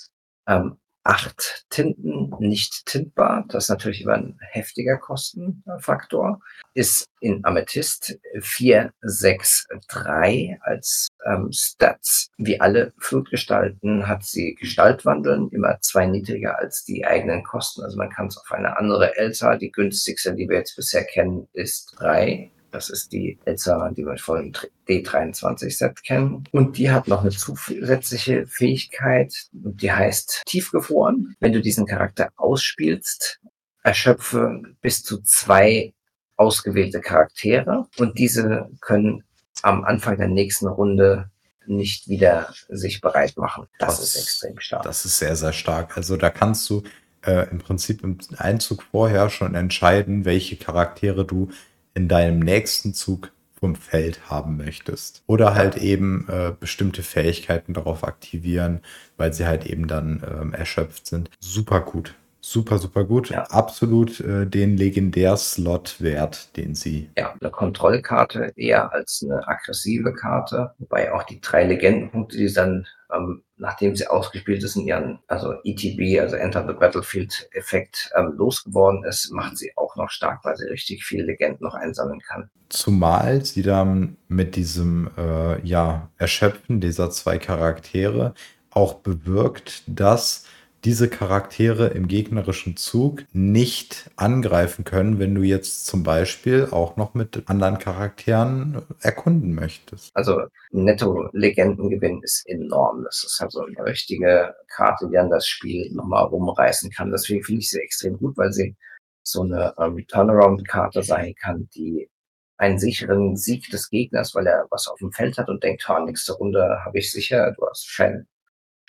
Ähm, 0.46 0.76
acht 1.02 1.64
Tinten 1.70 2.30
nicht 2.38 2.86
tintbar. 2.86 3.44
Das 3.48 3.64
ist 3.64 3.70
natürlich 3.70 4.02
immer 4.02 4.14
ein 4.14 4.38
heftiger 4.40 4.98
Kostenfaktor. 4.98 6.40
Ist 6.74 7.06
in 7.20 7.44
Amethyst 7.44 8.18
4, 8.40 8.92
6, 9.00 9.68
3 9.88 10.58
als 10.62 11.08
ähm, 11.26 11.50
Stats. 11.52 12.30
Wie 12.38 12.60
alle 12.60 12.92
Flutgestalten 12.98 14.06
hat 14.06 14.24
sie 14.24 14.54
Gestaltwandeln, 14.54 15.48
immer 15.50 15.78
zwei 15.80 16.06
niedriger 16.06 16.58
als 16.58 16.84
die 16.84 17.04
eigenen 17.04 17.42
Kosten. 17.44 17.82
Also 17.82 17.96
man 17.96 18.10
kann 18.10 18.26
es 18.26 18.36
auf 18.36 18.50
eine 18.52 18.76
andere 18.76 19.16
Elsa, 19.16 19.56
die 19.56 19.72
günstigste, 19.72 20.34
die 20.34 20.48
wir 20.48 20.58
jetzt 20.58 20.76
bisher 20.76 21.04
kennen, 21.04 21.48
ist 21.52 21.94
3 21.98 22.50
das 22.70 22.90
ist 22.90 23.12
die 23.12 23.38
Elsa, 23.44 23.90
die 23.90 24.04
wir 24.04 24.16
von 24.18 24.52
D23-Set 24.88 26.02
kennen. 26.02 26.44
Und 26.52 26.78
die 26.78 26.90
hat 26.90 27.08
noch 27.08 27.22
eine 27.22 27.30
zusätzliche 27.30 28.46
Fähigkeit, 28.46 29.34
die 29.52 29.92
heißt 29.92 30.42
Tiefgefroren. 30.46 31.34
Wenn 31.40 31.52
du 31.52 31.60
diesen 31.60 31.86
Charakter 31.86 32.30
ausspielst, 32.36 33.40
erschöpfe 33.82 34.62
bis 34.80 35.02
zu 35.02 35.22
zwei 35.22 35.94
ausgewählte 36.36 37.00
Charaktere 37.00 37.86
und 37.98 38.18
diese 38.18 38.70
können 38.80 39.24
am 39.62 39.84
Anfang 39.84 40.16
der 40.16 40.28
nächsten 40.28 40.66
Runde 40.68 41.30
nicht 41.66 42.08
wieder 42.08 42.52
sich 42.68 43.00
bereit 43.00 43.36
machen. 43.36 43.66
Das, 43.78 43.98
das, 43.98 44.16
ist 44.16 44.22
extrem 44.22 44.58
stark. 44.58 44.82
Das 44.82 45.04
ist 45.04 45.18
sehr, 45.18 45.36
sehr 45.36 45.52
stark. 45.52 45.96
Also 45.96 46.16
da 46.16 46.30
kannst 46.30 46.68
du 46.70 46.82
äh, 47.22 47.48
im 47.50 47.58
Prinzip 47.58 48.02
im 48.02 48.18
Einzug 48.38 48.82
vorher 48.82 49.30
schon 49.30 49.54
entscheiden, 49.54 50.24
welche 50.24 50.56
Charaktere 50.56 51.24
du 51.24 51.50
in 51.94 52.08
deinem 52.08 52.40
nächsten 52.40 52.94
Zug 52.94 53.32
vom 53.60 53.76
Feld 53.76 54.30
haben 54.30 54.56
möchtest. 54.56 55.22
Oder 55.26 55.54
halt 55.54 55.76
eben 55.76 56.26
äh, 56.28 56.52
bestimmte 56.58 57.02
Fähigkeiten 57.02 57.74
darauf 57.74 58.04
aktivieren, 58.04 58.80
weil 59.16 59.32
sie 59.32 59.46
halt 59.46 59.66
eben 59.66 59.86
dann 59.86 60.22
ähm, 60.26 60.54
erschöpft 60.54 61.06
sind. 61.06 61.30
Super 61.40 61.80
gut. 61.80 62.14
Super, 62.40 62.78
super 62.78 63.04
gut. 63.04 63.30
Ja. 63.30 63.44
Absolut 63.44 64.20
äh, 64.20 64.46
den 64.46 64.76
Legendär-Slot 64.76 66.00
wert, 66.00 66.56
den 66.56 66.74
sie. 66.74 67.10
Ja, 67.16 67.34
eine 67.40 67.50
Kontrollkarte 67.50 68.52
eher 68.56 68.92
als 68.92 69.24
eine 69.24 69.46
aggressive 69.46 70.14
Karte, 70.14 70.72
wobei 70.78 71.12
auch 71.12 71.22
die 71.24 71.40
drei 71.40 71.64
Legendenpunkte, 71.64 72.36
die 72.36 72.52
dann 72.52 72.86
ähm, 73.12 73.42
nachdem 73.56 73.94
sie 73.94 74.06
ausgespielt 74.06 74.62
ist, 74.62 74.76
in 74.76 74.86
ihren, 74.86 75.18
also 75.26 75.54
ETB, 75.64 76.20
also 76.20 76.36
Enter 76.36 76.66
the 76.66 76.72
Battlefield 76.72 77.48
Effekt 77.52 78.10
ähm, 78.16 78.32
losgeworden 78.36 79.04
ist, 79.04 79.30
macht 79.32 79.58
sie 79.58 79.72
auch 79.76 79.96
noch 79.96 80.10
stark, 80.10 80.44
weil 80.44 80.56
sie 80.56 80.66
richtig 80.66 81.04
viele 81.04 81.24
Legenden 81.24 81.64
noch 81.64 81.74
einsammeln 81.74 82.20
kann. 82.20 82.50
Zumal 82.68 83.44
sie 83.44 83.62
dann 83.62 84.16
mit 84.28 84.56
diesem, 84.56 85.10
äh, 85.16 85.60
ja, 85.66 86.08
Erschöpfen 86.16 86.80
dieser 86.80 87.10
zwei 87.10 87.38
Charaktere 87.38 88.34
auch 88.70 88.94
bewirkt, 88.94 89.82
dass 89.86 90.46
diese 90.84 91.08
Charaktere 91.08 91.88
im 91.88 92.08
gegnerischen 92.08 92.76
Zug 92.76 93.24
nicht 93.32 94.10
angreifen 94.16 94.84
können, 94.84 95.18
wenn 95.18 95.34
du 95.34 95.42
jetzt 95.42 95.86
zum 95.86 96.02
Beispiel 96.02 96.68
auch 96.70 96.96
noch 96.96 97.14
mit 97.14 97.42
anderen 97.46 97.78
Charakteren 97.78 98.82
erkunden 99.00 99.54
möchtest. 99.54 100.10
Also 100.14 100.42
Netto-Legendengewinn 100.70 102.22
ist 102.22 102.48
enorm. 102.48 103.04
Das 103.04 103.24
ist 103.24 103.40
also 103.40 103.60
eine 103.64 103.84
richtige 103.84 104.54
Karte, 104.68 105.08
die 105.08 105.14
dann 105.14 105.30
das 105.30 105.46
Spiel 105.46 105.90
nochmal 105.92 106.24
rumreißen 106.24 106.90
kann. 106.90 107.10
Deswegen 107.10 107.44
finde 107.44 107.60
ich 107.60 107.70
sie 107.70 107.80
extrem 107.80 108.16
gut, 108.18 108.36
weil 108.36 108.52
sie 108.52 108.76
so 109.22 109.42
eine 109.42 109.74
ähm, 109.78 110.04
Turnaround-Karte 110.06 111.02
sein 111.02 111.34
kann, 111.34 111.68
die 111.74 112.08
einen 112.56 112.78
sicheren 112.78 113.36
Sieg 113.36 113.70
des 113.70 113.88
Gegners, 113.88 114.34
weil 114.34 114.46
er 114.46 114.66
was 114.70 114.86
auf 114.86 114.98
dem 114.98 115.12
Feld 115.12 115.38
hat 115.38 115.48
und 115.48 115.62
denkt, 115.62 115.88
ha, 115.88 116.00
nächste 116.00 116.34
Runde 116.34 116.84
habe 116.84 116.98
ich 116.98 117.10
sicher, 117.10 117.52
du 117.52 117.66
hast 117.66 117.94
kein 117.96 118.26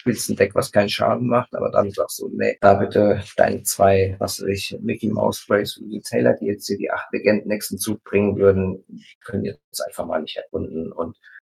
spielst 0.02 0.30
ein 0.30 0.36
Deck, 0.36 0.56
was 0.56 0.72
keinen 0.72 0.90
Schaden 0.90 1.28
macht, 1.28 1.54
aber 1.54 1.70
dann 1.70 1.92
sagst 1.92 2.20
du, 2.20 2.30
nee, 2.34 2.58
da 2.60 2.74
bitte 2.74 3.22
deine 3.38 3.62
zwei, 3.62 4.16
was 4.18 4.42
weiß 4.42 4.48
ich, 4.48 4.78
Mickey 4.82 5.10
Mouse 5.10 5.38
Sprays 5.38 5.78
und 5.78 5.90
die 5.90 6.02
Taylor, 6.02 6.34
die 6.34 6.48
jetzt 6.48 6.66
hier 6.66 6.78
die 6.78 6.90
acht 6.90 7.14
Legenden 7.14 7.48
nächsten 7.48 7.78
Zug 7.78 8.04
bringen 8.04 8.36
würden, 8.36 8.84
können 9.24 9.46
jetzt 9.46 9.86
einfach 9.86 10.08
mal 10.08 10.22
nicht 10.22 10.38
erkunden 10.38 10.92
und 10.92 11.16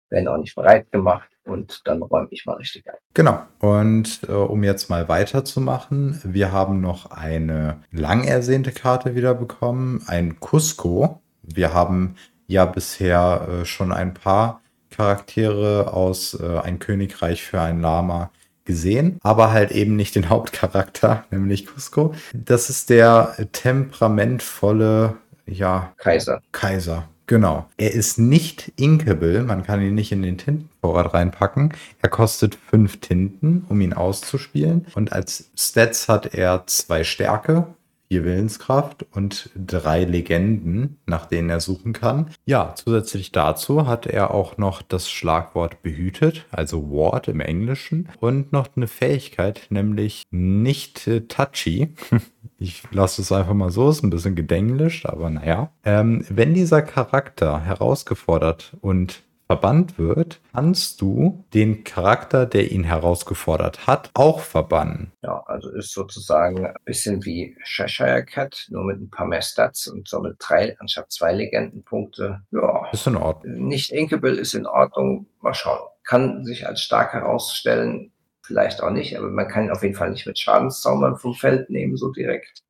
werden 0.10 0.28
auch 0.28 0.38
nicht 0.38 0.56
bereit 0.56 0.92
gemacht 0.92 1.30
und 1.46 1.82
dann 1.86 2.02
räume 2.02 2.30
ich 2.32 2.46
mal 2.48 2.56
richtig 2.56 2.88
ein. 2.90 2.98
Genau. 3.14 3.46
Und 3.60 4.22
äh, 4.28 4.32
um 4.32 4.64
jetzt 4.64 4.90
mal 4.90 5.08
weiterzumachen, 5.08 6.20
wir 6.24 6.52
haben 6.52 6.82
noch 6.82 7.12
eine 7.12 7.84
lang 7.92 8.24
ersehnte 8.24 8.72
Karte 8.72 9.16
wieder 9.16 9.36
bekommen, 9.36 10.04
ein 10.08 10.40
Cusco. 10.40 11.22
Wir 11.44 11.74
haben 11.76 12.16
ja 12.48 12.66
bisher 12.66 13.48
äh, 13.62 13.66
schon 13.66 13.92
ein 13.92 14.16
paar 14.16 14.61
Charaktere 14.92 15.94
aus 15.94 16.38
äh, 16.40 16.60
Ein 16.60 16.80
Königreich 16.80 17.44
für 17.44 17.60
ein 17.60 17.82
Lama 17.82 18.30
gesehen, 18.66 19.18
aber 19.24 19.52
halt 19.52 19.72
eben 19.72 19.96
nicht 19.96 20.16
den 20.16 20.30
Hauptcharakter, 20.30 21.26
nämlich 21.32 21.66
Cusco. 21.66 22.14
Das 22.34 22.70
ist 22.70 22.90
der 22.90 23.36
temperamentvolle, 23.52 25.18
ja, 25.46 25.94
Kaiser. 25.98 26.42
Kaiser. 26.52 27.08
Genau. 27.28 27.66
Er 27.78 27.94
ist 27.94 28.20
nicht 28.20 28.74
inkable, 28.76 29.44
man 29.44 29.64
kann 29.64 29.82
ihn 29.82 29.96
nicht 29.96 30.12
in 30.12 30.22
den 30.22 30.38
Tintenvorrat 30.38 31.14
reinpacken. 31.14 31.74
Er 32.02 32.10
kostet 32.10 32.56
fünf 32.56 33.00
Tinten, 33.00 33.66
um 33.70 33.80
ihn 33.80 33.94
auszuspielen. 33.94 34.86
Und 34.96 35.14
als 35.14 35.50
Stats 35.56 36.10
hat 36.10 36.34
er 36.34 36.64
zwei 36.68 37.06
Stärke, 37.06 37.68
vier 38.12 38.26
Willenskraft 38.26 39.06
und 39.14 39.52
drei 39.56 40.04
Legenden, 40.04 40.98
nach 41.06 41.28
denen 41.28 41.50
er 41.50 41.62
suchen 41.62 41.94
kann. 41.94 42.30
Ja, 42.46 42.74
zusätzlich 42.76 43.32
dazu 43.32 43.88
hat 43.88 44.06
er 44.06 44.34
auch 44.34 44.58
noch 44.58 44.82
das 44.82 45.10
Schlagwort 45.10 45.82
behütet, 45.82 46.46
also 46.52 46.92
Ward 46.92 47.30
im 47.30 47.40
Englischen, 47.40 48.10
und 48.20 48.52
noch 48.52 48.68
eine 48.76 48.88
Fähigkeit, 48.88 49.68
nämlich 49.70 50.24
nicht 50.30 51.08
äh, 51.08 51.22
touchy. 51.22 51.94
Ich 52.64 52.84
lasse 52.92 53.24
es 53.24 53.32
einfach 53.32 53.56
mal 53.56 53.72
so, 53.72 53.90
ist 53.90 54.04
ein 54.04 54.12
bisschen 54.12 54.36
gedenglischt, 54.36 55.08
aber 55.08 55.32
naja. 55.32 55.72
Ähm, 55.84 56.24
wenn 56.30 56.54
dieser 56.54 56.84
Charakter 56.84 57.60
herausgefordert 57.60 58.78
und 58.82 59.24
verbannt 59.52 60.00
wird, 60.00 60.40
kannst 60.54 61.02
du 61.02 61.44
den 61.54 61.84
Charakter, 61.84 62.46
der 62.46 62.72
ihn 62.72 62.86
herausgefordert 62.86 63.86
hat, 63.86 64.10
auch 64.14 64.40
verbannen. 64.40 65.12
Ja, 65.24 65.44
also 65.46 65.70
ist 65.72 65.92
sozusagen 65.92 66.66
ein 66.66 66.74
bisschen 66.86 67.26
wie 67.26 67.58
Cheshire 67.66 68.24
Cat, 68.24 68.68
nur 68.70 68.86
mit 68.86 69.02
ein 69.02 69.10
paar 69.10 69.28
mehr 69.28 69.42
Stats 69.42 69.88
und 69.88 70.08
somit 70.08 70.38
drei 70.40 70.78
anstatt 70.80 71.12
zwei 71.12 71.34
Legendenpunkte. 71.34 72.40
Ja, 72.52 72.90
Ist 72.94 73.08
in 73.08 73.18
Ordnung. 73.18 73.68
nicht 73.68 73.92
Inkable 73.92 74.32
ist 74.38 74.54
in 74.54 74.66
Ordnung. 74.66 75.28
Mal 75.42 75.54
schauen. 75.54 75.86
Kann 76.06 76.46
sich 76.46 76.66
als 76.66 76.82
stark 76.82 77.12
herausstellen, 77.12 78.14
vielleicht 78.44 78.82
auch 78.82 78.92
nicht, 78.92 79.18
aber 79.18 79.28
man 79.28 79.50
kann 79.50 79.66
ihn 79.66 79.72
auf 79.72 79.84
jeden 79.84 79.96
Fall 79.96 80.12
nicht 80.12 80.26
mit 80.28 80.40
Schadenszaubern 80.40 81.18
vom 81.18 81.34
Feld 81.34 81.70
nehmen, 81.70 81.98
so 81.98 82.10
direkt, 82.12 82.64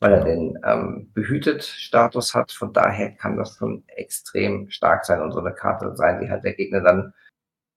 weil 0.00 0.12
er 0.12 0.24
den 0.24 0.58
ähm, 0.64 1.10
Behütet-Status 1.12 2.34
hat. 2.34 2.52
Von 2.52 2.72
daher 2.72 3.12
kann 3.12 3.36
das 3.36 3.56
schon 3.56 3.84
extrem 3.88 4.70
stark 4.70 5.04
sein 5.04 5.20
und 5.20 5.32
so 5.32 5.40
eine 5.40 5.54
Karte 5.54 5.94
sein, 5.96 6.20
die 6.20 6.30
halt 6.30 6.44
der 6.44 6.54
Gegner 6.54 6.80
dann 6.80 7.12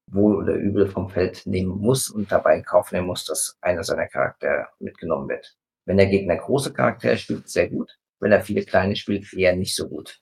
wohl 0.08 0.36
oder 0.36 0.54
übel 0.54 0.88
vom 0.88 1.10
Feld 1.10 1.46
nehmen 1.46 1.78
muss 1.80 2.10
und 2.10 2.32
dabei 2.32 2.58
in 2.58 2.66
Kauf 2.66 2.92
nehmen 2.92 3.08
muss, 3.08 3.26
dass 3.26 3.58
einer 3.62 3.84
seiner 3.84 4.08
Charaktere 4.08 4.68
mitgenommen 4.80 5.30
wird. 5.30 5.56
Wenn 5.86 5.98
der 5.98 6.08
Gegner 6.08 6.36
große 6.36 6.74
Charaktere 6.74 7.18
spielt, 7.18 7.50
sehr 7.50 7.70
gut. 7.70 7.98
Wenn 8.20 8.32
er 8.32 8.42
viele 8.42 8.64
kleine 8.64 8.96
spielt, 8.96 9.34
eher 9.34 9.56
nicht 9.56 9.76
so 9.76 9.88
gut. 9.88 10.22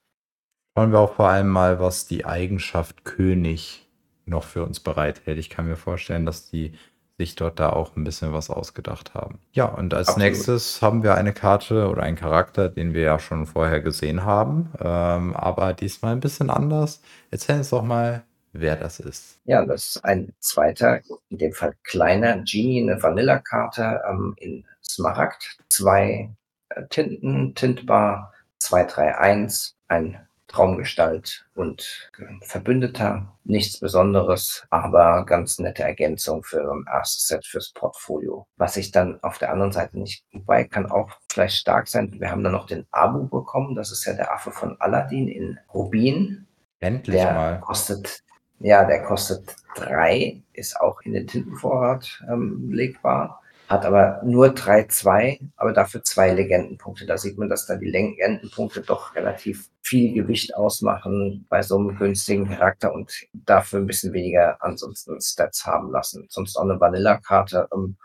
Schauen 0.77 0.91
wir 0.91 0.99
auch 0.99 1.15
vor 1.15 1.27
allem 1.27 1.49
mal, 1.49 1.79
was 1.79 2.07
die 2.07 2.25
Eigenschaft 2.25 3.03
König 3.03 3.89
noch 4.25 4.43
für 4.43 4.63
uns 4.63 4.79
bereithält. 4.79 5.37
Ich 5.37 5.49
kann 5.49 5.67
mir 5.67 5.75
vorstellen, 5.75 6.25
dass 6.25 6.49
die 6.49 6.73
sich 7.19 7.35
dort 7.35 7.59
da 7.59 7.69
auch 7.71 7.97
ein 7.97 8.05
bisschen 8.05 8.31
was 8.31 8.49
ausgedacht 8.49 9.13
haben. 9.13 9.39
Ja, 9.51 9.65
und 9.65 9.93
als 9.93 10.07
Absolut. 10.07 10.25
nächstes 10.25 10.81
haben 10.81 11.03
wir 11.03 11.15
eine 11.15 11.33
Karte 11.33 11.89
oder 11.89 12.01
einen 12.01 12.15
Charakter, 12.15 12.69
den 12.69 12.93
wir 12.93 13.01
ja 13.01 13.19
schon 13.19 13.45
vorher 13.45 13.81
gesehen 13.81 14.23
haben, 14.23 14.71
ähm, 14.79 15.35
aber 15.35 15.73
diesmal 15.73 16.13
ein 16.13 16.21
bisschen 16.21 16.49
anders. 16.49 17.01
Erzähl 17.29 17.57
uns 17.57 17.71
doch 17.71 17.83
mal, 17.83 18.23
wer 18.53 18.77
das 18.77 19.01
ist. 19.01 19.41
Ja, 19.43 19.65
das 19.65 19.95
ist 19.97 20.05
ein 20.05 20.31
zweiter, 20.39 21.01
in 21.27 21.37
dem 21.37 21.51
Fall 21.51 21.73
kleiner 21.83 22.37
Genie, 22.37 22.81
eine 22.81 23.03
Vanilla-Karte 23.03 24.01
ähm, 24.09 24.33
in 24.37 24.63
Smaragd. 24.81 25.57
Zwei 25.67 26.33
äh, 26.69 26.83
Tinten, 26.89 27.53
tintbar, 27.53 28.33
231, 28.59 29.75
ein 29.89 30.25
Traumgestalt 30.49 31.45
und 31.55 32.11
äh, 32.17 32.45
Verbündeter. 32.45 33.37
Nichts 33.43 33.79
Besonderes, 33.79 34.65
aber 34.69 35.25
ganz 35.25 35.59
nette 35.59 35.83
Ergänzung 35.83 36.43
für 36.43 36.61
ein 36.61 36.85
erstes 36.91 37.27
Set 37.27 37.45
fürs 37.45 37.71
Portfolio. 37.71 38.47
Was 38.57 38.75
ich 38.75 38.91
dann 38.91 39.21
auf 39.23 39.37
der 39.37 39.51
anderen 39.51 39.71
Seite 39.71 39.97
nicht, 39.97 40.25
wobei 40.33 40.65
kann 40.65 40.91
auch 40.91 41.09
vielleicht 41.31 41.55
stark 41.55 41.87
sein. 41.87 42.15
Wir 42.19 42.31
haben 42.31 42.43
dann 42.43 42.53
noch 42.53 42.65
den 42.65 42.85
Abu 42.91 43.27
bekommen. 43.27 43.75
Das 43.75 43.91
ist 43.91 44.05
ja 44.05 44.13
der 44.13 44.33
Affe 44.33 44.51
von 44.51 44.75
Aladdin 44.81 45.27
in 45.27 45.59
Rubin. 45.73 46.47
Endlich 46.79 47.17
Der 47.17 47.33
mal. 47.33 47.59
kostet, 47.59 48.23
ja, 48.59 48.85
der 48.85 49.03
kostet 49.03 49.55
drei, 49.75 50.41
ist 50.53 50.79
auch 50.79 51.01
in 51.01 51.13
den 51.13 51.27
Tintenvorrat 51.27 52.23
ähm, 52.29 52.71
legbar, 52.71 53.38
hat 53.69 53.85
aber 53.85 54.19
nur 54.25 54.47
3-2, 54.47 55.51
aber 55.55 55.73
dafür 55.73 56.03
zwei 56.03 56.33
Legendenpunkte. 56.33 57.05
Da 57.05 57.19
sieht 57.19 57.37
man, 57.37 57.49
dass 57.49 57.67
da 57.67 57.75
die 57.75 57.89
Legendenpunkte 57.89 58.81
doch 58.81 59.15
relativ 59.15 59.69
viel 59.83 60.11
Gewicht 60.13 60.55
ausmachen 60.55 61.45
bei 61.49 61.61
so 61.61 61.77
einem 61.77 61.95
günstigen 61.95 62.47
Charakter 62.47 62.91
und 62.91 63.27
dafür 63.33 63.79
ein 63.79 63.85
bisschen 63.85 64.11
weniger 64.11 64.57
ansonsten 64.63 65.21
Stats 65.21 65.67
haben 65.67 65.91
lassen. 65.91 66.25
Sonst 66.29 66.57
auch 66.57 66.63
eine 66.63 66.79
Vanilla-Karte. 66.79 67.67
Ähm, 67.71 67.95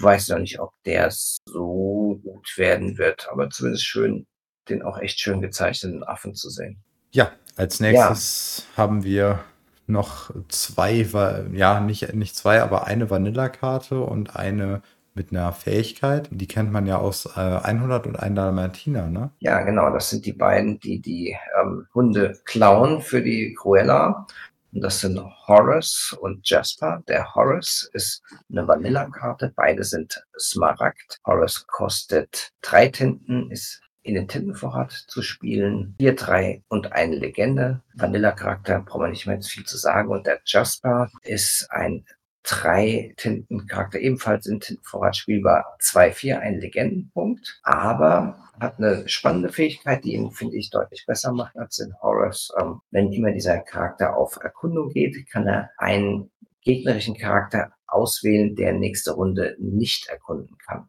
weiß 0.00 0.28
noch 0.28 0.38
nicht, 0.38 0.60
ob 0.60 0.72
der 0.84 1.10
so 1.10 2.20
gut 2.22 2.56
werden 2.56 2.98
wird, 2.98 3.28
aber 3.32 3.50
zumindest 3.50 3.84
schön, 3.84 4.28
den 4.68 4.82
auch 4.82 4.98
echt 4.98 5.18
schön 5.18 5.40
gezeichneten 5.40 6.04
Affen 6.04 6.36
zu 6.36 6.50
sehen. 6.50 6.80
Ja, 7.10 7.32
als 7.56 7.80
nächstes 7.80 8.64
haben 8.76 9.02
wir 9.02 9.40
noch 9.88 10.30
zwei, 10.48 11.06
ja, 11.52 11.80
nicht, 11.80 12.14
nicht 12.14 12.36
zwei, 12.36 12.62
aber 12.62 12.86
eine 12.86 13.10
Vanilla-Karte 13.10 14.00
und 14.00 14.36
eine 14.36 14.82
mit 15.18 15.32
einer 15.32 15.52
Fähigkeit. 15.52 16.28
Die 16.30 16.46
kennt 16.46 16.70
man 16.70 16.86
ja 16.86 16.98
aus 16.98 17.26
äh, 17.26 17.40
100 17.40 18.06
und 18.06 18.16
ein 18.16 18.36
Dalmatiner, 18.36 19.06
ne? 19.06 19.30
Ja, 19.40 19.60
genau, 19.62 19.90
das 19.90 20.10
sind 20.10 20.24
die 20.24 20.32
beiden, 20.32 20.78
die 20.78 21.00
die 21.00 21.36
ähm, 21.60 21.86
Hunde 21.92 22.38
klauen 22.44 23.02
für 23.02 23.20
die 23.20 23.54
Cruella. 23.54 24.26
Und 24.72 24.82
das 24.82 25.00
sind 25.00 25.18
Horace 25.46 26.16
und 26.20 26.48
Jasper. 26.48 27.02
Der 27.08 27.34
Horace 27.34 27.90
ist 27.94 28.22
eine 28.50 28.68
Vanilla-Karte. 28.68 29.52
Beide 29.56 29.82
sind 29.82 30.22
Smaragd. 30.38 31.18
Horace 31.26 31.66
kostet 31.66 32.52
drei 32.60 32.88
Tinten, 32.88 33.50
ist 33.50 33.80
in 34.08 34.14
den 34.14 34.28
Tintenvorrat 34.28 34.92
zu 34.92 35.22
spielen. 35.22 35.94
Vier, 36.00 36.16
drei 36.16 36.62
und 36.68 36.92
eine 36.92 37.16
Legende. 37.16 37.82
Vanilla-Charakter 37.94 38.80
braucht 38.80 39.00
man 39.00 39.10
nicht 39.10 39.26
mehr 39.26 39.40
viel 39.42 39.64
zu 39.64 39.76
sagen. 39.76 40.08
Und 40.08 40.26
der 40.26 40.40
Jasper 40.44 41.10
ist 41.22 41.68
ein 41.70 42.04
drei 42.42 43.12
Tintencharakter 43.16 43.98
ebenfalls 43.98 44.46
in 44.46 44.60
Tintenvorrat 44.60 45.16
spielbar. 45.16 45.76
2-4, 45.82 46.38
ein 46.38 46.60
Legendenpunkt, 46.60 47.60
aber 47.62 48.38
hat 48.58 48.78
eine 48.78 49.08
spannende 49.08 49.50
Fähigkeit, 49.50 50.04
die 50.04 50.14
ihn, 50.14 50.30
finde 50.30 50.56
ich, 50.56 50.70
deutlich 50.70 51.04
besser 51.06 51.32
macht 51.32 51.56
als 51.56 51.78
in 51.78 51.94
Horus. 52.00 52.50
Ähm, 52.58 52.80
wenn 52.90 53.12
immer 53.12 53.30
dieser 53.32 53.58
Charakter 53.58 54.16
auf 54.16 54.38
Erkundung 54.42 54.90
geht, 54.90 55.30
kann 55.30 55.46
er 55.46 55.70
einen 55.76 56.30
gegnerischen 56.62 57.16
Charakter 57.16 57.72
auswählen, 57.86 58.56
der 58.56 58.72
nächste 58.72 59.12
Runde 59.12 59.56
nicht 59.58 60.08
erkunden 60.08 60.56
kann. 60.66 60.88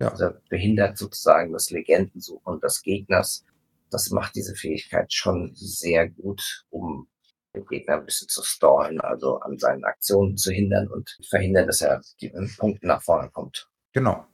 Ja. 0.00 0.08
Also 0.08 0.30
behindert 0.48 0.98
sozusagen 0.98 1.52
das 1.52 1.70
Legendensuchen 1.70 2.60
des 2.60 2.82
Gegners. 2.82 3.44
Das 3.90 4.10
macht 4.10 4.34
diese 4.34 4.54
Fähigkeit 4.54 5.12
schon 5.12 5.52
sehr 5.54 6.08
gut, 6.08 6.64
um 6.70 7.06
den 7.54 7.66
Gegner 7.66 7.96
ein 7.96 8.06
bisschen 8.06 8.28
zu 8.28 8.42
stallen, 8.42 9.00
also 9.00 9.40
an 9.40 9.58
seinen 9.58 9.84
Aktionen 9.84 10.36
zu 10.36 10.52
hindern 10.52 10.88
und 10.88 11.18
verhindern, 11.28 11.66
dass 11.66 11.80
er 11.80 12.00
die 12.20 12.32
Punkte 12.58 12.86
nach 12.86 13.02
vorne 13.02 13.28
kommt. 13.30 13.68
Genau. 13.92 14.24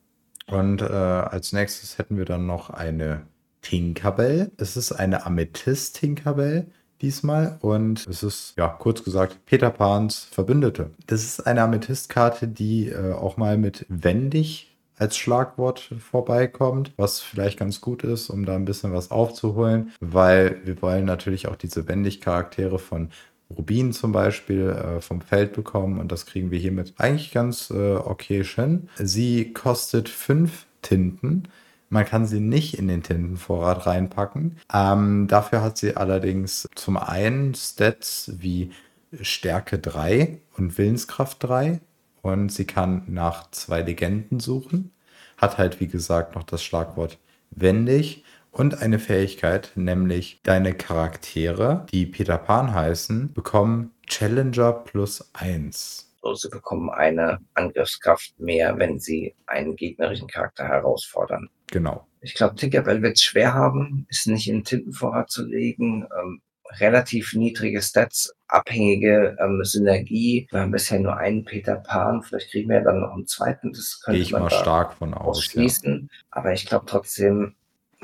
Und 0.46 0.82
äh, 0.82 0.84
als 0.84 1.52
nächstes 1.52 1.98
hätten 1.98 2.16
wir 2.18 2.24
dann 2.24 2.46
noch 2.46 2.70
eine 2.70 3.26
Tinkerbell. 3.62 4.52
Es 4.58 4.76
ist 4.76 4.92
eine 4.92 5.26
Amethyst-Tinkerbell 5.26 6.66
diesmal 7.00 7.58
und 7.60 8.06
es 8.06 8.22
ist, 8.22 8.54
ja, 8.56 8.68
kurz 8.68 9.02
gesagt, 9.02 9.44
Peter 9.44 9.70
Pans 9.70 10.24
Verbündete. 10.30 10.90
Das 11.06 11.24
ist 11.24 11.46
eine 11.46 11.62
Amethyst-Karte, 11.62 12.48
die 12.48 12.90
äh, 12.90 13.12
auch 13.12 13.36
mal 13.36 13.58
mit 13.58 13.86
wendig 13.88 14.75
als 14.98 15.16
Schlagwort 15.16 15.80
vorbeikommt, 15.98 16.92
was 16.96 17.20
vielleicht 17.20 17.58
ganz 17.58 17.80
gut 17.80 18.02
ist, 18.02 18.30
um 18.30 18.44
da 18.46 18.54
ein 18.54 18.64
bisschen 18.64 18.92
was 18.92 19.10
aufzuholen, 19.10 19.92
weil 20.00 20.60
wir 20.64 20.80
wollen 20.82 21.04
natürlich 21.04 21.48
auch 21.48 21.56
diese 21.56 21.86
Wendig-Charaktere 21.88 22.78
von 22.78 23.10
Rubin 23.54 23.92
zum 23.92 24.12
Beispiel 24.12 24.70
äh, 24.70 25.00
vom 25.00 25.20
Feld 25.20 25.52
bekommen 25.52 26.00
und 26.00 26.10
das 26.10 26.26
kriegen 26.26 26.50
wir 26.50 26.58
hiermit 26.58 26.94
eigentlich 26.98 27.30
ganz 27.30 27.70
äh, 27.70 27.94
okay 27.94 28.42
hin. 28.42 28.88
Sie 28.96 29.52
kostet 29.52 30.08
fünf 30.08 30.66
Tinten. 30.82 31.44
Man 31.88 32.04
kann 32.04 32.26
sie 32.26 32.40
nicht 32.40 32.76
in 32.76 32.88
den 32.88 33.04
Tintenvorrat 33.04 33.86
reinpacken. 33.86 34.56
Ähm, 34.72 35.28
dafür 35.28 35.62
hat 35.62 35.78
sie 35.78 35.96
allerdings 35.96 36.68
zum 36.74 36.96
einen 36.96 37.54
Stats 37.54 38.32
wie 38.38 38.72
Stärke 39.20 39.78
3 39.78 40.38
und 40.56 40.76
Willenskraft 40.78 41.42
3 41.44 41.80
und 42.26 42.50
sie 42.50 42.66
kann 42.66 43.02
nach 43.06 43.50
zwei 43.50 43.82
Legenden 43.82 44.40
suchen. 44.40 44.92
Hat 45.36 45.58
halt, 45.58 45.80
wie 45.80 45.86
gesagt, 45.86 46.34
noch 46.34 46.44
das 46.44 46.62
Schlagwort 46.62 47.18
wendig 47.50 48.24
und 48.50 48.82
eine 48.82 48.98
Fähigkeit, 48.98 49.72
nämlich 49.74 50.40
deine 50.42 50.72
Charaktere, 50.72 51.86
die 51.92 52.06
Peter 52.06 52.38
Pan 52.38 52.74
heißen, 52.74 53.32
bekommen 53.32 53.92
Challenger 54.06 54.72
plus 54.72 55.30
1. 55.34 56.14
So, 56.22 56.34
sie 56.34 56.48
bekommen 56.48 56.90
eine 56.90 57.38
Angriffskraft 57.54 58.40
mehr, 58.40 58.78
wenn 58.78 58.98
sie 58.98 59.34
einen 59.46 59.76
gegnerischen 59.76 60.26
Charakter 60.26 60.66
herausfordern. 60.66 61.50
Genau. 61.68 62.06
Ich 62.20 62.34
glaube, 62.34 62.56
Tinkerbell 62.56 63.02
wird 63.02 63.16
es 63.16 63.22
schwer 63.22 63.54
haben, 63.54 64.06
ist 64.08 64.26
nicht 64.26 64.48
in 64.48 64.64
Tintenvorrat 64.64 65.30
zu 65.30 65.44
legen. 65.44 66.08
Ähm, 66.18 66.40
relativ 66.78 67.34
niedrige 67.34 67.82
Stats, 67.82 68.34
abhängige 68.48 69.36
ähm, 69.40 69.60
Synergie. 69.64 70.48
Wir 70.50 70.60
haben 70.60 70.70
bisher 70.70 71.00
nur 71.00 71.16
einen 71.16 71.44
Peter 71.44 71.76
Pan, 71.76 72.22
vielleicht 72.22 72.50
kriegen 72.50 72.68
wir 72.68 72.80
dann 72.80 73.00
noch 73.00 73.14
einen 73.14 73.26
zweiten. 73.26 73.72
Das 73.72 74.00
Gehe 74.00 74.04
könnte 74.04 74.22
ich 74.22 74.32
man 74.32 74.42
mal 74.42 74.50
stark 74.50 74.94
von 74.94 75.14
aus. 75.14 75.20
Ja. 75.20 75.26
ausschließen. 75.26 76.10
Aber 76.30 76.52
ich 76.52 76.66
glaube 76.66 76.86
trotzdem, 76.86 77.54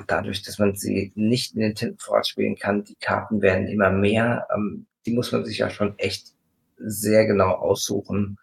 dadurch, 0.07 0.43
dass 0.43 0.59
man 0.59 0.75
sie 0.75 1.13
nicht 1.15 1.55
in 1.55 1.61
den 1.61 1.75
Tintenvorrat 1.75 2.27
spielen 2.27 2.57
kann, 2.57 2.85
die 2.85 2.97
Karten 2.97 3.43
werden 3.43 3.67
immer 3.69 3.91
mehr. 3.91 4.47
Ähm, 4.55 4.87
die 5.07 5.13
muss 5.13 5.33
man 5.33 5.45
sich 5.45 5.59
ja 5.59 5.71
schon 5.71 5.99
echt 5.99 6.29
sehr 6.79 7.27
genau 7.27 7.51
aussuchen. 7.51 8.39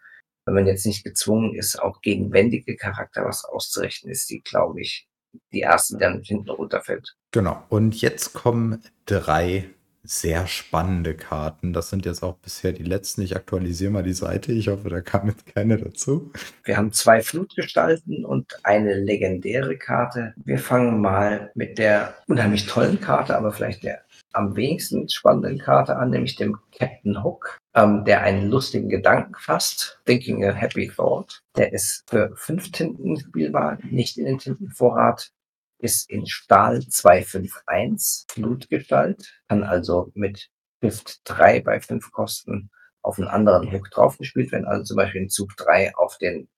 Wenn 0.45 0.53
man 0.55 0.67
jetzt 0.67 0.85
nicht 0.85 1.03
gezwungen 1.03 1.55
ist, 1.55 1.81
auch 1.81 2.01
gegen 2.01 2.31
wendige 2.33 2.75
Charakter 2.75 3.25
was 3.25 3.45
auszurichten, 3.45 4.09
ist 4.09 4.29
die, 4.29 4.41
glaube 4.41 4.81
ich, 4.81 5.07
die 5.51 5.59
erste, 5.59 5.95
die 5.95 5.99
dann 5.99 6.21
hinten 6.21 6.49
runterfällt. 6.49 7.15
Genau. 7.31 7.63
Und 7.69 8.01
jetzt 8.01 8.33
kommen 8.33 8.81
drei 9.05 9.69
sehr 10.09 10.47
spannende 10.47 11.13
Karten. 11.13 11.71
Das 11.71 11.91
sind 11.91 12.03
jetzt 12.03 12.23
auch 12.23 12.35
bisher 12.37 12.71
die 12.71 12.83
letzten. 12.83 13.21
Ich 13.21 13.35
aktualisiere 13.35 13.91
mal 13.91 14.01
die 14.01 14.13
Seite. 14.13 14.51
Ich 14.51 14.67
hoffe, 14.67 14.89
da 14.89 15.01
kam 15.01 15.27
jetzt 15.27 15.45
keine 15.53 15.77
dazu. 15.77 16.31
Wir 16.63 16.77
haben 16.77 16.91
zwei 16.91 17.21
Flutgestalten 17.21 18.25
und 18.25 18.59
eine 18.63 18.95
legendäre 18.95 19.77
Karte. 19.77 20.33
Wir 20.37 20.57
fangen 20.57 20.99
mal 20.99 21.51
mit 21.53 21.77
der 21.77 22.15
unheimlich 22.27 22.65
tollen 22.65 22.99
Karte, 22.99 23.37
aber 23.37 23.51
vielleicht 23.51 23.83
der 23.83 23.99
am 24.33 24.55
wenigsten 24.55 25.07
spannenden 25.09 25.59
Karte 25.59 25.95
an, 25.95 26.09
nämlich 26.09 26.35
dem 26.35 26.57
Captain 26.77 27.23
Hook, 27.23 27.59
ähm, 27.75 28.03
der 28.05 28.21
einen 28.21 28.49
lustigen 28.49 28.89
Gedanken 28.89 29.35
fasst, 29.35 29.99
Thinking 30.05 30.43
a 30.43 30.51
Happy 30.51 30.87
Thought. 30.87 31.41
Der 31.55 31.71
ist 31.73 32.03
für 32.07 32.31
fünf 32.35 32.71
Tinten 32.71 33.19
spielbar, 33.19 33.77
nicht 33.89 34.17
in 34.17 34.25
den 34.25 34.39
Tintenvorrat, 34.39 35.31
ist 35.79 36.09
in 36.09 36.27
Stahl 36.27 36.81
251 36.81 38.25
Flutgestalt, 38.29 39.41
kann 39.47 39.63
also 39.63 40.11
mit 40.13 40.49
Shift 40.83 41.21
3 41.25 41.61
bei 41.61 41.79
5 41.79 42.11
Kosten 42.11 42.69
auf 43.01 43.17
einen 43.17 43.27
anderen 43.27 43.71
Hook 43.71 43.89
draufgespielt 43.91 44.51
werden, 44.51 44.65
also 44.65 44.83
zum 44.83 44.97
Beispiel 44.97 45.23
in 45.23 45.29
Zug 45.29 45.55
3 45.57 45.95
auf 45.95 46.17
den 46.17 46.49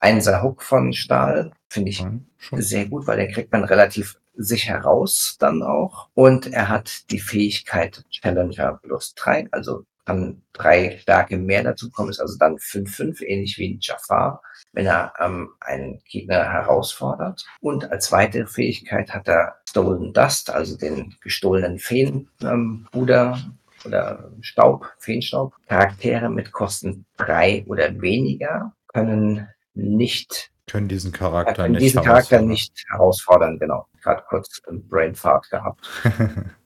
Einser 0.00 0.42
Hook 0.42 0.62
von 0.62 0.92
Stahl, 0.92 1.52
finde 1.70 1.90
ich 1.90 2.02
Mhm, 2.02 2.26
sehr 2.52 2.86
gut, 2.86 3.06
weil 3.06 3.16
den 3.16 3.32
kriegt 3.32 3.52
man 3.52 3.64
relativ 3.64 4.16
sicher 4.34 4.78
raus 4.78 5.36
dann 5.38 5.62
auch. 5.62 6.08
Und 6.14 6.52
er 6.52 6.68
hat 6.68 7.10
die 7.10 7.20
Fähigkeit 7.20 8.04
Challenger 8.10 8.80
plus 8.82 9.14
3, 9.14 9.48
also 9.50 9.84
kann 10.04 10.42
drei 10.52 10.98
Stärke 10.98 11.36
mehr 11.36 11.62
dazu 11.62 11.90
kommen, 11.90 12.10
ist 12.10 12.20
also 12.20 12.36
dann 12.38 12.56
5-5, 12.56 13.22
ähnlich 13.22 13.58
wie 13.58 13.78
Jafar, 13.80 14.42
wenn 14.72 14.86
er 14.86 15.12
ähm, 15.18 15.50
einen 15.60 16.00
Gegner 16.04 16.44
herausfordert. 16.44 17.44
Und 17.60 17.90
als 17.90 18.06
zweite 18.06 18.46
Fähigkeit 18.46 19.12
hat 19.12 19.28
er 19.28 19.56
Stolen 19.68 20.12
Dust, 20.12 20.50
also 20.50 20.76
den 20.76 21.14
gestohlenen 21.20 21.78
Feenbruder 21.78 23.38
ähm, 23.38 23.58
oder 23.84 24.30
Staub, 24.40 24.92
Feenstaub. 24.98 25.54
Charaktere 25.68 26.28
mit 26.28 26.52
Kosten 26.52 27.06
drei 27.16 27.64
oder 27.66 28.00
weniger 28.00 28.72
können 28.92 29.48
nicht 29.74 30.50
Können 30.66 30.88
diesen 30.88 31.12
er 31.12 31.18
Charakter 31.18 31.62
kann 31.64 31.72
nicht 31.72 31.82
diesen 31.82 32.02
Charakter 32.02 32.36
herausfordern. 32.36 32.48
nicht 32.48 32.84
herausfordern, 32.88 33.58
genau. 33.58 33.86
Gerade 34.02 34.22
kurz 34.28 34.62
einen 34.66 34.86
Brainfart 34.88 35.50
gehabt. 35.50 35.86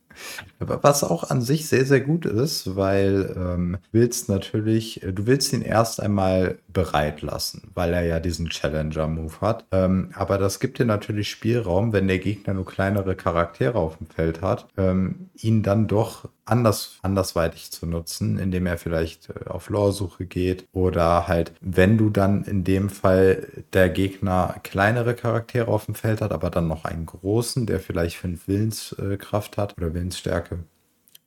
Was 0.59 1.05
auch 1.05 1.31
an 1.31 1.43
sich 1.43 1.69
sehr, 1.69 1.85
sehr 1.85 2.01
gut 2.01 2.27
ist, 2.27 2.77
weil 2.77 3.35
ähm, 3.37 3.79
willst 3.93 4.29
natürlich, 4.29 5.03
äh, 5.03 5.13
du 5.13 5.27
willst 5.27 5.53
ihn 5.53 5.63
erst 5.63 6.01
einmal 6.01 6.59
bereit 6.69 7.23
lassen, 7.23 7.71
weil 7.75 7.93
er 7.93 8.05
ja 8.05 8.21
diesen 8.21 8.49
Challenger-Move 8.49 9.41
hat. 9.41 9.65
Ähm, 9.73 10.11
aber 10.15 10.39
das 10.39 10.61
gibt 10.61 10.79
dir 10.79 10.85
natürlich 10.85 11.31
Spielraum, 11.31 11.93
wenn 11.93 12.09
der 12.09 12.19
Gegner 12.19 12.55
nur 12.55 12.67
kleinere 12.67 13.17
Charaktere 13.17 13.79
auf 13.79 13.99
dem 13.99 14.07
Feld 14.07 14.43
hat, 14.43 14.67
ähm, 14.77 15.31
ihn 15.35 15.63
dann 15.63 15.87
doch 15.87 16.29
anders, 16.49 16.99
andersweitig 17.03 17.71
zu 17.71 17.87
nutzen, 17.87 18.39
indem 18.39 18.67
er 18.67 18.79
vielleicht 18.79 19.31
äh, 19.31 19.49
auf 19.49 19.69
Lore-Suche 19.69 20.27
geht 20.27 20.67
oder 20.73 21.29
halt, 21.29 21.53
wenn 21.61 21.99
du 21.99 22.11
dann 22.11 22.45
in 22.45 22.65
dem 22.65 22.91
Fall 22.91 23.47
der 23.73 23.89
Gegner 23.91 24.57
kleinere 24.63 25.15
Charaktere 25.15 25.69
auf 25.69 25.87
dem 25.87 25.95
Feld 25.95 26.21
hat, 26.21 26.33
aber 26.33 26.51
dann 26.51 26.69
noch 26.69 26.85
einen 26.85 27.07
großen, 27.07 27.67
der 27.67 27.81
vielleicht 27.81 28.17
fünf 28.17 28.49
Willenskraft 28.49 29.57
hat 29.57 29.77
oder 29.77 29.95
Willensstärke, 30.09 30.61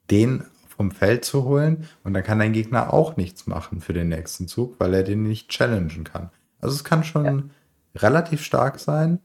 den 0.10 0.44
vom 0.68 0.92
Feld 0.92 1.26
zu 1.26 1.44
holen 1.44 1.88
und 2.04 2.14
dann 2.14 2.24
kann 2.24 2.40
dein 2.40 2.54
Gegner 2.54 2.94
auch 2.94 3.16
nichts 3.16 3.46
machen 3.46 3.82
für 3.82 3.94
den 3.94 4.10
nächsten 4.10 4.48
Zug, 4.48 4.80
weil 4.80 4.94
er 4.94 5.04
den 5.04 5.24
nicht 5.24 5.50
challengen 5.50 6.04
kann. 6.04 6.32
Also 6.60 6.76
es 6.76 6.84
kann 6.84 7.04
schon 7.04 7.52
relativ 7.96 8.44
stark 8.44 8.80
sein. 8.80 9.20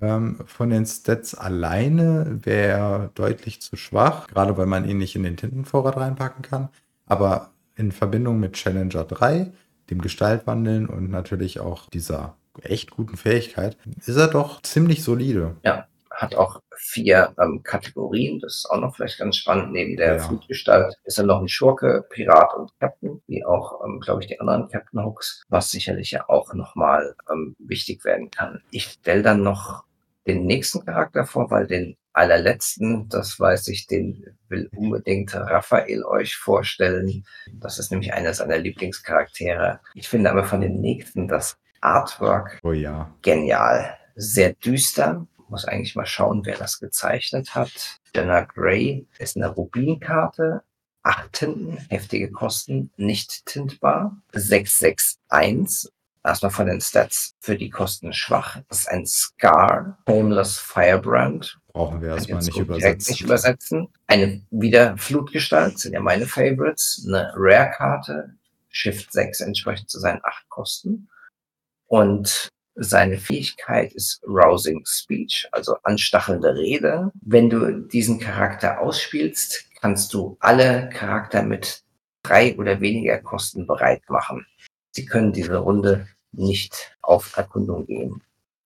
Ähm, 0.00 0.40
von 0.46 0.70
den 0.70 0.86
Stats 0.86 1.34
alleine 1.34 2.38
wäre 2.44 2.78
er 2.78 3.10
deutlich 3.14 3.60
zu 3.60 3.76
schwach, 3.76 4.28
gerade 4.28 4.56
weil 4.56 4.66
man 4.66 4.88
ihn 4.88 4.98
nicht 4.98 5.16
in 5.16 5.24
den 5.24 5.36
Tintenvorrat 5.36 5.96
reinpacken 5.96 6.42
kann. 6.42 6.68
Aber 7.06 7.50
in 7.74 7.90
Verbindung 7.90 8.38
mit 8.38 8.52
Challenger 8.52 9.04
3, 9.04 9.52
dem 9.90 10.00
Gestaltwandeln 10.00 10.86
und 10.86 11.10
natürlich 11.10 11.58
auch 11.58 11.88
dieser 11.88 12.36
echt 12.62 12.92
guten 12.92 13.16
Fähigkeit, 13.16 13.76
ist 14.06 14.16
er 14.16 14.28
doch 14.28 14.62
ziemlich 14.62 15.02
solide. 15.02 15.56
Ja, 15.64 15.86
hat 16.20 16.34
auch 16.34 16.60
vier 16.76 17.34
ähm, 17.40 17.62
Kategorien. 17.62 18.40
Das 18.40 18.56
ist 18.56 18.70
auch 18.70 18.78
noch 18.80 18.94
vielleicht 18.94 19.18
ganz 19.18 19.36
spannend. 19.36 19.72
Neben 19.72 19.96
der 19.96 20.16
Ja. 20.16 20.18
Flutgestalt 20.18 20.94
ist 21.04 21.18
er 21.18 21.24
noch 21.24 21.40
ein 21.40 21.48
Schurke, 21.48 22.04
Pirat 22.10 22.54
und 22.54 22.70
Captain, 22.78 23.22
wie 23.26 23.44
auch, 23.44 23.82
ähm, 23.84 24.00
glaube 24.00 24.20
ich, 24.22 24.28
die 24.28 24.38
anderen 24.38 24.68
Captain 24.68 25.04
Hooks, 25.04 25.42
was 25.48 25.70
sicherlich 25.70 26.10
ja 26.10 26.28
auch 26.28 26.52
nochmal 26.54 27.14
ähm, 27.30 27.56
wichtig 27.58 28.04
werden 28.04 28.30
kann. 28.30 28.60
Ich 28.70 28.84
stelle 28.84 29.22
dann 29.22 29.42
noch 29.42 29.84
den 30.26 30.44
nächsten 30.44 30.84
Charakter 30.84 31.24
vor, 31.24 31.50
weil 31.50 31.66
den 31.66 31.96
allerletzten, 32.12 33.08
das 33.08 33.40
weiß 33.40 33.68
ich, 33.68 33.86
den 33.86 34.26
will 34.48 34.68
unbedingt 34.76 35.34
Raphael 35.34 36.04
euch 36.04 36.36
vorstellen. 36.36 37.24
Das 37.54 37.78
ist 37.78 37.90
nämlich 37.90 38.12
einer 38.12 38.34
seiner 38.34 38.58
Lieblingscharaktere. 38.58 39.80
Ich 39.94 40.08
finde 40.08 40.30
aber 40.30 40.44
von 40.44 40.60
den 40.60 40.80
nächsten 40.80 41.28
das 41.28 41.56
Artwork 41.80 42.58
Oh 42.62 42.72
ja. 42.72 43.10
genial. 43.22 43.96
Sehr 44.16 44.52
düster. 44.52 45.26
Muss 45.50 45.64
eigentlich 45.64 45.96
mal 45.96 46.06
schauen, 46.06 46.46
wer 46.46 46.56
das 46.56 46.78
gezeichnet 46.78 47.56
hat. 47.56 47.98
Jenna 48.14 48.42
Gray 48.42 49.06
ist 49.18 49.36
eine 49.36 49.48
Rubinkarte. 49.48 50.62
Acht 51.02 51.32
Tinten, 51.32 51.78
heftige 51.88 52.30
Kosten, 52.30 52.92
nicht 52.96 53.46
tintbar. 53.46 54.16
661. 54.32 55.90
Erstmal 56.22 56.52
von 56.52 56.66
den 56.66 56.80
Stats 56.80 57.34
für 57.40 57.56
die 57.56 57.70
Kosten 57.70 58.12
schwach. 58.12 58.60
Das 58.68 58.80
ist 58.80 58.90
ein 58.90 59.06
Scar, 59.06 59.98
Homeless 60.06 60.58
Firebrand. 60.58 61.58
Brauchen 61.72 62.00
wir 62.00 62.10
erstmal 62.10 62.42
nicht 62.42 62.58
übersetzen. 62.58 63.10
nicht 63.10 63.22
übersetzen. 63.22 63.88
Eine 64.06 64.42
wieder 64.50 64.96
Flutgestalt, 64.98 65.78
sind 65.78 65.94
ja 65.94 66.00
meine 66.00 66.26
Favorites. 66.26 67.04
Eine 67.08 67.32
Rare-Karte, 67.34 68.34
Shift 68.68 69.10
6 69.10 69.40
entsprechend 69.40 69.90
zu 69.90 69.98
seinen 69.98 70.20
acht 70.22 70.48
Kosten. 70.48 71.08
Und 71.86 72.50
seine 72.82 73.18
Fähigkeit 73.18 73.92
ist 73.92 74.22
Rousing 74.26 74.82
Speech, 74.86 75.48
also 75.52 75.76
anstachelnde 75.82 76.54
Rede. 76.54 77.12
Wenn 77.20 77.50
du 77.50 77.82
diesen 77.82 78.18
Charakter 78.18 78.80
ausspielst, 78.80 79.66
kannst 79.80 80.14
du 80.14 80.38
alle 80.40 80.88
Charakter 80.88 81.42
mit 81.42 81.82
drei 82.22 82.56
oder 82.56 82.80
weniger 82.80 83.18
Kosten 83.18 83.66
bereit 83.66 84.02
machen. 84.08 84.46
Sie 84.92 85.04
können 85.04 85.32
diese 85.32 85.58
Runde 85.58 86.08
nicht 86.32 86.96
auf 87.02 87.36
Erkundung 87.36 87.86
gehen 87.86 88.22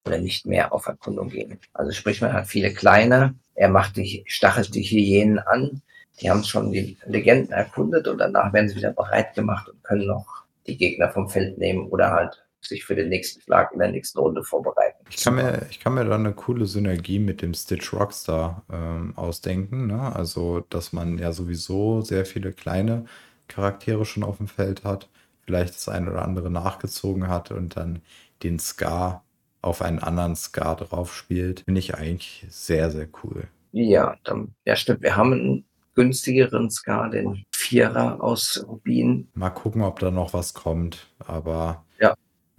oder 0.06 0.18
nicht 0.18 0.46
mehr 0.46 0.72
auf 0.72 0.86
Erkundung 0.86 1.28
gehen. 1.28 1.58
Also 1.72 1.90
sprich, 1.90 2.20
man 2.20 2.32
hat 2.32 2.46
viele 2.46 2.72
kleine, 2.72 3.34
er 3.54 3.68
macht 3.68 3.96
die, 3.96 4.22
stachelt 4.28 4.74
die 4.76 4.82
Hyänen 4.82 5.40
an, 5.40 5.82
die 6.20 6.30
haben 6.30 6.44
schon 6.44 6.70
die 6.70 6.96
Legenden 7.06 7.52
erkundet 7.52 8.06
und 8.06 8.18
danach 8.18 8.52
werden 8.52 8.68
sie 8.68 8.76
wieder 8.76 8.92
bereit 8.92 9.34
gemacht 9.34 9.68
und 9.68 9.82
können 9.82 10.06
noch 10.06 10.44
die 10.68 10.76
Gegner 10.76 11.10
vom 11.10 11.28
Feld 11.28 11.58
nehmen 11.58 11.88
oder 11.88 12.12
halt 12.12 12.43
sich 12.66 12.84
für 12.84 12.94
den 12.94 13.08
nächsten 13.08 13.40
Schlag 13.40 13.72
in 13.72 13.78
der 13.78 13.90
nächsten 13.90 14.18
Runde 14.18 14.42
vorbereiten. 14.42 15.04
Ich 15.10 15.22
kann, 15.22 15.34
mir, 15.34 15.66
ich 15.70 15.80
kann 15.80 15.94
mir 15.94 16.04
da 16.04 16.14
eine 16.14 16.32
coole 16.32 16.66
Synergie 16.66 17.18
mit 17.18 17.42
dem 17.42 17.54
Stitch 17.54 17.92
Rockstar 17.92 18.64
ähm, 18.72 19.12
ausdenken. 19.16 19.86
Ne? 19.86 20.14
Also, 20.14 20.64
dass 20.70 20.92
man 20.92 21.18
ja 21.18 21.32
sowieso 21.32 22.00
sehr 22.00 22.26
viele 22.26 22.52
kleine 22.52 23.04
Charaktere 23.48 24.04
schon 24.04 24.24
auf 24.24 24.38
dem 24.38 24.48
Feld 24.48 24.84
hat, 24.84 25.08
vielleicht 25.42 25.74
das 25.74 25.88
eine 25.88 26.10
oder 26.10 26.22
andere 26.22 26.50
nachgezogen 26.50 27.28
hat 27.28 27.50
und 27.50 27.76
dann 27.76 28.00
den 28.42 28.58
Scar 28.58 29.24
auf 29.62 29.82
einen 29.82 29.98
anderen 29.98 30.36
Scar 30.36 30.76
drauf 30.76 31.14
spielt. 31.14 31.60
Finde 31.60 31.78
ich 31.78 31.94
eigentlich 31.94 32.46
sehr, 32.48 32.90
sehr 32.90 33.08
cool. 33.22 33.48
Ja, 33.72 34.16
dann, 34.24 34.54
ja 34.64 34.76
stimmt, 34.76 35.02
wir 35.02 35.16
haben 35.16 35.32
einen 35.32 35.64
günstigeren 35.94 36.70
Scar, 36.70 37.10
den 37.10 37.44
Vierer 37.54 38.22
aus 38.22 38.64
Rubin. 38.68 39.28
Mal 39.34 39.50
gucken, 39.50 39.82
ob 39.82 39.98
da 39.98 40.10
noch 40.10 40.32
was 40.34 40.54
kommt. 40.54 41.08
Aber. 41.18 41.83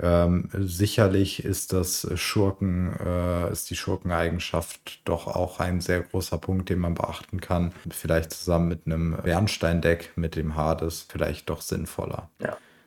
Ähm, 0.02 0.50
sicherlich 0.54 1.44
ist 1.46 1.72
das 1.72 2.08
Schurken, 2.16 2.94
äh, 3.00 3.52
ist 3.52 3.70
die 3.70 3.76
Schurkeneigenschaft 3.76 5.02
doch 5.06 5.28
auch 5.28 5.60
ein 5.60 5.80
sehr 5.80 6.02
großer 6.02 6.38
Punkt, 6.38 6.70
den 6.70 6.80
man 6.80 6.96
beachten 6.96 7.40
kann. 7.40 7.72
Vielleicht 7.90 8.32
zusammen 8.32 8.68
mit 8.68 8.86
einem 8.86 9.18
Bernsteindeck 9.24 10.12
mit 10.16 10.36
dem 10.36 10.56
Hades 10.56 11.06
vielleicht 11.10 11.50
doch 11.50 11.62
sinnvoller. 11.62 12.30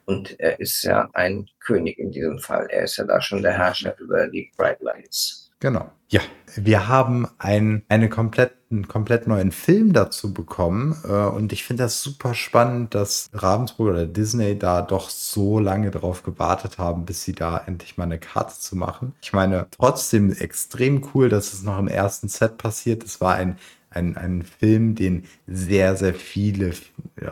Und 0.05 0.41
er 0.41 0.59
ist 0.59 0.83
ja 0.85 1.09
ein 1.13 1.49
König 1.61 1.99
in 1.99 2.11
diesem 2.11 2.39
Fall. 2.39 2.67
Er 2.71 2.85
ist 2.85 2.97
ja 2.97 3.05
da 3.05 3.21
schon 3.21 3.43
der 3.43 3.53
Herrscher 3.53 3.95
über 3.99 4.27
die 4.29 4.51
Bright 4.57 4.81
Lights. 4.81 5.38
Genau. 5.61 5.91
Ja, 6.11 6.21
wir 6.57 6.89
haben 6.89 7.27
ein, 7.39 7.83
eine 7.89 8.09
komplett, 8.09 8.53
einen 8.71 8.89
komplett 8.89 9.27
neuen 9.27 9.53
Film 9.53 9.93
dazu 9.93 10.33
bekommen. 10.33 10.97
Äh, 11.05 11.13
und 11.13 11.53
ich 11.53 11.65
finde 11.65 11.83
das 11.83 12.03
super 12.03 12.35
spannend, 12.35 12.95
dass 12.95 13.29
Ravensburg 13.33 13.91
oder 13.91 14.07
Disney 14.07 14.59
da 14.59 14.83
doch 14.83 15.11
so 15.11 15.59
lange 15.59 15.91
drauf 15.91 16.23
gewartet 16.23 16.79
haben, 16.79 17.05
bis 17.05 17.25
sie 17.25 17.33
da 17.33 17.59
endlich 17.59 17.99
mal 17.99 18.05
eine 18.05 18.19
Karte 18.19 18.55
zu 18.59 18.77
machen. 18.77 19.15
Ich 19.21 19.33
meine, 19.33 19.67
trotzdem 19.71 20.33
extrem 20.33 21.07
cool, 21.13 21.29
dass 21.29 21.53
es 21.53 21.63
noch 21.63 21.79
im 21.79 21.89
ersten 21.89 22.29
Set 22.29 22.57
passiert. 22.57 23.05
Es 23.05 23.21
war 23.21 23.35
ein, 23.35 23.59
ein, 23.91 24.17
ein 24.17 24.43
Film, 24.43 24.95
den 24.95 25.25
sehr, 25.47 25.97
sehr 25.97 26.15
viele 26.15 26.73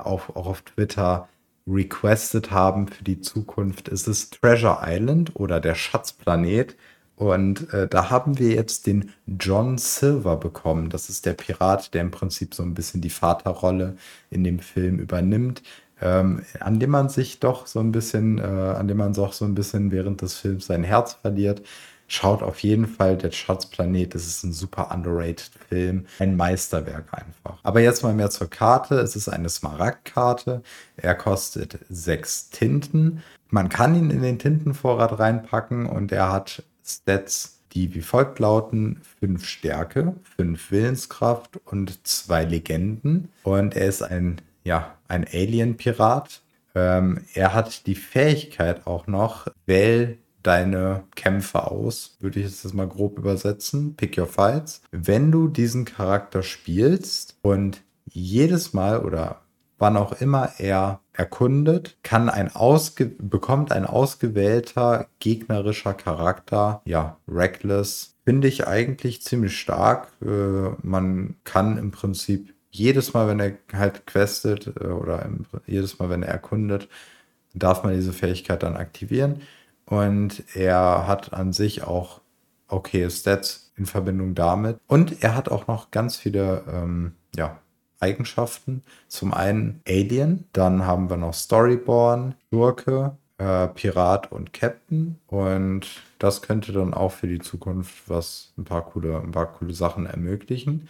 auch, 0.00 0.30
auch 0.36 0.46
auf 0.46 0.62
Twitter 0.62 1.28
requested 1.66 2.50
haben 2.50 2.88
für 2.88 3.04
die 3.04 3.20
Zukunft. 3.20 3.88
Es 3.88 4.06
ist 4.06 4.40
Treasure 4.40 4.80
Island 4.84 5.32
oder 5.34 5.60
der 5.60 5.74
Schatzplanet. 5.74 6.76
Und 7.16 7.72
äh, 7.72 7.88
da 7.88 8.10
haben 8.10 8.38
wir 8.38 8.50
jetzt 8.50 8.86
den 8.86 9.10
John 9.26 9.78
Silver 9.78 10.36
bekommen. 10.36 10.90
Das 10.90 11.08
ist 11.08 11.24
der 11.24 11.32
Pirat, 11.32 11.94
der 11.94 12.02
im 12.02 12.10
Prinzip 12.10 12.54
so 12.54 12.62
ein 12.62 12.74
bisschen 12.74 13.00
die 13.00 13.10
Vaterrolle 13.10 13.96
in 14.30 14.44
dem 14.44 14.58
Film 14.58 14.98
übernimmt, 14.98 15.62
ähm, 16.02 16.42
an 16.60 16.78
dem 16.78 16.90
man 16.90 17.08
sich 17.08 17.40
doch 17.40 17.66
so 17.66 17.80
ein 17.80 17.90
bisschen, 17.90 18.38
äh, 18.38 18.42
an 18.42 18.86
dem 18.86 18.98
man 18.98 19.14
doch 19.14 19.32
so 19.32 19.46
ein 19.46 19.54
bisschen 19.54 19.90
während 19.90 20.20
des 20.20 20.34
Films 20.34 20.66
sein 20.66 20.84
Herz 20.84 21.14
verliert. 21.14 21.62
Schaut 22.08 22.42
auf 22.42 22.60
jeden 22.60 22.86
Fall 22.86 23.16
der 23.16 23.32
Schatzplanet. 23.32 24.14
Das 24.14 24.26
ist 24.26 24.44
ein 24.44 24.52
super 24.52 24.92
underrated 24.94 25.50
Film. 25.68 26.06
Ein 26.20 26.36
Meisterwerk 26.36 27.06
einfach. 27.12 27.58
Aber 27.64 27.80
jetzt 27.80 28.02
mal 28.04 28.14
mehr 28.14 28.30
zur 28.30 28.48
Karte. 28.48 29.00
Es 29.00 29.16
ist 29.16 29.28
eine 29.28 29.48
Smaragdkarte. 29.48 30.62
Er 30.96 31.14
kostet 31.16 31.78
sechs 31.88 32.50
Tinten. 32.50 33.22
Man 33.48 33.70
kann 33.70 33.96
ihn 33.96 34.10
in 34.10 34.22
den 34.22 34.38
Tintenvorrat 34.38 35.18
reinpacken 35.18 35.86
und 35.86 36.12
er 36.12 36.30
hat 36.30 36.62
Stats, 36.86 37.60
die 37.72 37.94
wie 37.94 38.00
folgt 38.00 38.38
lauten: 38.38 39.00
5 39.20 39.44
Stärke, 39.44 40.14
5 40.36 40.70
Willenskraft 40.70 41.60
und 41.64 42.06
2 42.06 42.44
Legenden. 42.44 43.28
Und 43.42 43.76
er 43.76 43.88
ist 43.88 44.02
ein, 44.02 44.40
ja, 44.64 44.96
ein 45.08 45.24
Alien-Pirat. 45.24 46.42
Ähm, 46.74 47.24
er 47.34 47.54
hat 47.54 47.86
die 47.86 47.94
Fähigkeit 47.94 48.86
auch 48.86 49.06
noch, 49.06 49.48
wähl 49.66 50.18
deine 50.42 51.04
Kämpfe 51.16 51.70
aus, 51.70 52.16
würde 52.20 52.38
ich 52.38 52.46
jetzt 52.46 52.72
mal 52.72 52.86
grob 52.86 53.18
übersetzen. 53.18 53.96
Pick 53.96 54.16
your 54.16 54.26
fights. 54.26 54.80
Wenn 54.92 55.32
du 55.32 55.48
diesen 55.48 55.84
Charakter 55.84 56.42
spielst 56.42 57.36
und 57.42 57.82
jedes 58.04 58.72
Mal 58.72 59.00
oder 59.00 59.42
wann 59.78 59.96
auch 59.96 60.20
immer 60.20 60.50
er 60.58 61.00
erkundet, 61.12 61.96
kann 62.02 62.28
ein 62.28 62.54
ausge 62.54 63.06
bekommt 63.06 63.72
ein 63.72 63.86
ausgewählter 63.86 65.06
gegnerischer 65.18 65.94
Charakter, 65.94 66.82
ja, 66.84 67.18
Reckless, 67.28 68.14
finde 68.24 68.48
ich 68.48 68.66
eigentlich 68.66 69.22
ziemlich 69.22 69.58
stark. 69.58 70.08
Äh, 70.22 70.70
man 70.82 71.36
kann 71.44 71.78
im 71.78 71.90
Prinzip 71.90 72.54
jedes 72.70 73.14
Mal, 73.14 73.28
wenn 73.28 73.40
er 73.40 73.52
halt 73.72 74.06
questet 74.06 74.72
äh, 74.80 74.86
oder 74.86 75.22
im, 75.22 75.46
jedes 75.66 75.98
Mal, 75.98 76.10
wenn 76.10 76.22
er 76.22 76.32
erkundet, 76.32 76.88
darf 77.54 77.82
man 77.82 77.94
diese 77.94 78.12
Fähigkeit 78.12 78.62
dann 78.62 78.76
aktivieren. 78.76 79.42
Und 79.86 80.42
er 80.54 81.06
hat 81.06 81.32
an 81.32 81.52
sich 81.52 81.84
auch 81.84 82.20
okay 82.68 83.08
Stats 83.08 83.72
in 83.76 83.86
Verbindung 83.86 84.34
damit. 84.34 84.78
Und 84.86 85.22
er 85.22 85.34
hat 85.34 85.48
auch 85.48 85.66
noch 85.66 85.90
ganz 85.90 86.16
viele 86.16 86.64
ähm, 86.70 87.12
ja, 87.36 87.58
Eigenschaften. 88.00 88.82
Zum 89.08 89.32
einen 89.32 89.80
Alien, 89.86 90.44
dann 90.52 90.86
haben 90.86 91.10
wir 91.10 91.16
noch 91.16 91.34
Storyborn, 91.34 92.34
Schurke, 92.50 93.16
äh, 93.38 93.68
Pirat 93.68 94.32
und 94.32 94.52
Captain. 94.52 95.18
Und 95.26 95.86
das 96.18 96.42
könnte 96.42 96.72
dann 96.72 96.94
auch 96.94 97.12
für 97.12 97.28
die 97.28 97.38
Zukunft 97.38 98.08
was 98.08 98.52
ein 98.56 98.64
paar 98.64 98.84
coole, 98.84 99.20
ein 99.20 99.32
paar 99.32 99.52
coole 99.52 99.74
Sachen 99.74 100.06
ermöglichen. 100.06 100.88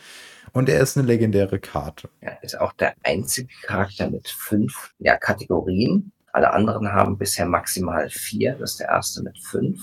Und 0.52 0.68
er 0.68 0.80
ist 0.80 0.96
eine 0.96 1.06
legendäre 1.06 1.58
Karte. 1.58 2.08
Ja, 2.22 2.30
ist 2.42 2.58
auch 2.58 2.72
der 2.72 2.94
einzige 3.02 3.52
Charakter 3.62 4.08
mit 4.10 4.28
fünf 4.28 4.94
ja, 4.98 5.16
Kategorien. 5.16 6.12
Alle 6.32 6.52
anderen 6.52 6.92
haben 6.92 7.18
bisher 7.18 7.46
maximal 7.46 8.08
vier. 8.10 8.54
Das 8.54 8.72
ist 8.72 8.80
der 8.80 8.88
erste 8.88 9.22
mit 9.22 9.38
fünf. 9.38 9.82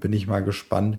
Bin 0.00 0.12
ich 0.12 0.26
mal 0.26 0.42
gespannt, 0.42 0.98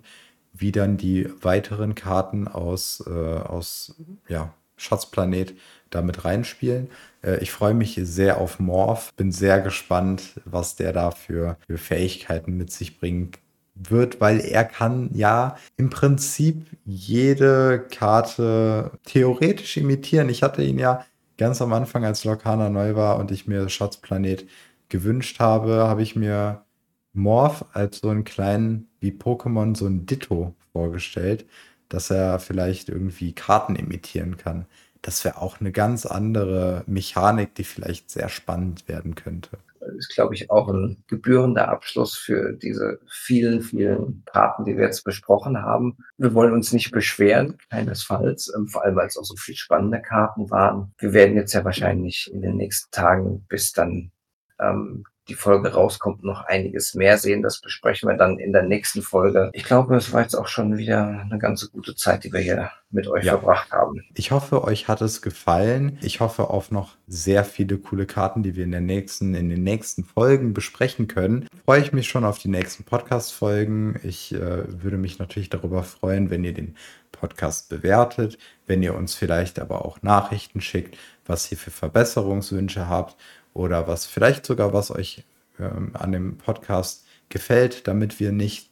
wie 0.52 0.72
dann 0.72 0.96
die 0.96 1.28
weiteren 1.42 1.94
Karten 1.94 2.48
aus, 2.48 3.02
äh, 3.06 3.10
aus 3.10 3.94
ja, 4.28 4.52
Schatzplanet 4.76 5.54
damit 5.90 6.24
reinspielen. 6.24 6.88
Äh, 7.22 7.38
ich 7.38 7.52
freue 7.52 7.74
mich 7.74 7.98
sehr 8.02 8.38
auf 8.38 8.58
Morph. 8.58 9.12
Bin 9.14 9.32
sehr 9.32 9.60
gespannt, 9.60 10.40
was 10.44 10.76
der 10.76 10.92
da 10.92 11.10
für, 11.10 11.56
für 11.66 11.78
Fähigkeiten 11.78 12.56
mit 12.56 12.70
sich 12.70 12.98
bringen 12.98 13.32
wird, 13.74 14.20
weil 14.20 14.40
er 14.40 14.64
kann 14.64 15.10
ja 15.12 15.56
im 15.76 15.90
Prinzip 15.90 16.66
jede 16.84 17.86
Karte 17.90 18.92
theoretisch 19.04 19.76
imitieren. 19.76 20.28
Ich 20.28 20.42
hatte 20.42 20.62
ihn 20.62 20.78
ja 20.78 21.04
ganz 21.38 21.60
am 21.60 21.72
Anfang, 21.72 22.04
als 22.04 22.24
Lokana 22.24 22.68
neu 22.70 22.94
war 22.94 23.18
und 23.18 23.30
ich 23.30 23.46
mir 23.46 23.68
Schatzplanet 23.68 24.46
gewünscht 24.88 25.40
habe, 25.40 25.88
habe 25.88 26.02
ich 26.02 26.14
mir 26.14 26.64
Morph 27.12 27.64
als 27.72 27.98
so 27.98 28.10
einen 28.10 28.24
kleinen, 28.24 28.88
wie 29.00 29.10
Pokémon, 29.10 29.76
so 29.76 29.86
ein 29.86 30.06
Ditto 30.06 30.54
vorgestellt, 30.72 31.46
dass 31.88 32.10
er 32.10 32.38
vielleicht 32.38 32.88
irgendwie 32.88 33.32
Karten 33.32 33.76
imitieren 33.76 34.36
kann. 34.36 34.66
Das 35.02 35.24
wäre 35.24 35.40
auch 35.40 35.60
eine 35.60 35.70
ganz 35.70 36.06
andere 36.06 36.82
Mechanik, 36.86 37.54
die 37.54 37.64
vielleicht 37.64 38.10
sehr 38.10 38.28
spannend 38.28 38.88
werden 38.88 39.14
könnte. 39.14 39.58
Das 39.80 39.94
ist, 39.96 40.14
glaube 40.14 40.34
ich, 40.34 40.50
auch 40.50 40.68
ein 40.68 41.04
gebührender 41.08 41.68
Abschluss 41.68 42.16
für 42.16 42.54
diese 42.54 43.00
vielen, 43.06 43.60
vielen 43.60 44.22
Karten, 44.24 44.64
die 44.64 44.76
wir 44.76 44.84
jetzt 44.84 45.04
besprochen 45.04 45.60
haben. 45.60 45.98
Wir 46.16 46.32
wollen 46.32 46.54
uns 46.54 46.72
nicht 46.72 46.90
beschweren, 46.90 47.58
keinesfalls, 47.68 48.50
ähm, 48.56 48.66
vor 48.66 48.82
allem 48.82 48.96
weil 48.96 49.06
es 49.06 49.18
auch 49.18 49.24
so 49.24 49.36
viel 49.36 49.56
spannende 49.56 50.00
Karten 50.00 50.50
waren. 50.50 50.94
Wir 50.98 51.12
werden 51.12 51.36
jetzt 51.36 51.52
ja 51.52 51.64
wahrscheinlich 51.64 52.30
in 52.32 52.40
den 52.40 52.56
nächsten 52.56 52.90
Tagen, 52.90 53.44
bis 53.48 53.72
dann 53.72 54.10
ähm, 54.58 55.04
die 55.28 55.34
Folge 55.34 55.72
rauskommt, 55.72 56.22
noch 56.22 56.44
einiges 56.44 56.94
mehr 56.94 57.18
sehen. 57.18 57.42
Das 57.42 57.60
besprechen 57.60 58.08
wir 58.08 58.16
dann 58.16 58.38
in 58.38 58.52
der 58.52 58.62
nächsten 58.62 59.02
Folge. 59.02 59.50
Ich 59.52 59.64
glaube, 59.64 59.96
es 59.96 60.12
war 60.12 60.22
jetzt 60.22 60.34
auch 60.34 60.48
schon 60.48 60.76
wieder 60.76 61.26
eine 61.28 61.38
ganze 61.38 61.68
gute 61.70 61.96
Zeit, 61.96 62.24
die 62.24 62.32
wir 62.32 62.40
hier 62.40 62.70
mit 62.90 63.08
euch 63.08 63.24
ja. 63.24 63.32
verbracht 63.32 63.72
haben. 63.72 64.04
Ich 64.14 64.30
hoffe, 64.30 64.62
euch 64.64 64.86
hat 64.88 65.00
es 65.00 65.22
gefallen. 65.22 65.98
Ich 66.00 66.20
hoffe 66.20 66.50
auf 66.50 66.70
noch 66.70 66.96
sehr 67.06 67.44
viele 67.44 67.78
coole 67.78 68.06
Karten, 68.06 68.42
die 68.42 68.54
wir 68.54 68.64
in, 68.64 68.70
der 68.70 68.80
nächsten, 68.80 69.34
in 69.34 69.48
den 69.48 69.62
nächsten 69.62 70.04
Folgen 70.04 70.54
besprechen 70.54 71.08
können. 71.08 71.48
Freue 71.64 71.80
ich 71.80 71.92
mich 71.92 72.08
schon 72.08 72.24
auf 72.24 72.38
die 72.38 72.48
nächsten 72.48 72.84
Podcast-Folgen. 72.84 73.98
Ich 74.04 74.32
äh, 74.32 74.82
würde 74.82 74.96
mich 74.98 75.18
natürlich 75.18 75.50
darüber 75.50 75.82
freuen, 75.82 76.30
wenn 76.30 76.44
ihr 76.44 76.54
den 76.54 76.76
Podcast 77.12 77.68
bewertet, 77.68 78.38
wenn 78.66 78.82
ihr 78.82 78.94
uns 78.94 79.14
vielleicht 79.14 79.58
aber 79.58 79.84
auch 79.84 80.02
Nachrichten 80.02 80.60
schickt, 80.60 80.96
was 81.26 81.50
ihr 81.50 81.58
für 81.58 81.70
Verbesserungswünsche 81.70 82.88
habt 82.88 83.16
oder 83.54 83.88
was 83.88 84.04
vielleicht 84.04 84.44
sogar 84.44 84.74
was 84.74 84.90
euch 84.90 85.24
ähm, 85.58 85.92
an 85.94 86.12
dem 86.12 86.36
Podcast 86.36 87.06
gefällt, 87.28 87.86
damit 87.88 88.20
wir 88.20 88.30
nicht, 88.32 88.70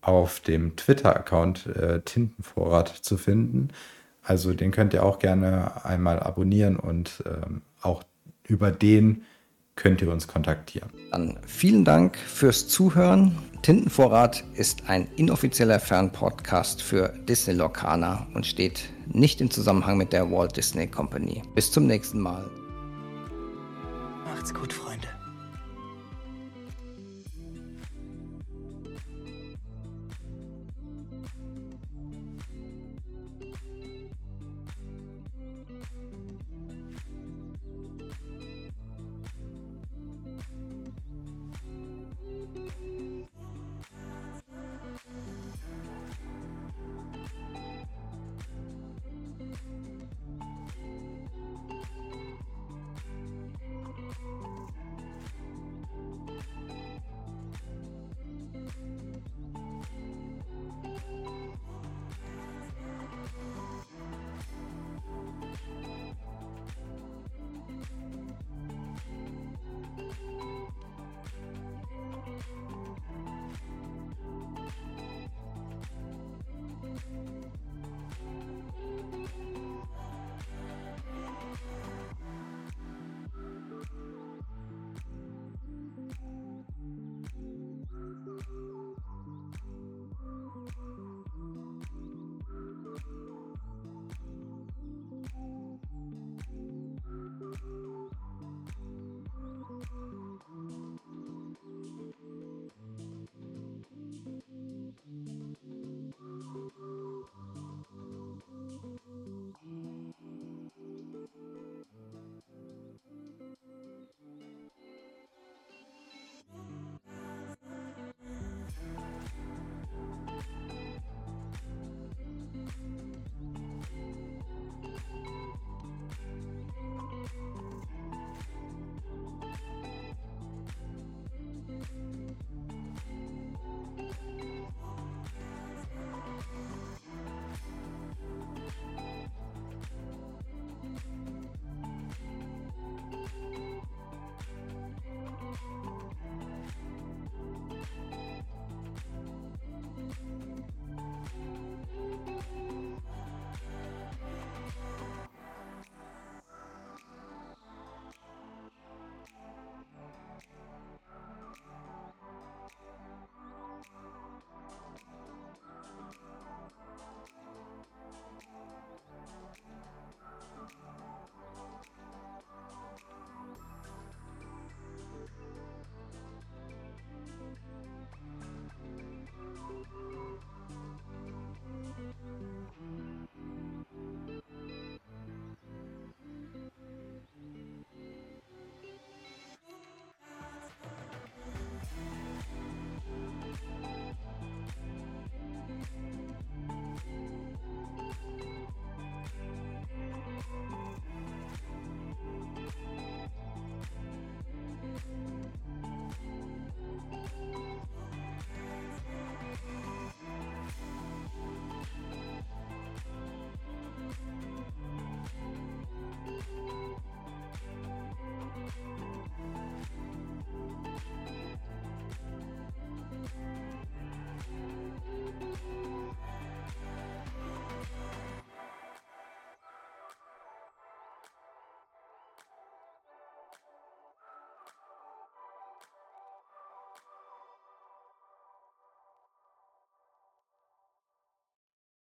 auf 0.00 0.40
dem 0.40 0.76
Twitter-Account 0.76 1.66
äh, 1.66 2.00
Tintenvorrat 2.02 2.88
zu 2.88 3.18
finden. 3.18 3.68
Also 4.24 4.54
den 4.54 4.70
könnt 4.70 4.94
ihr 4.94 5.04
auch 5.04 5.18
gerne 5.18 5.84
einmal 5.84 6.18
abonnieren 6.18 6.76
und 6.76 7.22
ähm, 7.26 7.62
auch 7.82 8.02
über 8.46 8.70
den 8.70 9.22
könnt 9.76 10.00
ihr 10.02 10.10
uns 10.10 10.26
kontaktieren. 10.26 10.90
Dann 11.10 11.38
vielen 11.46 11.84
Dank 11.84 12.16
fürs 12.16 12.68
Zuhören. 12.68 13.36
Tintenvorrat 13.62 14.44
ist 14.54 14.88
ein 14.88 15.08
inoffizieller 15.16 15.80
Fernpodcast 15.80 16.82
für 16.82 17.08
Disney 17.28 17.54
Lorcaner 17.54 18.26
und 18.34 18.46
steht 18.46 18.84
nicht 19.06 19.40
im 19.40 19.50
Zusammenhang 19.50 19.96
mit 19.96 20.12
der 20.12 20.30
Walt 20.30 20.56
Disney 20.56 20.86
Company. 20.86 21.42
Bis 21.54 21.70
zum 21.70 21.86
nächsten 21.86 22.20
Mal. 22.20 22.44
Macht's 24.26 24.52
gut, 24.52 24.72
Freunde. 24.72 25.08